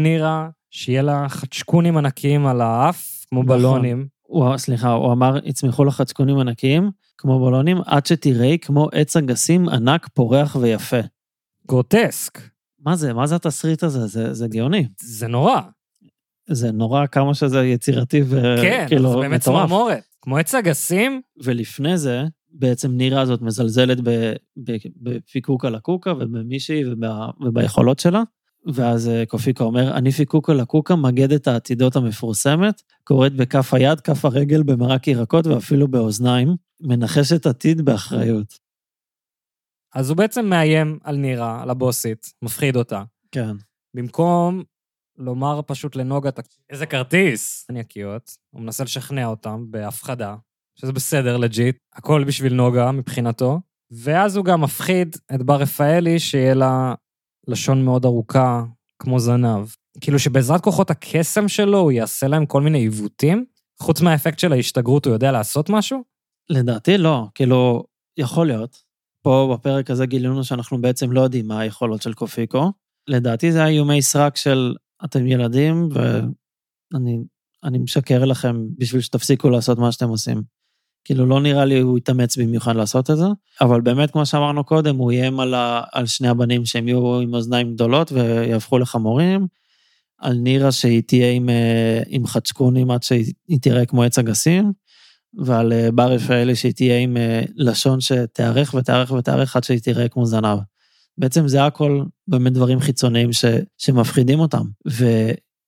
נראה 0.00 0.48
שיהיה 0.70 1.02
לה 1.02 1.28
חדשקונים 1.28 1.96
ענקיים 1.96 2.46
על 2.46 2.60
האף, 2.60 3.24
כמו 3.28 3.42
נכון. 3.42 3.58
בלונים. 3.58 4.08
הוא, 4.28 4.56
סליחה, 4.56 4.90
הוא 4.90 5.12
אמר, 5.12 5.38
יצמחו 5.44 5.84
לך 5.84 5.94
חצקונים 5.94 6.38
ענקיים, 6.38 6.90
כמו 7.18 7.46
בלונים, 7.46 7.78
עד 7.86 8.06
שתראי 8.06 8.58
כמו 8.60 8.88
עץ 8.92 9.16
אגסים 9.16 9.68
ענק, 9.68 10.08
פורח 10.14 10.56
ויפה. 10.60 11.00
גרוטסק. 11.68 12.40
מה 12.80 12.96
זה? 12.96 13.12
מה 13.12 13.26
זה 13.26 13.34
התסריט 13.34 13.82
הזה? 13.82 14.06
זה, 14.06 14.34
זה 14.34 14.48
גאוני. 14.48 14.88
זה 15.00 15.26
נורא. 15.28 15.60
זה 16.48 16.72
נורא 16.72 17.06
כמה 17.06 17.34
שזה 17.34 17.64
יצירתי 17.64 18.22
וכאילו 18.22 18.62
כן, 18.62 18.84
כאילו, 18.88 19.10
זה 19.10 19.16
באמת 19.16 19.40
מטורף. 19.40 19.66
צמרמורת. 19.66 20.04
כמו 20.22 20.36
עץ 20.36 20.54
אגסים, 20.54 21.20
ולפני 21.44 21.98
זה, 21.98 22.24
בעצם 22.50 22.90
נירה 22.90 23.20
הזאת 23.20 23.42
מזלזלת 23.42 24.00
ב- 24.00 24.32
ב- 24.64 24.76
בפיקוקה 24.96 25.70
לקוקה 25.70 26.12
ובמישהי 26.12 26.84
וב, 26.84 26.98
וביכולות 27.40 27.98
שלה. 27.98 28.22
ואז 28.74 29.08
אה, 29.08 29.26
קופיקה 29.26 29.64
אומר, 29.64 29.96
אני 29.96 30.10
פיקוקה 30.12 30.52
לקוקה, 30.52 30.96
מגדת 30.96 31.46
העתידות 31.48 31.96
המפורסמת, 31.96 32.82
קוראת 33.04 33.32
בכף 33.36 33.74
היד, 33.74 34.00
כף 34.00 34.24
הרגל, 34.24 34.62
במרק 34.62 35.08
ירקות 35.08 35.46
ואפילו 35.46 35.88
באוזניים, 35.88 36.56
מנחשת 36.80 37.46
עתיד 37.46 37.80
באחריות. 37.84 38.58
אז 39.94 40.10
הוא 40.10 40.16
בעצם 40.16 40.46
מאיים 40.46 40.98
על 41.04 41.16
נירה, 41.16 41.62
על 41.62 41.70
הבוסית, 41.70 42.32
מפחיד 42.42 42.76
אותה. 42.76 43.02
כן. 43.32 43.56
במקום 43.94 44.62
לומר 45.18 45.60
פשוט 45.66 45.96
לנוגה, 45.96 46.30
"תק- 46.30 46.56
איזה 46.70 46.86
כרטיס, 46.86 47.66
ענקיות, 47.70 48.30
הוא 48.50 48.62
מנסה 48.62 48.84
לשכנע 48.84 49.26
אותם 49.26 49.64
בהפחדה, 49.70 50.36
שזה 50.80 50.92
בסדר, 50.92 51.36
legit, 51.36 51.76
הכל 51.94 52.24
בשביל 52.24 52.54
נוגה 52.54 52.92
מבחינתו, 52.92 53.60
ואז 53.90 54.36
הוא 54.36 54.44
גם 54.44 54.60
מפחיד 54.60 55.16
את 55.34 55.42
בר 55.42 55.56
רפאלי, 55.56 56.18
שיהיה 56.18 56.54
לה 56.54 56.94
לשון 57.48 57.84
מאוד 57.84 58.04
ארוכה, 58.04 58.64
כמו 58.98 59.20
זנב. 59.20 59.66
כאילו 60.00 60.18
שבעזרת 60.18 60.60
כוחות 60.60 60.90
הקסם 60.90 61.48
שלו, 61.48 61.78
הוא 61.78 61.92
יעשה 61.92 62.28
להם 62.28 62.46
כל 62.46 62.62
מיני 62.62 62.78
עיוותים, 62.78 63.44
חוץ 63.82 64.00
מהאפקט 64.00 64.38
של 64.38 64.52
ההשתגרות, 64.52 65.06
הוא 65.06 65.12
יודע 65.12 65.32
לעשות 65.32 65.70
משהו? 65.70 66.02
לדעתי 66.50 66.98
לא, 66.98 67.26
כאילו, 67.34 67.84
יכול 68.16 68.46
להיות. 68.46 68.82
פה 69.22 69.56
בפרק 69.56 69.90
הזה 69.90 70.06
גילינו 70.06 70.44
שאנחנו 70.44 70.80
בעצם 70.80 71.12
לא 71.12 71.20
יודעים 71.20 71.48
מה 71.48 71.60
היכולות 71.60 72.02
של 72.02 72.14
קופיקו. 72.14 72.72
לדעתי 73.08 73.52
זה 73.52 73.58
היה 73.58 73.68
איומי 73.68 74.02
סרק 74.02 74.36
של 74.36 74.74
אתם 75.04 75.26
ילדים, 75.26 75.88
ואני 75.92 77.18
אני 77.64 77.78
משקר 77.78 78.24
לכם 78.24 78.56
בשביל 78.78 79.00
שתפסיקו 79.00 79.50
לעשות 79.50 79.78
מה 79.78 79.92
שאתם 79.92 80.08
עושים. 80.08 80.42
כאילו, 81.08 81.26
לא 81.26 81.40
נראה 81.40 81.64
לי 81.64 81.80
הוא 81.80 81.98
יתאמץ 81.98 82.36
במיוחד 82.36 82.76
לעשות 82.76 83.10
את 83.10 83.16
זה, 83.16 83.24
אבל 83.60 83.80
באמת, 83.80 84.10
כמו 84.10 84.26
שאמרנו 84.26 84.64
קודם, 84.64 84.96
הוא 84.96 85.10
איים 85.10 85.40
על, 85.40 85.54
על 85.92 86.06
שני 86.06 86.28
הבנים 86.28 86.64
שהם 86.64 86.88
יהיו 86.88 87.20
עם 87.20 87.34
אוזניים 87.34 87.74
גדולות 87.74 88.12
ויהפכו 88.12 88.78
לחמורים, 88.78 89.46
על 90.18 90.36
נירה 90.36 90.72
שהיא 90.72 91.02
תהיה 91.06 91.30
עם, 91.30 91.48
אה, 91.48 92.02
עם 92.06 92.26
חדשקונים 92.26 92.90
עד 92.90 93.02
שהיא 93.02 93.58
תראה 93.62 93.86
כמו 93.86 94.02
עץ 94.02 94.18
אגסים, 94.18 94.72
ועל 95.44 95.72
אה, 95.72 95.90
בר 95.90 96.12
רפאלי 96.12 96.56
שהיא 96.56 96.72
תהיה 96.72 96.98
עם 96.98 97.16
אה, 97.16 97.42
לשון 97.56 98.00
שתארך 98.00 98.74
ותארך 98.74 99.10
ותארך 99.10 99.56
עד 99.56 99.64
שהיא 99.64 99.80
תראה 99.82 100.08
כמו 100.08 100.26
זנב. 100.26 100.58
בעצם 101.18 101.48
זה 101.48 101.64
הכל 101.64 102.02
באמת 102.28 102.52
דברים 102.52 102.80
חיצוניים 102.80 103.32
ש, 103.32 103.44
שמפחידים 103.78 104.40
אותם. 104.40 104.64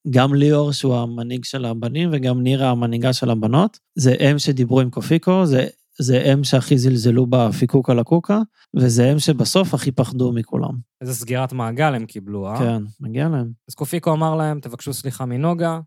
וגם 0.07 0.35
ליאור, 0.35 0.73
שהוא 0.73 0.97
המנהיג 0.97 1.45
של 1.45 1.65
הבנים, 1.65 2.11
וגם 2.13 2.43
נירה 2.43 2.71
המנהיגה 2.71 3.13
של 3.13 3.31
הבנות, 3.31 3.79
זה 3.99 4.15
הם 4.21 4.39
שדיברו 4.39 4.81
עם 4.81 4.91
קופיקו, 4.91 5.47
זה, 5.47 5.67
זה 6.01 6.23
הם 6.33 6.45
שהכי 6.45 6.79
זלזלו 6.79 7.27
בפיקוק 7.31 7.91
על 7.91 7.99
הקוקה, 7.99 8.39
וזה 8.77 9.11
הם 9.11 9.19
שבסוף 9.19 9.75
הכי 9.75 9.93
פחדו 9.93 10.33
מכולם. 10.33 10.73
איזה 11.01 11.15
סגירת 11.15 11.53
מעגל 11.53 11.95
הם 11.95 12.07
קיבלו, 12.07 12.49
אה? 12.49 12.59
כן, 12.59 12.83
מגיע 13.01 13.29
להם. 13.29 13.51
אז 13.69 13.75
קופיקו 13.75 14.13
אמר 14.13 14.35
להם, 14.37 14.61
תבקשו 14.61 14.95
סליחה 14.95 15.25
מנוגה, 15.25 15.81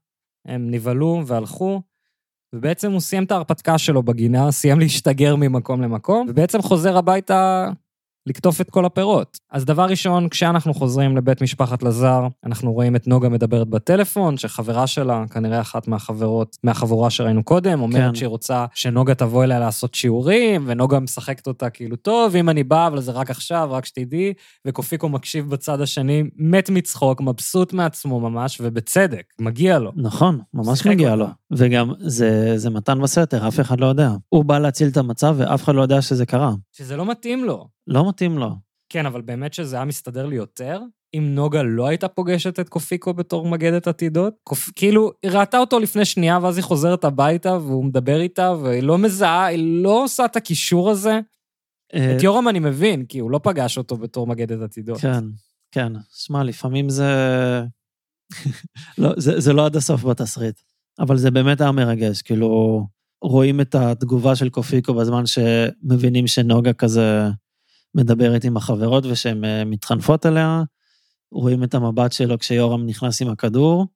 הם 0.48 0.72
נבהלו 0.72 1.24
והלכו, 1.26 1.82
ובעצם 2.56 2.92
הוא 2.92 3.00
סיים 3.00 3.24
את 3.24 3.32
ההרפתקה 3.32 3.78
שלו 3.78 4.04
בגינה, 4.04 4.52
סיים 4.52 4.80
להשתגר 4.80 5.36
ממקום 5.36 5.82
למקום, 5.82 6.28
ובעצם 6.30 6.62
חוזר 6.62 6.98
הביתה 6.98 7.70
לקטוף 8.28 8.62
את 8.62 8.70
כל 8.70 8.86
הפירות. 8.86 9.38
אז 9.52 9.66
דבר 9.66 9.86
ראשון, 9.86 10.30
כשאנחנו 10.30 10.74
חוזרים 10.74 11.18
לבית 11.18 11.42
משפחת 11.42 11.84
לזר, 11.84 12.28
אנחנו 12.46 12.74
רואים 12.74 12.96
את 12.96 13.08
נוגה 13.08 13.30
מדברת 13.30 13.68
בטלפון, 13.68 14.38
שחברה 14.38 14.88
שלה, 14.88 15.24
כנראה 15.32 15.62
אחת 15.62 15.88
מהחברות, 15.88 16.58
מהחבורה 16.64 17.10
שראינו 17.10 17.44
קודם, 17.44 17.82
אומרת 17.82 18.10
כן. 18.10 18.16
שהיא 18.16 18.28
רוצה 18.28 18.66
שנוגה 18.74 19.16
תבוא 19.16 19.44
אליה 19.44 19.60
לעשות 19.60 19.94
שיעורים, 19.94 20.64
ונוגה 20.68 21.00
משחקת 21.00 21.48
אותה 21.48 21.70
כאילו, 21.70 21.96
טוב, 21.96 22.36
אם 22.36 22.50
אני 22.50 22.64
באה, 22.64 22.88
אבל 22.88 23.00
זה 23.00 23.12
רק 23.12 23.30
עכשיו, 23.30 23.68
רק 23.72 23.86
שתדעי, 23.86 24.34
וקופיקו 24.68 25.10
מקשיב 25.10 25.50
בצד 25.50 25.82
השני, 25.82 26.24
מת 26.36 26.70
מצחוק, 26.70 27.22
מבסוט 27.22 27.74
מעצמו 27.74 28.20
ממש, 28.20 28.58
ובצדק, 28.62 29.24
מגיע 29.40 29.80
לו. 29.80 29.92
נכון, 29.96 30.40
ממש 30.54 30.88
מגיע 30.88 31.12
אותה. 31.12 31.24
לו. 31.24 31.28
וגם 31.52 31.92
זה, 32.00 32.54
זה 32.58 32.70
מתן 32.70 33.02
בסתר, 33.02 33.48
אף 33.48 33.60
אחד 33.60 33.80
לא 33.80 33.86
יודע. 33.86 34.12
הוא 34.30 34.46
בא 34.46 34.60
להציל 34.60 34.88
את 34.88 34.98
המצב 34.98 35.36
ואף 35.38 35.64
אחד 35.64 35.76
לא 35.76 35.82
יודע 35.82 36.02
שזה 36.02 36.26
קרה. 36.26 36.52
שזה 36.72 36.98
לא 36.98 37.06
מתאים 37.12 37.44
לו. 37.46 37.68
לא 37.88 38.10
מתאים 38.10 38.38
לו. 38.38 38.56
כן, 38.90 39.06
אבל 39.06 39.22
באמת 39.22 39.54
שזה 39.54 39.76
היה 39.76 39.86
מסתדר 39.86 40.26
לי 40.26 40.36
יותר, 40.36 40.80
אם 41.14 41.36
נוגה 41.36 41.64
לא 41.64 41.88
הייתה 41.88 42.08
פוגשת 42.08 42.60
את 42.60 42.70
קופיקו 42.70 43.14
בתור 43.14 43.48
מגדת 43.48 43.88
עתידות. 43.88 44.34
קופ... 44.44 44.70
כאילו, 44.76 45.12
היא 45.24 45.32
ראתה 45.32 45.58
אותו 45.58 45.80
לפני 45.80 46.06
שנייה, 46.06 46.40
ואז 46.42 46.58
היא 46.58 46.64
חוזרת 46.64 47.04
הביתה, 47.04 47.58
והוא 47.58 47.86
מדבר 47.86 48.22
איתה, 48.22 48.52
והיא 48.52 48.84
לא 48.84 48.98
מזהה, 48.98 49.46
היא 49.46 49.84
לא 49.84 50.04
עושה 50.04 50.26
את 50.26 50.36
הקישור 50.36 50.90
הזה. 50.90 51.20
אה, 51.94 52.16
את 52.16 52.24
יורם 52.24 52.48
אני 52.48 52.60
מבין, 52.60 53.06
כי 53.06 53.20
הוא 53.20 53.32
לא 53.32 53.40
פגש 53.44 53.78
אותו 53.78 53.98
בתור 53.98 54.28
מגדת 54.28 54.62
עתידות. 54.62 54.98
כן, 54.98 55.24
כן. 55.72 55.94
שמע, 56.14 56.44
לפעמים 56.44 56.90
זה... 56.90 57.12
לא, 58.98 59.10
זה, 59.18 59.40
זה 59.40 59.54
לא 59.54 59.66
עד 59.66 59.76
הסוף 59.76 60.04
בתסריט, 60.04 60.60
אבל 61.00 61.18
זה 61.18 61.32
באמת 61.32 61.62
היה 61.62 61.72
מרגש, 61.72 62.22
כאילו, 62.22 62.82
רואים 63.22 63.62
את 63.62 63.76
התגובה 63.76 64.36
של 64.36 64.50
קופיקו 64.50 64.94
בזמן 64.94 65.24
שמבינים 65.26 66.28
שנוגה 66.28 66.74
כזה 66.74 67.30
מדברת 67.96 68.44
עם 68.44 68.58
החברות 68.58 69.06
ושהן 69.06 69.46
אה, 69.46 69.66
מתחנפות 69.66 70.26
אליה, 70.26 70.64
רואים 71.32 71.64
את 71.64 71.74
המבט 71.74 72.12
שלו 72.12 72.40
כשיורם 72.40 72.86
נכנס 72.86 73.22
עם 73.22 73.30
הכדור, 73.30 73.88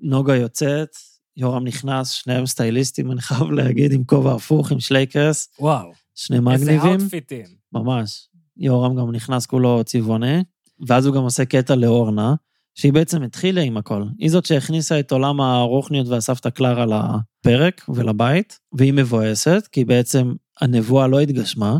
נוגה 0.00 0.36
יוצאת, 0.36 0.88
יורם 1.36 1.64
נכנס, 1.64 2.10
שניהם 2.10 2.46
סטייליסטים, 2.46 3.12
אני 3.12 3.20
חייב 3.20 3.50
להגיד, 3.50 3.92
עם 3.92 4.04
כובע 4.04 4.34
הפוך, 4.34 4.72
עם 4.72 4.80
שלייקס, 4.80 5.48
וואו, 5.60 5.92
שני 6.14 6.36
איזה 6.36 6.64
מגניבים. 6.64 7.00
אאוטפיטים. 7.00 7.46
ממש. 7.72 8.28
יורם 8.56 8.96
גם 8.96 9.12
נכנס 9.12 9.46
כולו 9.46 9.84
צבעוני, 9.84 10.42
ואז 10.86 11.06
הוא 11.06 11.14
גם 11.14 11.22
עושה 11.22 11.44
קטע 11.44 11.74
לאורנה, 11.74 12.34
שהיא 12.74 12.92
בעצם 12.92 13.22
התחילה 13.22 13.60
עם 13.60 13.76
הכל. 13.76 14.04
היא 14.18 14.30
זאת 14.30 14.46
שהכניסה 14.46 15.00
את 15.00 15.12
עולם 15.12 15.40
הרוחניות 15.40 16.08
והסבתא 16.08 16.50
קלרה 16.50 16.86
לפרק 16.86 17.84
ולבית, 17.88 18.58
והיא 18.72 18.92
מבואסת, 18.92 19.68
כי 19.72 19.84
בעצם 19.84 20.34
הנבואה 20.60 21.06
לא 21.06 21.20
התגשמה, 21.20 21.78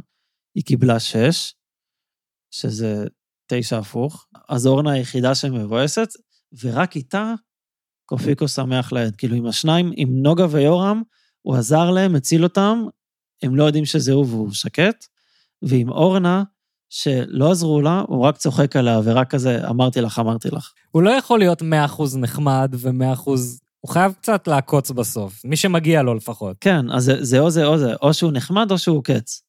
היא 0.55 0.65
קיבלה 0.65 1.01
שש, 1.01 1.55
שזה 2.51 3.05
תשע 3.47 3.79
הפוך. 3.79 4.27
אז 4.49 4.67
אורנה 4.67 4.93
היחידה 4.93 5.35
שמבואסת, 5.35 6.09
ורק 6.63 6.97
איתה 6.97 7.35
קופיקו 8.05 8.49
שמח 8.49 8.93
לאיד. 8.93 9.17
כאילו 9.17 9.37
עם 9.37 9.47
השניים, 9.47 9.93
עם 9.97 10.09
נוגה 10.23 10.47
ויורם, 10.51 11.03
הוא 11.43 11.57
עזר 11.57 11.91
להם, 11.91 12.15
הציל 12.15 12.45
אותם, 12.45 12.85
הם 13.43 13.57
לא 13.57 13.65
יודעים 13.65 13.85
שזה 13.85 14.13
הוא 14.13 14.27
והוא 14.27 14.53
שקט. 14.53 15.05
ועם 15.63 15.89
אורנה, 15.89 16.43
שלא 16.91 17.51
עזרו 17.51 17.81
לה, 17.81 18.05
הוא 18.09 18.25
רק 18.25 18.37
צוחק 18.37 18.77
עליה, 18.77 19.01
ורק 19.05 19.31
כזה, 19.31 19.69
אמרתי 19.69 20.01
לך, 20.01 20.19
אמרתי 20.19 20.49
לך. 20.51 20.73
הוא 20.91 21.03
לא 21.03 21.11
יכול 21.11 21.39
להיות 21.39 21.63
100% 21.63 21.65
נחמד 22.19 22.75
ו-100%... 22.79 23.31
הוא 23.81 23.93
חייב 23.93 24.13
קצת 24.13 24.49
לעקוץ 24.49 24.91
בסוף, 24.91 25.45
מי 25.45 25.57
שמגיע 25.57 26.03
לו 26.03 26.15
לפחות. 26.15 26.57
כן, 26.61 26.91
אז 26.91 27.05
זה, 27.05 27.25
זה 27.25 27.41
או 27.41 27.51
זה 27.51 27.67
או 27.67 27.79
זה, 27.79 27.95
או 28.03 28.15
שהוא 28.15 28.33
נחמד 28.33 28.71
או 28.71 28.79
שהוא 28.79 29.05
קץ. 29.05 29.43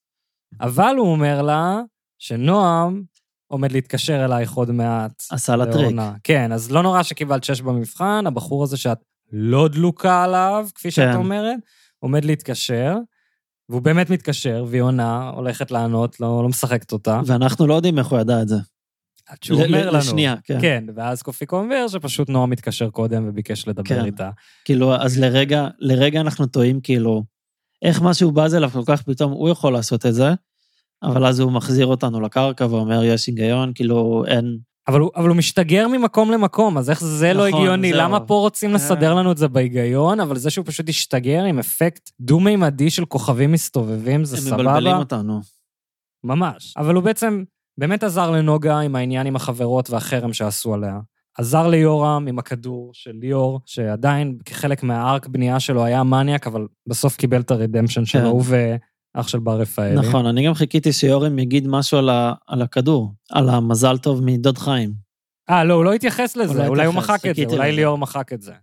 אבל 0.62 0.96
הוא 0.98 1.08
אומר 1.12 1.42
לה 1.42 1.82
שנועם 2.20 3.04
עומד 3.48 3.72
להתקשר 3.72 4.26
אלייך 4.26 4.54
עוד 4.54 4.72
מעט. 4.72 5.24
עשה 5.32 5.56
לה 5.56 5.66
טריק. 5.72 5.96
כן, 6.24 6.52
אז 6.52 6.72
לא 6.72 6.84
נורא 6.84 7.04
שקיבלת 7.04 7.44
שש 7.44 7.62
במבחן, 7.62 8.24
הבחור 8.28 8.64
הזה 8.64 8.78
שאת 8.78 8.98
לא 9.32 9.68
דלוקה 9.68 10.24
עליו, 10.24 10.68
כפי 10.76 10.92
שאת 10.92 11.10
כן. 11.12 11.16
אומרת, 11.16 11.58
עומד 12.00 12.26
להתקשר, 12.26 12.96
והוא 13.70 13.82
באמת 13.82 14.10
מתקשר, 14.10 14.66
והיא 14.68 14.82
עונה, 14.82 15.30
הולכת 15.30 15.72
לענות, 15.72 16.20
לא, 16.20 16.44
לא 16.44 16.50
משחקת 16.50 16.92
אותה. 16.92 17.22
ואנחנו 17.26 17.68
לא 17.68 17.74
יודעים 17.74 18.00
איך 18.00 18.08
הוא 18.08 18.20
ידע 18.20 18.42
את 18.42 18.48
זה. 18.48 18.56
עד 19.28 19.38
שהוא 19.44 19.62
ל- 19.62 19.66
אומר 19.66 19.90
לנו. 19.90 19.98
לשנייה, 19.98 20.36
כן. 20.44 20.62
כן, 20.62 20.84
ואז 20.96 21.22
קופיקו 21.22 21.58
אומר 21.58 21.88
שפשוט 21.88 22.30
נועם 22.30 22.50
מתקשר 22.50 22.90
קודם 22.90 23.28
וביקש 23.30 23.68
לדבר 23.68 23.84
כן. 23.84 24.06
איתה. 24.06 24.30
כאילו, 24.66 24.96
אז 24.96 25.20
לרגע, 25.20 25.68
לרגע 25.80 26.22
אנחנו 26.22 26.46
טועים, 26.46 26.82
כאילו, 26.82 27.24
איך 27.86 28.02
משהו 28.02 28.32
בז 28.32 28.56
אליו 28.56 28.70
כל 28.70 28.84
כך 28.86 29.02
פתאום, 29.02 29.32
הוא 29.32 29.50
יכול 29.50 29.74
לעשות 29.74 30.06
את 30.06 30.14
זה, 30.14 30.34
אבל 31.04 31.26
אז 31.26 31.40
הוא 31.40 31.52
מחזיר 31.52 31.86
אותנו 31.86 32.22
לקרקע 32.22 32.66
ואומר, 32.66 33.04
יש 33.04 33.28
היגיון, 33.28 33.72
כאילו, 33.76 34.24
אין... 34.28 34.58
אבל 34.88 35.00
הוא, 35.00 35.12
אבל 35.16 35.30
הוא 35.30 35.38
משתגר 35.38 35.88
ממקום 35.88 36.32
למקום, 36.32 36.78
אז 36.78 36.90
איך 36.90 37.04
זה 37.04 37.34
לא 37.34 37.48
נכון, 37.48 37.62
הגיוני? 37.62 37.90
זהו. 37.90 38.02
למה 38.02 38.20
פה 38.20 38.34
רוצים 38.34 38.70
כן. 38.70 38.76
לסדר 38.76 39.14
לנו 39.14 39.32
את 39.32 39.38
זה 39.38 39.48
בהיגיון, 39.48 40.20
אבל 40.20 40.38
זה 40.38 40.50
שהוא 40.50 40.66
פשוט 40.66 40.90
השתגר 40.90 41.44
עם 41.44 41.60
אפקט 41.60 42.10
דו-מימדי 42.20 42.90
של 42.90 43.06
כוכבים 43.06 43.52
מסתובבים, 43.52 44.26
זה 44.26 44.38
הם 44.38 44.42
סבבה? 44.44 44.64
מבלבלים 44.64 44.96
אותנו. 44.96 45.42
ממש. 46.24 46.74
אבל 46.78 46.96
הוא 46.96 47.04
בעצם 47.04 47.44
באמת 47.78 48.04
עזר 48.04 48.32
לנוגה 48.32 48.80
עם 48.80 48.96
העניין 48.96 49.28
עם 49.28 49.36
החברות 49.36 49.90
והחרם 49.90 50.34
שעשו 50.34 50.74
עליה. 50.74 51.00
עזר 51.38 51.68
ליורם 51.68 52.26
עם 52.28 52.40
הכדור 52.40 52.92
של 52.94 53.12
ליאור, 53.20 53.60
שעדיין 53.66 54.38
כחלק 54.46 54.84
מהארק 54.84 55.28
בנייה 55.28 55.60
שלו 55.60 55.84
היה 55.86 56.04
מניאק, 56.04 56.48
אבל 56.48 56.68
בסוף 56.88 57.16
קיבל 57.16 57.42
את 57.42 57.52
הרדמפשן 57.52 58.06
שלו, 58.06 58.40
כן. 58.40 58.56
ואח 59.16 59.28
של 59.28 59.40
בר 59.40 59.60
רפאלי. 59.60 59.96
נכון, 59.96 60.26
אני 60.26 60.48
גם 60.48 60.54
חיכיתי 60.54 60.94
שיורם 60.94 61.40
יגיד 61.40 61.68
משהו 61.68 61.98
על, 61.98 62.10
ה, 62.10 62.34
על 62.48 62.62
הכדור, 62.62 63.14
על 63.32 63.50
המזל 63.50 63.98
טוב 63.98 64.22
מדוד 64.24 64.58
חיים. 64.58 64.94
אה, 65.50 65.64
לא, 65.64 65.74
הוא 65.74 65.84
לא 65.86 65.94
התייחס 65.94 66.36
לזה, 66.36 66.64
לא 66.64 66.68
אולי 66.68 66.86
הוא 66.86 66.96
מחק 66.96 67.16
את 67.16 67.22
זה, 67.22 67.28
חיכיתי 67.28 67.56
אולי 67.56 67.72
לזה. 67.72 67.76
ליאור 67.76 67.98
מחק 67.98 68.34
את 68.34 68.42
זה. 68.42 68.54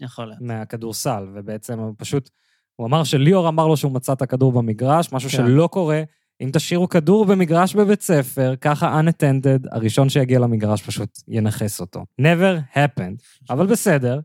יכול 0.00 0.26
להיות. 0.26 0.40
מהכדורסל, 0.40 1.26
ובעצם 1.34 1.78
הוא 1.78 1.94
פשוט, 1.98 2.30
הוא 2.76 2.86
אמר 2.86 3.04
שליאור 3.04 3.48
אמר 3.48 3.66
לו 3.66 3.76
שהוא 3.76 3.92
מצא 3.92 4.12
את 4.12 4.22
הכדור 4.22 4.52
במגרש, 4.52 5.12
משהו 5.12 5.30
כן. 5.30 5.36
שלא 5.36 5.68
קורה. 5.72 6.02
אם 6.40 6.50
תשאירו 6.52 6.88
כדור 6.88 7.24
במגרש 7.24 7.74
בבית 7.74 8.02
ספר, 8.02 8.54
ככה 8.60 9.00
unattended, 9.00 9.68
הראשון 9.72 10.08
שיגיע 10.08 10.38
למגרש 10.38 10.82
פשוט 10.82 11.18
ינכס 11.28 11.80
אותו. 11.80 12.04
never 12.20 12.76
happened, 12.76 13.50
אבל 13.50 13.66
בסדר. 13.66 14.20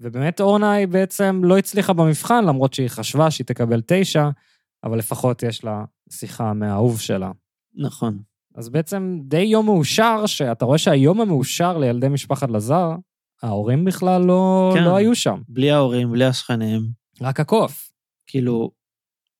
ובאמת 0.00 0.40
אורנה 0.40 0.72
היא 0.72 0.88
בעצם 0.88 1.40
לא 1.44 1.58
הצליחה 1.58 1.92
במבחן, 1.92 2.44
למרות 2.44 2.74
שהיא 2.74 2.88
חשבה 2.88 3.30
שהיא 3.30 3.46
תקבל 3.46 3.82
תשע, 3.86 4.28
אבל 4.84 4.98
לפחות 4.98 5.42
יש 5.42 5.64
לה 5.64 5.84
שיחה 6.10 6.52
מהאהוב 6.52 7.00
שלה. 7.00 7.30
נכון. 7.74 8.18
אז 8.54 8.68
בעצם 8.68 9.18
די 9.22 9.40
יום 9.40 9.66
מאושר, 9.66 10.26
שאתה 10.26 10.64
רואה 10.64 10.78
שהיום 10.78 11.20
המאושר 11.20 11.78
לילדי 11.78 12.08
משפחת 12.08 12.50
לזר, 12.50 12.90
ההורים 13.42 13.84
בכלל 13.84 14.22
לא, 14.22 14.72
כן. 14.74 14.84
לא 14.84 14.96
היו 14.96 15.14
שם, 15.14 15.42
בלי 15.48 15.70
ההורים, 15.70 16.12
בלי 16.12 16.24
השכנים, 16.24 16.80
רק 17.20 17.40
הקוף. 17.40 17.90
כאילו, 18.26 18.70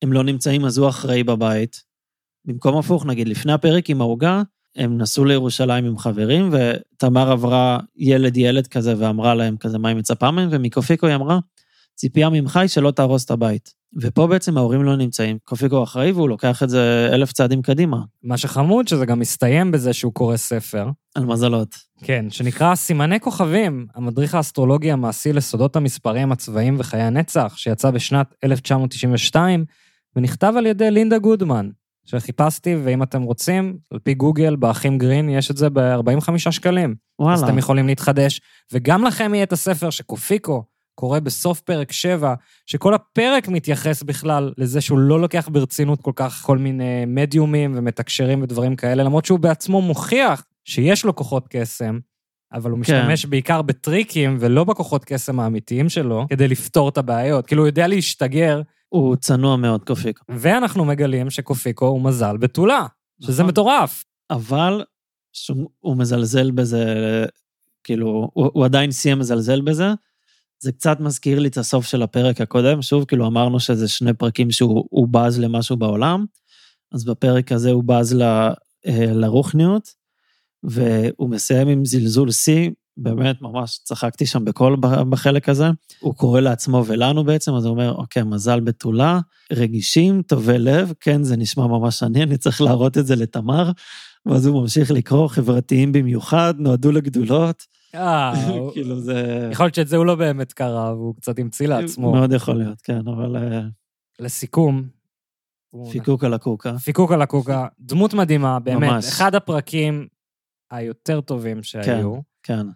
הם 0.01 0.13
לא 0.13 0.23
נמצאים, 0.23 0.65
אז 0.65 0.77
הוא 0.77 0.89
אחראי 0.89 1.23
בבית. 1.23 1.88
במקום 2.45 2.77
הפוך, 2.77 3.05
נגיד, 3.05 3.27
לפני 3.27 3.53
הפרק 3.53 3.89
עם 3.89 4.01
העוגה, 4.01 4.41
הם 4.75 4.97
נסעו 4.97 5.25
לירושלים 5.25 5.85
עם 5.85 5.97
חברים, 5.97 6.49
ותמר 6.51 7.31
עברה 7.31 7.79
ילד-ילד 7.95 8.67
כזה 8.67 8.93
ואמרה 8.97 9.35
להם 9.35 9.57
כזה 9.57 9.77
מה 9.77 9.89
היא 9.89 9.97
מצפה 9.97 10.31
מהם, 10.31 10.49
ומקופיקו 10.51 11.07
היא 11.07 11.15
אמרה, 11.15 11.39
ציפייה 11.95 12.29
ממך 12.29 12.57
היא 12.57 12.67
שלא 12.67 12.91
תהרוס 12.91 13.25
את 13.25 13.31
הבית. 13.31 13.79
ופה 14.01 14.27
בעצם 14.27 14.57
ההורים 14.57 14.83
לא 14.83 14.95
נמצאים, 14.95 15.37
קופיקו 15.43 15.83
אחראי 15.83 16.11
והוא 16.11 16.29
לוקח 16.29 16.63
את 16.63 16.69
זה 16.69 17.09
אלף 17.13 17.31
צעדים 17.31 17.61
קדימה, 17.61 17.97
מה 18.23 18.37
שחמוד, 18.37 18.87
שזה 18.87 19.05
גם 19.05 19.19
מסתיים 19.19 19.71
בזה 19.71 19.93
שהוא 19.93 20.13
קורא 20.13 20.37
ספר. 20.37 20.89
על 21.15 21.25
מזלות. 21.25 21.75
כן, 22.03 22.25
שנקרא 22.29 22.75
סימני 22.75 23.19
כוכבים, 23.19 23.87
המדריך 23.95 24.35
האסטרולוגי 24.35 24.91
המעשי 24.91 25.33
לסודות 25.33 25.75
המספרים, 25.75 26.31
הצבעים 26.31 26.75
וחיי 26.79 27.01
הנצח, 27.01 27.53
שיצא 27.57 27.91
בשנת 27.91 28.33
1992, 28.43 29.65
ונכתב 30.15 30.53
על 30.57 30.65
ידי 30.65 30.91
לינדה 30.91 31.17
גודמן, 31.17 31.69
שחיפשתי, 32.09 32.75
ואם 32.83 33.03
אתם 33.03 33.21
רוצים, 33.21 33.77
על 33.91 33.99
פי 33.99 34.13
גוגל, 34.13 34.55
באחים 34.55 34.97
גרין, 34.97 35.29
יש 35.29 35.51
את 35.51 35.57
זה 35.57 35.69
ב-45 35.69 36.51
שקלים. 36.51 36.89
אז 36.89 37.25
וואלה. 37.25 37.45
אתם 37.45 37.57
יכולים 37.57 37.87
להתחדש, 37.87 38.41
וגם 38.73 39.03
לכם 39.03 39.33
יהיה 39.33 39.43
את 39.43 39.53
הספר 39.53 39.89
שקופיקו 39.89 40.63
קורא 40.95 41.19
בסוף 41.19 41.61
פרק 41.61 41.91
7, 41.91 42.33
שכל 42.65 42.93
הפרק 42.93 43.47
מתייחס 43.47 44.03
בכלל 44.03 44.53
לזה 44.57 44.81
שהוא 44.81 44.99
לא 44.99 45.21
לוקח 45.21 45.49
ברצינות 45.51 46.01
כל 46.01 46.11
כך 46.15 46.41
כל 46.45 46.57
מיני 46.57 47.03
מדיומים 47.07 47.73
ומתקשרים 47.75 48.41
ודברים 48.41 48.75
כאלה, 48.75 49.03
למרות 49.03 49.25
שהוא 49.25 49.39
בעצמו 49.39 49.81
מוכיח 49.81 50.43
שיש 50.65 51.05
לו 51.05 51.15
כוחות 51.15 51.47
קסם, 51.49 51.99
אבל 52.53 52.71
הוא 52.71 52.79
כן. 52.83 52.99
משתמש 52.99 53.25
בעיקר 53.25 53.61
בטריקים 53.61 54.37
ולא 54.39 54.63
בכוחות 54.63 55.05
קסם 55.05 55.39
האמיתיים 55.39 55.89
שלו, 55.89 56.25
כדי 56.29 56.47
לפתור 56.47 56.89
את 56.89 56.97
הבעיות. 56.97 57.47
כאילו, 57.47 57.61
הוא 57.61 57.67
יודע 57.67 57.87
להשתגר, 57.87 58.61
הוא 58.89 59.15
צנוע 59.15 59.55
מאוד, 59.55 59.83
קופיקו. 59.83 60.23
ואנחנו 60.29 60.85
מגלים 60.85 61.29
שקופיקו 61.29 61.87
הוא 61.87 62.01
מזל 62.01 62.37
בתולה, 62.37 62.85
שזה 63.21 63.43
נכון. 63.43 63.51
מטורף. 63.51 64.03
אבל 64.29 64.83
שהוא 65.33 65.69
הוא 65.79 65.97
מזלזל 65.97 66.51
בזה, 66.51 66.85
כאילו, 67.83 68.29
הוא, 68.33 68.49
הוא 68.53 68.65
עדיין 68.65 68.91
סיים 68.91 69.19
מזלזל 69.19 69.61
בזה. 69.61 69.87
זה 70.59 70.71
קצת 70.71 70.99
מזכיר 70.99 71.39
לי 71.39 71.47
את 71.47 71.57
הסוף 71.57 71.85
של 71.85 72.01
הפרק 72.01 72.41
הקודם, 72.41 72.81
שוב, 72.81 73.05
כאילו 73.05 73.27
אמרנו 73.27 73.59
שזה 73.59 73.87
שני 73.87 74.13
פרקים 74.13 74.51
שהוא 74.51 74.85
הוא 74.89 75.07
בז 75.07 75.39
למשהו 75.39 75.77
בעולם, 75.77 76.25
אז 76.91 77.05
בפרק 77.05 77.51
הזה 77.51 77.71
הוא 77.71 77.83
בז 77.83 78.13
ל, 78.13 78.21
אה, 78.21 78.53
לרוחניות, 79.13 79.89
והוא 80.63 81.29
מסיים 81.29 81.67
עם 81.67 81.85
זלזול 81.85 82.31
שיא, 82.31 82.69
באמת 83.03 83.41
ממש 83.41 83.79
צחקתי 83.83 84.25
שם 84.25 84.45
בכל 84.45 84.75
ב- 84.79 85.01
בחלק 85.01 85.49
הזה. 85.49 85.69
הוא 85.99 86.15
קורא 86.15 86.39
לעצמו 86.39 86.83
ולנו 86.87 87.23
בעצם, 87.23 87.53
אז 87.53 87.65
הוא 87.65 87.71
אומר, 87.71 87.93
אוקיי, 87.93 88.23
מזל 88.23 88.59
בתולה, 88.59 89.19
רגישים, 89.51 90.21
טובי 90.21 90.59
לב, 90.59 90.93
כן, 90.99 91.23
זה 91.23 91.37
נשמע 91.37 91.67
ממש 91.67 92.03
עני, 92.03 92.23
אני 92.23 92.37
צריך 92.37 92.61
להראות 92.61 92.97
את 92.97 93.05
זה 93.05 93.15
לתמר. 93.15 93.71
ואז 94.25 94.45
הוא 94.45 94.61
ממשיך 94.61 94.91
לקרוא, 94.91 95.27
חברתיים 95.27 95.91
במיוחד, 95.91 96.53
נועדו 96.57 96.91
לגדולות. 96.91 97.63
אה, 97.95 98.33
כאילו 98.73 98.99
זה... 98.99 99.49
יכול 99.51 99.65
להיות 99.65 99.75
שאת 99.75 99.87
זה 99.87 99.97
הוא 99.97 100.05
לא 100.05 100.15
באמת 100.15 100.53
קרא, 100.53 100.91
והוא 100.91 101.15
קצת 101.15 101.39
המציא 101.39 101.67
לעצמו. 101.67 102.11
מאוד 102.11 102.33
יכול 102.33 102.55
להיות, 102.55 102.81
כן, 102.81 103.07
אבל 103.07 103.37
אה, 103.37 103.61
לסיכום, 104.19 104.83
פיקוק 105.91 106.23
על 106.23 106.33
הקוקה. 106.33 106.77
פיקוק 106.77 107.11
על 107.11 107.21
הקוקה, 107.21 107.67
דמות 107.79 108.13
מדהימה, 108.13 108.59
באמת, 108.59 108.89
ממש. 108.89 109.07
אחד 109.07 109.35
הפרקים 109.35 110.07
היותר 110.71 111.21
טובים 111.21 111.63
שהיו, 111.63 112.19
כן. 112.43 112.67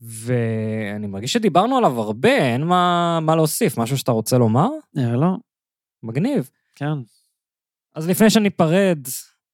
ואני 0.00 1.06
מרגיש 1.06 1.32
שדיברנו 1.32 1.76
עליו 1.76 2.00
הרבה, 2.00 2.36
אין 2.36 2.64
מה, 2.64 3.18
מה 3.22 3.36
להוסיף, 3.36 3.78
משהו 3.78 3.98
שאתה 3.98 4.12
רוצה 4.12 4.38
לומר? 4.38 4.68
אה, 4.98 5.16
לא, 5.16 5.36
מגניב. 6.02 6.50
כן. 6.74 6.94
אז 7.94 8.08
לפני 8.08 8.30
שניפרד, 8.30 8.98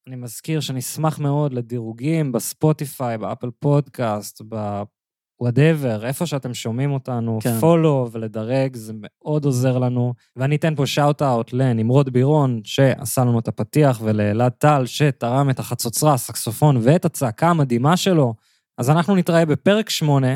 אני 0.06 0.16
מזכיר 0.16 0.60
שנשמח 0.60 1.18
מאוד 1.18 1.52
לדירוגים 1.52 2.32
בספוטיפיי, 2.32 3.18
באפל 3.18 3.50
פודקאסט, 3.58 4.42
ב-whatever, 4.48 6.04
איפה 6.04 6.26
שאתם 6.26 6.54
שומעים 6.54 6.92
אותנו, 6.92 7.38
כן. 7.42 7.60
follow 7.60 8.08
ולדרג, 8.12 8.76
זה 8.76 8.92
מאוד 8.96 9.44
עוזר 9.44 9.78
לנו. 9.78 10.14
ואני 10.36 10.56
אתן 10.56 10.74
פה 10.74 10.86
shout-out 10.86 11.52
לנמרוד 11.52 12.12
בירון, 12.12 12.60
שעשה 12.64 13.20
לנו 13.20 13.38
את 13.38 13.48
הפתיח, 13.48 14.00
ולאלעד 14.04 14.52
טל, 14.52 14.86
שתרם 14.86 15.50
את 15.50 15.58
החצוצרה, 15.58 16.14
הסקסופון 16.14 16.76
ואת 16.82 17.04
הצעקה 17.04 17.48
המדהימה 17.48 17.96
שלו. 17.96 18.34
אז 18.78 18.90
אנחנו 18.90 19.16
נתראה 19.16 19.46
בפרק 19.46 19.90
8, 19.90 20.26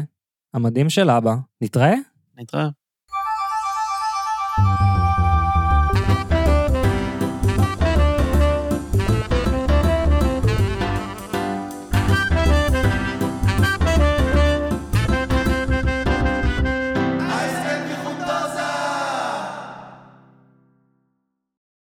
המדהים 0.55 0.91
של 0.91 1.11
אבא. 1.11 1.35
נתראה? 1.61 1.95
נתראה. 2.37 2.69